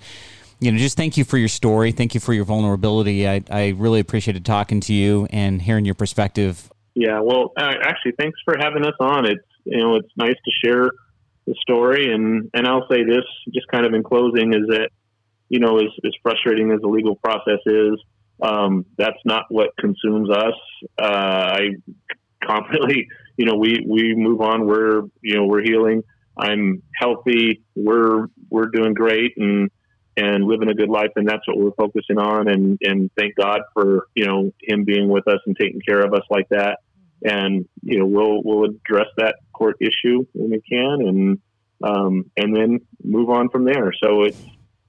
you 0.60 0.70
know, 0.70 0.76
just 0.76 0.98
thank 0.98 1.16
you 1.16 1.24
for 1.24 1.38
your 1.38 1.48
story. 1.48 1.92
Thank 1.92 2.12
you 2.12 2.20
for 2.20 2.34
your 2.34 2.44
vulnerability. 2.44 3.26
I, 3.26 3.42
I 3.50 3.68
really 3.68 4.00
appreciated 4.00 4.44
talking 4.44 4.80
to 4.82 4.92
you 4.92 5.26
and 5.30 5.62
hearing 5.62 5.86
your 5.86 5.94
perspective. 5.94 6.70
Yeah, 6.94 7.20
well, 7.20 7.52
uh, 7.56 7.72
actually, 7.80 8.12
thanks 8.18 8.38
for 8.44 8.54
having 8.58 8.84
us 8.84 8.96
on. 9.00 9.24
It's 9.24 9.47
you 9.70 9.78
know, 9.78 9.96
it's 9.96 10.12
nice 10.16 10.36
to 10.44 10.50
share 10.64 10.90
the 11.46 11.54
story. 11.60 12.12
And, 12.12 12.50
and 12.54 12.66
I'll 12.66 12.86
say 12.90 13.04
this 13.04 13.24
just 13.52 13.68
kind 13.68 13.86
of 13.86 13.94
in 13.94 14.02
closing 14.02 14.52
is 14.54 14.66
that, 14.68 14.90
you 15.48 15.60
know, 15.60 15.78
as, 15.78 15.88
as 16.04 16.12
frustrating 16.22 16.72
as 16.72 16.80
the 16.80 16.88
legal 16.88 17.16
process 17.16 17.60
is, 17.66 17.94
um, 18.42 18.86
that's 18.96 19.18
not 19.24 19.44
what 19.48 19.70
consumes 19.78 20.30
us. 20.30 20.54
Uh, 21.00 21.04
I 21.04 21.60
confidently, 22.44 23.08
you 23.36 23.46
know, 23.46 23.56
we, 23.56 23.84
we 23.86 24.14
move 24.14 24.40
on. 24.40 24.66
We're, 24.66 25.02
you 25.22 25.36
know, 25.36 25.46
we're 25.46 25.62
healing. 25.62 26.02
I'm 26.36 26.82
healthy. 26.94 27.62
We're, 27.74 28.26
we're 28.48 28.66
doing 28.66 28.94
great 28.94 29.36
and, 29.36 29.70
and 30.16 30.44
living 30.44 30.70
a 30.70 30.74
good 30.74 30.88
life. 30.88 31.10
And 31.16 31.26
that's 31.28 31.46
what 31.48 31.58
we're 31.58 31.72
focusing 31.72 32.18
on. 32.18 32.48
And, 32.48 32.78
and 32.82 33.10
thank 33.18 33.34
God 33.34 33.62
for, 33.72 34.06
you 34.14 34.26
know, 34.26 34.52
him 34.62 34.84
being 34.84 35.08
with 35.08 35.26
us 35.26 35.40
and 35.46 35.56
taking 35.58 35.80
care 35.80 36.00
of 36.00 36.14
us 36.14 36.22
like 36.30 36.48
that 36.50 36.78
and 37.22 37.66
you 37.82 37.98
know 37.98 38.06
we'll 38.06 38.42
we'll 38.42 38.70
address 38.70 39.06
that 39.16 39.36
court 39.52 39.76
issue 39.80 40.24
when 40.32 40.50
we 40.50 40.60
can, 40.68 41.06
and 41.06 41.38
um, 41.82 42.30
and 42.36 42.54
then 42.54 42.80
move 43.02 43.30
on 43.30 43.48
from 43.50 43.64
there. 43.64 43.92
So 44.02 44.22
it's 44.22 44.40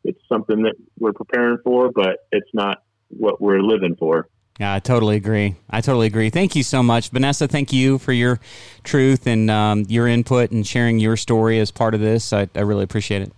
it's 0.04 0.20
something 0.28 0.64
that 0.64 0.76
we're 0.98 1.14
preparing 1.14 1.58
for, 1.64 1.92
but 1.92 2.20
it's 2.32 2.50
not 2.54 2.80
what 3.10 3.42
we're 3.42 3.62
living 3.62 3.96
for. 3.98 4.28
Yeah, 4.60 4.74
I 4.74 4.80
totally 4.80 5.16
agree. 5.16 5.56
I 5.70 5.80
totally 5.80 6.08
agree. 6.08 6.30
Thank 6.30 6.54
you 6.56 6.64
so 6.64 6.84
much, 6.84 7.10
Vanessa. 7.12 7.48
Thank 7.48 7.72
you 7.72 7.98
for 7.98 8.12
your 8.12 8.40
truth 8.84 9.26
and 9.26 9.50
um, 9.50 9.86
your 9.88 10.06
input 10.06 10.52
and 10.52 10.68
sharing 10.68 11.00
your 11.00 11.16
story 11.16 11.60
as 11.60 11.72
part 11.72 11.94
of 11.94 12.02
this. 12.02 12.34
I, 12.34 12.50
I 12.54 12.62
really 12.62 12.84
appreciate 12.84 13.22
it. 13.22 13.32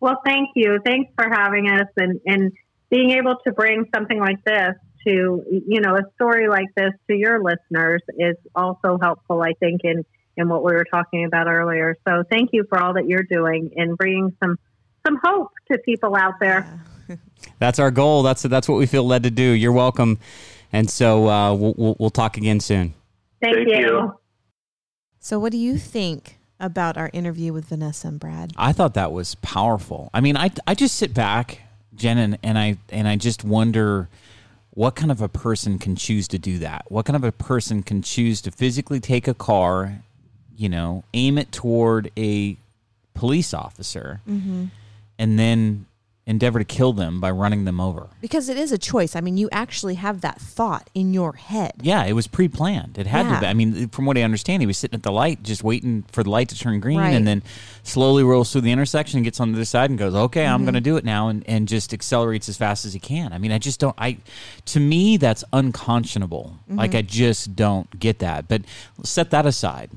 Well, 0.00 0.16
thank 0.24 0.48
you. 0.54 0.78
Thanks 0.82 1.12
for 1.14 1.28
having 1.30 1.68
us 1.68 1.86
and, 1.98 2.18
and 2.24 2.52
being 2.90 3.10
able 3.10 3.36
to 3.46 3.52
bring 3.52 3.84
something 3.94 4.18
like 4.18 4.42
this 4.44 4.72
to 5.06 5.42
you 5.66 5.80
know 5.80 5.96
a 5.96 6.02
story 6.14 6.48
like 6.48 6.68
this 6.76 6.92
to 7.08 7.16
your 7.16 7.42
listeners 7.42 8.02
is 8.18 8.36
also 8.54 8.98
helpful 9.00 9.42
i 9.42 9.52
think 9.60 9.80
in 9.84 10.04
in 10.40 10.48
what 10.48 10.64
we 10.64 10.72
were 10.72 10.86
talking 10.90 11.24
about 11.24 11.46
earlier. 11.46 11.96
So 12.08 12.24
thank 12.28 12.50
you 12.52 12.64
for 12.68 12.82
all 12.82 12.94
that 12.94 13.06
you're 13.06 13.22
doing 13.22 13.70
in 13.76 13.94
bringing 13.94 14.36
some 14.42 14.58
some 15.06 15.18
hope 15.22 15.52
to 15.70 15.78
people 15.78 16.16
out 16.16 16.34
there. 16.40 16.80
Yeah. 17.08 17.16
that's 17.58 17.78
our 17.78 17.90
goal. 17.90 18.22
That's 18.22 18.42
that's 18.42 18.68
what 18.68 18.76
we 18.76 18.86
feel 18.86 19.04
led 19.04 19.22
to 19.24 19.30
do. 19.30 19.42
You're 19.42 19.72
welcome. 19.72 20.18
And 20.72 20.88
so 20.88 21.28
uh, 21.28 21.52
we'll, 21.54 21.74
we'll, 21.76 21.96
we'll 21.98 22.10
talk 22.10 22.36
again 22.36 22.60
soon. 22.60 22.94
Thank, 23.42 23.56
thank 23.56 23.68
you. 23.68 23.76
you. 23.76 24.14
So 25.18 25.38
what 25.38 25.50
do 25.50 25.58
you 25.58 25.78
think 25.78 26.38
about 26.60 26.96
our 26.96 27.10
interview 27.12 27.52
with 27.52 27.64
vanessa 27.66 28.08
and 28.08 28.20
brad? 28.20 28.52
I 28.56 28.72
thought 28.72 28.94
that 28.94 29.12
was 29.12 29.34
powerful. 29.36 30.10
I 30.14 30.20
mean 30.20 30.36
i, 30.36 30.50
I 30.66 30.74
just 30.74 30.96
sit 30.96 31.14
back 31.14 31.60
jen 31.94 32.18
and, 32.18 32.38
and 32.42 32.56
i 32.56 32.78
and 32.90 33.08
i 33.08 33.16
just 33.16 33.42
wonder 33.44 34.08
what 34.72 34.94
kind 34.94 35.10
of 35.10 35.20
a 35.20 35.28
person 35.28 35.78
can 35.78 35.96
choose 35.96 36.28
to 36.28 36.38
do 36.38 36.58
that? 36.58 36.84
What 36.88 37.06
kind 37.06 37.16
of 37.16 37.24
a 37.24 37.32
person 37.32 37.82
can 37.82 38.02
choose 38.02 38.40
to 38.42 38.50
physically 38.50 39.00
take 39.00 39.26
a 39.26 39.34
car, 39.34 40.02
you 40.56 40.68
know, 40.68 41.04
aim 41.12 41.38
it 41.38 41.50
toward 41.52 42.10
a 42.16 42.56
police 43.14 43.52
officer, 43.52 44.20
mm-hmm. 44.28 44.66
and 45.18 45.38
then 45.38 45.86
endeavor 46.30 46.60
to 46.60 46.64
kill 46.64 46.92
them 46.92 47.20
by 47.20 47.30
running 47.30 47.64
them 47.64 47.80
over. 47.80 48.08
Because 48.20 48.48
it 48.48 48.56
is 48.56 48.70
a 48.70 48.78
choice. 48.78 49.16
I 49.16 49.20
mean, 49.20 49.36
you 49.36 49.48
actually 49.50 49.96
have 49.96 50.20
that 50.20 50.40
thought 50.40 50.88
in 50.94 51.12
your 51.12 51.32
head. 51.32 51.72
Yeah, 51.82 52.04
it 52.04 52.12
was 52.12 52.28
pre 52.28 52.48
planned. 52.48 52.96
It 52.96 53.06
had 53.06 53.26
yeah. 53.26 53.34
to 53.34 53.40
be. 53.40 53.46
I 53.46 53.52
mean, 53.52 53.88
from 53.88 54.06
what 54.06 54.16
I 54.16 54.22
understand, 54.22 54.62
he 54.62 54.66
was 54.66 54.78
sitting 54.78 54.96
at 54.96 55.02
the 55.02 55.12
light 55.12 55.42
just 55.42 55.64
waiting 55.64 56.04
for 56.12 56.22
the 56.22 56.30
light 56.30 56.48
to 56.50 56.58
turn 56.58 56.80
green 56.80 56.98
right. 56.98 57.14
and 57.14 57.26
then 57.26 57.42
slowly 57.82 58.22
rolls 58.22 58.52
through 58.52 58.60
the 58.62 58.72
intersection, 58.72 59.18
and 59.18 59.24
gets 59.24 59.40
on 59.40 59.52
the 59.52 59.58
other 59.58 59.64
side 59.64 59.90
and 59.90 59.98
goes, 59.98 60.14
okay, 60.14 60.44
mm-hmm. 60.44 60.54
I'm 60.54 60.62
going 60.62 60.74
to 60.74 60.80
do 60.80 60.96
it 60.96 61.04
now 61.04 61.28
and, 61.28 61.46
and 61.48 61.66
just 61.66 61.92
accelerates 61.92 62.48
as 62.48 62.56
fast 62.56 62.84
as 62.84 62.92
he 62.92 63.00
can. 63.00 63.32
I 63.32 63.38
mean, 63.38 63.52
I 63.52 63.58
just 63.58 63.80
don't, 63.80 63.94
I, 63.98 64.18
to 64.66 64.80
me, 64.80 65.16
that's 65.16 65.42
unconscionable. 65.52 66.56
Mm-hmm. 66.68 66.78
Like, 66.78 66.94
I 66.94 67.02
just 67.02 67.56
don't 67.56 67.98
get 67.98 68.20
that. 68.20 68.46
But 68.46 68.62
set 69.02 69.30
that 69.30 69.46
aside 69.46 69.90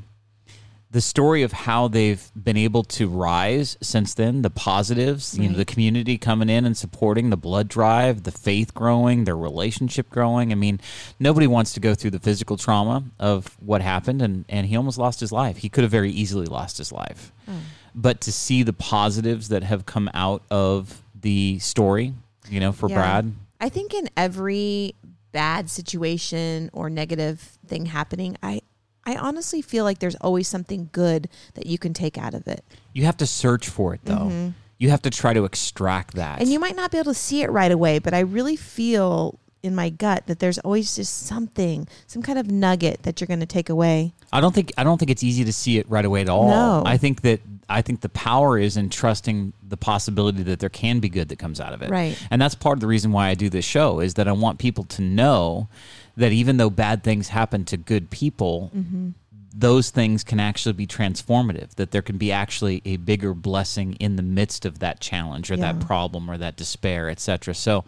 the 0.94 1.02
story 1.02 1.42
of 1.42 1.52
how 1.52 1.88
they've 1.88 2.32
been 2.36 2.56
able 2.56 2.84
to 2.84 3.10
rise 3.10 3.78
since 3.82 4.14
then, 4.14 4.44
the 4.44 4.52
positives, 4.52 5.34
right. 5.34 5.44
you 5.44 5.50
know, 5.50 5.58
the 5.58 5.66
community 5.66 6.20
coming 6.20 6.50
in 6.50 6.66
and 6.66 6.78
supporting 6.78 7.32
the 7.32 7.36
blood 7.36 7.68
drive, 7.68 8.22
the 8.24 8.32
faith 8.32 8.76
growing, 8.76 9.24
their 9.24 9.36
relationship 9.36 10.08
growing. 10.12 10.52
I 10.52 10.56
mean, 10.56 10.80
nobody 11.20 11.48
wants 11.48 11.74
to 11.74 11.80
go 11.80 11.96
through 11.96 12.12
the 12.12 12.20
physical 12.20 12.58
trauma 12.58 13.06
of 13.20 13.58
what 13.60 13.82
happened, 13.82 14.22
and, 14.22 14.46
and 14.48 14.68
he 14.68 14.76
almost 14.76 15.00
lost 15.00 15.20
his 15.20 15.32
life. 15.32 15.58
He 15.58 15.68
could 15.68 15.84
have 15.84 15.90
very 15.90 16.12
easily 16.12 16.46
lost 16.46 16.78
his 16.78 16.92
life. 16.92 17.32
Mm. 17.50 17.62
But 17.96 18.22
to 18.22 18.32
see 18.32 18.62
the 18.62 18.74
positives 18.74 19.50
that 19.50 19.64
have 19.64 19.88
come 19.88 20.12
out 20.14 20.44
of 20.52 21.02
the 21.20 21.58
story, 21.58 22.14
you 22.50 22.60
know, 22.60 22.72
for 22.72 22.88
yeah. 22.88 22.96
Brad. 22.98 23.34
I 23.60 23.70
think 23.70 23.96
in 23.96 24.10
every 24.16 24.94
bad 25.32 25.72
situation 25.72 26.70
or 26.72 26.92
negative 26.92 27.40
thing 27.66 27.88
happening, 27.88 28.38
I, 28.44 28.62
I 29.06 29.16
honestly 29.16 29.62
feel 29.62 29.84
like 29.84 30.00
there's 30.00 30.16
always 30.16 30.48
something 30.48 30.90
good 30.92 31.30
that 31.56 31.66
you 31.66 31.78
can 31.78 31.94
take 31.94 32.18
out 32.18 32.34
of 32.34 32.48
it. 32.48 32.64
You 32.94 33.06
have 33.06 33.18
to 33.18 33.28
search 33.28 33.70
for 33.70 33.94
it 33.94 34.02
though. 34.04 34.16
Mm-hmm. 34.16 34.50
You 34.78 34.90
have 34.90 35.02
to 35.04 35.10
try 35.10 35.34
to 35.34 35.46
extract 35.46 36.16
that. 36.16 36.42
And 36.42 36.50
you 36.50 36.60
might 36.60 36.76
not 36.76 36.92
be 36.92 36.98
able 36.98 37.14
to 37.14 37.20
see 37.20 37.42
it 37.42 37.52
right 37.52 37.72
away, 37.72 38.00
but 38.00 38.14
I 38.14 38.20
really 38.20 38.56
feel 38.56 39.40
in 39.62 39.74
my 39.74 39.90
gut 39.90 40.28
that 40.28 40.40
there's 40.40 40.60
always 40.60 40.96
just 40.96 41.26
something, 41.26 41.88
some 42.06 42.22
kind 42.22 42.38
of 42.38 42.52
nugget 42.52 43.04
that 43.04 43.22
you're 43.22 43.28
going 43.28 43.40
to 43.40 43.46
take 43.46 43.70
away. 43.70 44.14
I 44.32 44.42
don't 44.42 44.54
think 44.54 44.74
I 44.78 44.84
don't 44.84 44.98
think 44.98 45.10
it's 45.10 45.24
easy 45.24 45.46
to 45.46 45.54
see 45.54 45.78
it 45.78 45.90
right 45.90 46.04
away 46.04 46.22
at 46.22 46.30
all. 46.30 46.50
No. 46.50 46.84
I 46.86 46.98
think 46.98 47.22
that 47.22 47.40
I 47.74 47.82
think 47.82 48.02
the 48.02 48.10
power 48.10 48.60
is 48.60 48.78
in 48.78 48.90
trusting 48.90 49.54
the 49.68 49.78
possibility 49.78 50.44
that 50.44 50.60
there 50.60 50.70
can 50.70 51.00
be 51.00 51.10
good 51.10 51.30
that 51.30 51.40
comes 51.40 51.60
out 51.60 51.74
of 51.74 51.82
it. 51.82 51.90
Right. 51.90 52.16
And 52.30 52.40
that's 52.40 52.54
part 52.54 52.78
of 52.78 52.82
the 52.82 52.88
reason 52.88 53.12
why 53.12 53.30
I 53.30 53.34
do 53.34 53.50
this 53.50 53.66
show 53.66 54.00
is 54.00 54.14
that 54.14 54.28
I 54.28 54.32
want 54.32 54.60
people 54.60 54.84
to 54.86 55.02
know 55.02 55.68
that 56.16 56.32
even 56.32 56.58
though 56.58 56.70
bad 56.70 57.04
things 57.04 57.30
happen 57.30 57.66
to 57.66 57.78
good 57.78 58.12
people, 58.12 58.72
mm-hmm. 58.76 59.10
Those 59.56 59.92
things 59.92 60.24
can 60.24 60.40
actually 60.40 60.74
be 60.74 60.88
transformative. 60.88 61.76
That 61.76 61.92
there 61.92 62.02
can 62.02 62.18
be 62.18 62.32
actually 62.32 62.82
a 62.86 62.98
bigger 62.98 63.34
blessing 63.34 63.94
in 63.94 64.16
the 64.16 64.24
midst 64.24 64.66
of 64.66 64.80
that 64.80 65.00
challenge 65.00 65.52
or 65.52 65.56
yeah. 65.56 65.74
that 65.74 65.86
problem 65.86 66.30
or 66.30 66.38
that 66.38 66.58
despair, 66.58 67.10
etc. 67.10 67.54
So, 67.54 67.86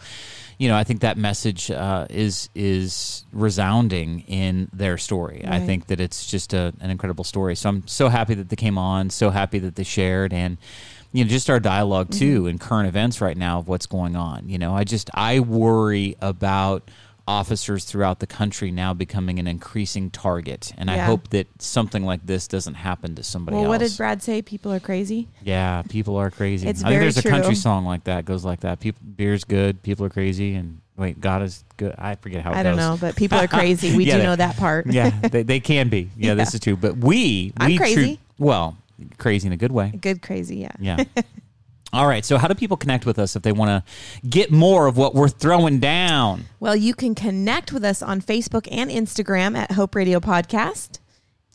you 0.59 0.69
know, 0.69 0.77
I 0.77 0.83
think 0.83 1.01
that 1.01 1.17
message 1.17 1.71
uh, 1.71 2.05
is 2.09 2.49
is 2.53 3.25
resounding 3.31 4.21
in 4.21 4.69
their 4.71 4.97
story. 4.97 5.41
Right. 5.43 5.53
I 5.53 5.65
think 5.65 5.87
that 5.87 5.99
it's 5.99 6.27
just 6.27 6.53
a, 6.53 6.73
an 6.79 6.91
incredible 6.91 7.23
story. 7.23 7.55
So 7.55 7.69
I'm 7.69 7.87
so 7.87 8.09
happy 8.09 8.35
that 8.35 8.49
they 8.49 8.55
came 8.55 8.77
on. 8.77 9.09
So 9.09 9.31
happy 9.31 9.59
that 9.59 9.75
they 9.75 9.83
shared 9.83 10.33
and 10.33 10.57
you 11.13 11.23
know 11.23 11.29
just 11.29 11.49
our 11.49 11.61
dialogue 11.61 12.11
too 12.11 12.41
mm-hmm. 12.41 12.49
in 12.49 12.59
current 12.59 12.89
events 12.89 13.21
right 13.21 13.37
now 13.37 13.59
of 13.59 13.69
what's 13.69 13.85
going 13.85 14.17
on 14.17 14.49
you 14.49 14.57
know 14.57 14.75
i 14.75 14.83
just 14.83 15.09
i 15.13 15.39
worry 15.39 16.17
about 16.19 16.91
officers 17.27 17.85
throughout 17.85 18.19
the 18.19 18.27
country 18.27 18.71
now 18.71 18.93
becoming 18.93 19.39
an 19.39 19.47
increasing 19.47 20.11
target. 20.11 20.71
And 20.77 20.89
yeah. 20.89 20.95
I 20.95 20.97
hope 20.99 21.29
that 21.29 21.47
something 21.61 22.05
like 22.05 22.25
this 22.25 22.47
doesn't 22.47 22.75
happen 22.75 23.15
to 23.15 23.23
somebody 23.23 23.55
well, 23.55 23.65
else. 23.65 23.69
what 23.69 23.79
did 23.79 23.97
Brad 23.97 24.21
say? 24.21 24.41
People 24.41 24.71
are 24.71 24.79
crazy? 24.79 25.27
Yeah, 25.43 25.81
people 25.83 26.17
are 26.17 26.29
crazy. 26.29 26.67
It's 26.67 26.83
I 26.83 26.89
think 26.89 27.01
there's 27.01 27.21
true. 27.21 27.29
a 27.29 27.33
country 27.33 27.55
song 27.55 27.85
like 27.85 28.03
that 28.05 28.25
goes 28.25 28.45
like 28.45 28.61
that. 28.61 28.79
People 28.79 29.01
beer's 29.15 29.43
good, 29.43 29.81
people 29.81 30.05
are 30.05 30.09
crazy 30.09 30.55
and 30.55 30.81
wait, 30.97 31.19
God 31.19 31.41
is 31.41 31.63
good. 31.77 31.95
I 31.97 32.15
forget 32.15 32.43
how 32.43 32.53
I 32.53 32.63
don't 32.63 32.77
know, 32.77 32.97
but 32.99 33.15
people 33.15 33.39
are 33.39 33.47
crazy. 33.47 33.85
We 33.95 34.05
yeah, 34.05 34.17
do 34.17 34.23
know 34.23 34.35
that 34.35 34.57
part. 34.57 34.87
yeah, 34.89 35.09
they, 35.09 35.43
they 35.43 35.59
can 35.59 35.89
be. 35.89 36.09
Yeah, 36.17 36.29
yeah, 36.29 36.33
this 36.33 36.53
is 36.53 36.59
true. 36.59 36.75
But 36.75 36.97
we, 36.97 37.53
I'm 37.57 37.71
we 37.71 37.77
crazy. 37.77 38.19
well, 38.37 38.77
crazy 39.17 39.47
in 39.47 39.53
a 39.53 39.57
good 39.57 39.71
way. 39.71 39.91
Good 39.99 40.21
crazy, 40.21 40.57
yeah. 40.57 40.71
Yeah. 40.79 41.03
All 41.95 42.07
right. 42.07 42.25
So, 42.25 42.37
how 42.37 42.49
do 42.49 42.55
people 42.55 42.75
connect 42.75 43.05
with 43.05 43.17
us 43.17 43.37
if 43.37 43.43
they 43.43 43.53
want 43.53 43.69
to 43.69 44.27
get 44.27 44.51
more 44.51 44.85
of 44.85 44.97
what 44.97 45.15
we're 45.15 45.29
throwing 45.29 45.79
down? 45.79 46.43
Well, 46.59 46.75
you 46.75 46.93
can 46.93 47.15
connect 47.15 47.71
with 47.71 47.85
us 47.85 48.01
on 48.01 48.21
Facebook 48.21 48.67
and 48.69 48.91
Instagram 48.91 49.55
at 49.55 49.71
Hope 49.71 49.95
Radio 49.95 50.19
Podcast. 50.19 50.99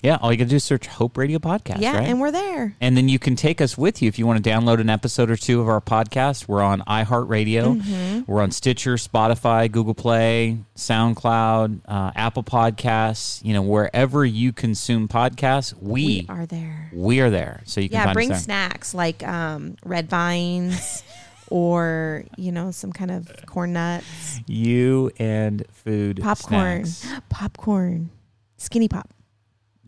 Yeah, 0.02 0.16
all 0.22 0.32
you 0.32 0.38
got 0.38 0.44
to 0.44 0.50
do 0.50 0.56
is 0.56 0.64
search 0.64 0.86
Hope 0.86 1.18
Radio 1.18 1.38
Podcast. 1.38 1.80
yeah, 1.82 1.98
right? 1.98 2.08
and 2.08 2.20
we're 2.20 2.30
there. 2.30 2.74
And 2.80 2.96
then 2.96 3.10
you 3.10 3.18
can 3.18 3.36
take 3.36 3.60
us 3.60 3.76
with 3.76 4.00
you 4.00 4.08
if 4.08 4.18
you 4.18 4.26
want 4.26 4.42
to 4.42 4.50
download 4.50 4.80
an 4.80 4.88
episode 4.88 5.30
or 5.30 5.36
two 5.36 5.60
of 5.60 5.68
our 5.68 5.80
podcast. 5.82 6.48
We're 6.48 6.62
on 6.62 6.80
iHeartRadio, 6.88 7.80
Mm-hmm. 7.82 8.20
we're 8.32 8.40
on 8.42 8.50
Stitcher, 8.50 8.94
Spotify, 8.94 9.70
Google 9.70 9.92
Play, 9.92 10.56
SoundCloud, 10.74 11.80
uh, 11.86 12.12
Apple 12.16 12.42
Podcasts. 12.42 13.44
You 13.44 13.52
know, 13.52 13.60
wherever 13.62 14.24
you 14.24 14.52
consume 14.54 15.06
podcasts, 15.06 15.74
we, 15.78 16.02
We 16.02 16.26
are 16.30 16.46
there. 16.46 16.90
we 16.94 17.20
are 17.20 17.28
there. 17.28 17.60
So 17.66 17.82
you 17.82 17.90
can 17.90 17.98
Yeah, 18.08 18.12
bring 18.14 18.34
snacks 18.34 18.94
like 18.94 19.22
um, 19.26 19.76
red 19.84 20.08
vines 20.08 21.02
or 21.50 22.24
you 22.38 22.52
know 22.52 22.70
some 22.70 22.92
kind 22.92 23.10
of 23.10 23.30
corn 23.44 23.74
nuts, 23.74 24.40
You 24.46 25.10
and 25.18 25.62
food 25.72 26.20
popcorn, 26.22 26.86
snacks. 26.86 27.22
popcorn, 27.28 28.08
skinny 28.56 28.88
pop. 28.88 29.10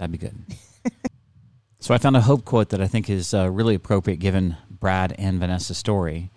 That'd 0.03 0.11
be 0.11 0.19
good. 0.19 0.35
so 1.79 1.95
I 1.95 1.99
found 1.99 2.17
a 2.17 2.23
hope 2.23 2.45
quote 2.45 2.71
that 2.71 2.81
I 2.81 2.89
think 2.89 3.09
is 3.09 3.33
uh, 3.33 3.49
really 3.49 3.77
appropriate 3.77 4.17
given 4.17 4.57
Brad 4.69 5.15
and 5.17 5.39
Vanessa's 5.39 5.79
story. 5.79 6.33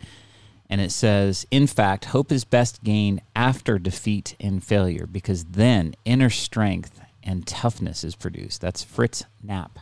And 0.69 0.79
it 0.79 0.91
says, 0.91 1.47
In 1.49 1.65
fact, 1.65 2.05
hope 2.05 2.31
is 2.31 2.45
best 2.45 2.83
gained 2.83 3.21
after 3.35 3.79
defeat 3.79 4.35
and 4.39 4.63
failure 4.63 5.07
because 5.07 5.45
then 5.45 5.95
inner 6.05 6.29
strength 6.29 7.01
and 7.23 7.47
toughness 7.47 8.03
is 8.03 8.15
produced. 8.15 8.61
That's 8.61 8.83
Fritz 8.83 9.23
Knapp. 9.41 9.79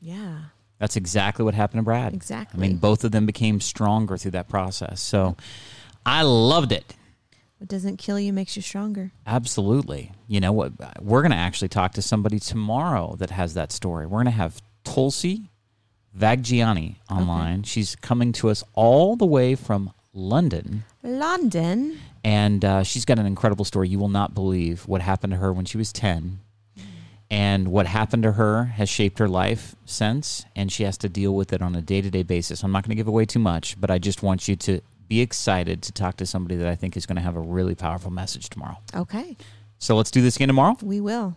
Yeah, 0.00 0.38
That's 0.78 0.94
exactly 0.94 1.44
what 1.44 1.54
happened 1.54 1.80
to 1.80 1.84
Brad. 1.84 2.14
Exactly. 2.14 2.56
I 2.56 2.60
mean, 2.68 2.76
both 2.76 3.02
of 3.02 3.10
them 3.10 3.26
became 3.26 3.60
stronger 3.60 4.16
through 4.16 4.30
that 4.30 4.48
process. 4.48 5.00
So 5.00 5.36
I 6.06 6.22
loved 6.22 6.70
it. 6.70 6.94
What 7.58 7.68
doesn't 7.68 7.96
kill 7.98 8.18
you 8.18 8.32
makes 8.32 8.56
you 8.56 8.62
stronger. 8.62 9.12
Absolutely. 9.26 10.12
You 10.26 10.40
know 10.40 10.52
what? 10.52 10.72
We're 11.02 11.22
going 11.22 11.32
to 11.32 11.36
actually 11.36 11.68
talk 11.68 11.92
to 11.94 12.02
somebody 12.02 12.38
tomorrow 12.38 13.16
that 13.16 13.30
has 13.30 13.54
that 13.54 13.72
story. 13.72 14.06
We're 14.06 14.18
going 14.22 14.26
to 14.26 14.30
have 14.30 14.62
Tulsi 14.84 15.50
Vaggiani 16.16 16.96
online. 17.10 17.64
She's 17.64 17.96
coming 17.96 18.32
to 18.34 18.48
us 18.48 18.62
all 18.74 19.16
the 19.16 19.26
way 19.26 19.54
from 19.54 19.92
London. 20.12 20.84
London. 21.02 21.98
And 22.24 22.64
uh, 22.64 22.82
she's 22.82 23.04
got 23.04 23.18
an 23.18 23.26
incredible 23.26 23.64
story. 23.64 23.88
You 23.88 23.98
will 23.98 24.08
not 24.08 24.34
believe 24.34 24.86
what 24.86 25.00
happened 25.00 25.32
to 25.32 25.36
her 25.38 25.52
when 25.52 25.64
she 25.64 25.78
was 25.78 25.92
10. 25.92 26.40
And 27.30 27.68
what 27.68 27.86
happened 27.86 28.22
to 28.22 28.32
her 28.32 28.64
has 28.64 28.88
shaped 28.88 29.18
her 29.18 29.28
life 29.28 29.76
since, 29.84 30.46
and 30.56 30.72
she 30.72 30.84
has 30.84 30.96
to 30.98 31.10
deal 31.10 31.34
with 31.34 31.52
it 31.52 31.60
on 31.60 31.74
a 31.74 31.82
day 31.82 32.00
to 32.00 32.10
day 32.10 32.22
basis. 32.22 32.62
I'm 32.62 32.72
not 32.72 32.84
going 32.84 32.90
to 32.90 32.96
give 32.96 33.08
away 33.08 33.26
too 33.26 33.38
much, 33.38 33.78
but 33.78 33.90
I 33.90 33.98
just 33.98 34.22
want 34.22 34.48
you 34.48 34.56
to 34.56 34.80
be 35.08 35.20
excited 35.20 35.82
to 35.82 35.92
talk 35.92 36.16
to 36.18 36.26
somebody 36.26 36.56
that 36.56 36.68
I 36.68 36.74
think 36.74 36.96
is 36.96 37.06
going 37.06 37.16
to 37.16 37.22
have 37.22 37.36
a 37.36 37.40
really 37.40 37.74
powerful 37.74 38.10
message 38.10 38.50
tomorrow. 38.50 38.76
Okay, 38.94 39.36
So 39.78 39.96
let's 39.96 40.10
do 40.10 40.20
this 40.22 40.36
again 40.36 40.48
tomorrow. 40.48 40.76
we 40.82 41.00
will. 41.00 41.34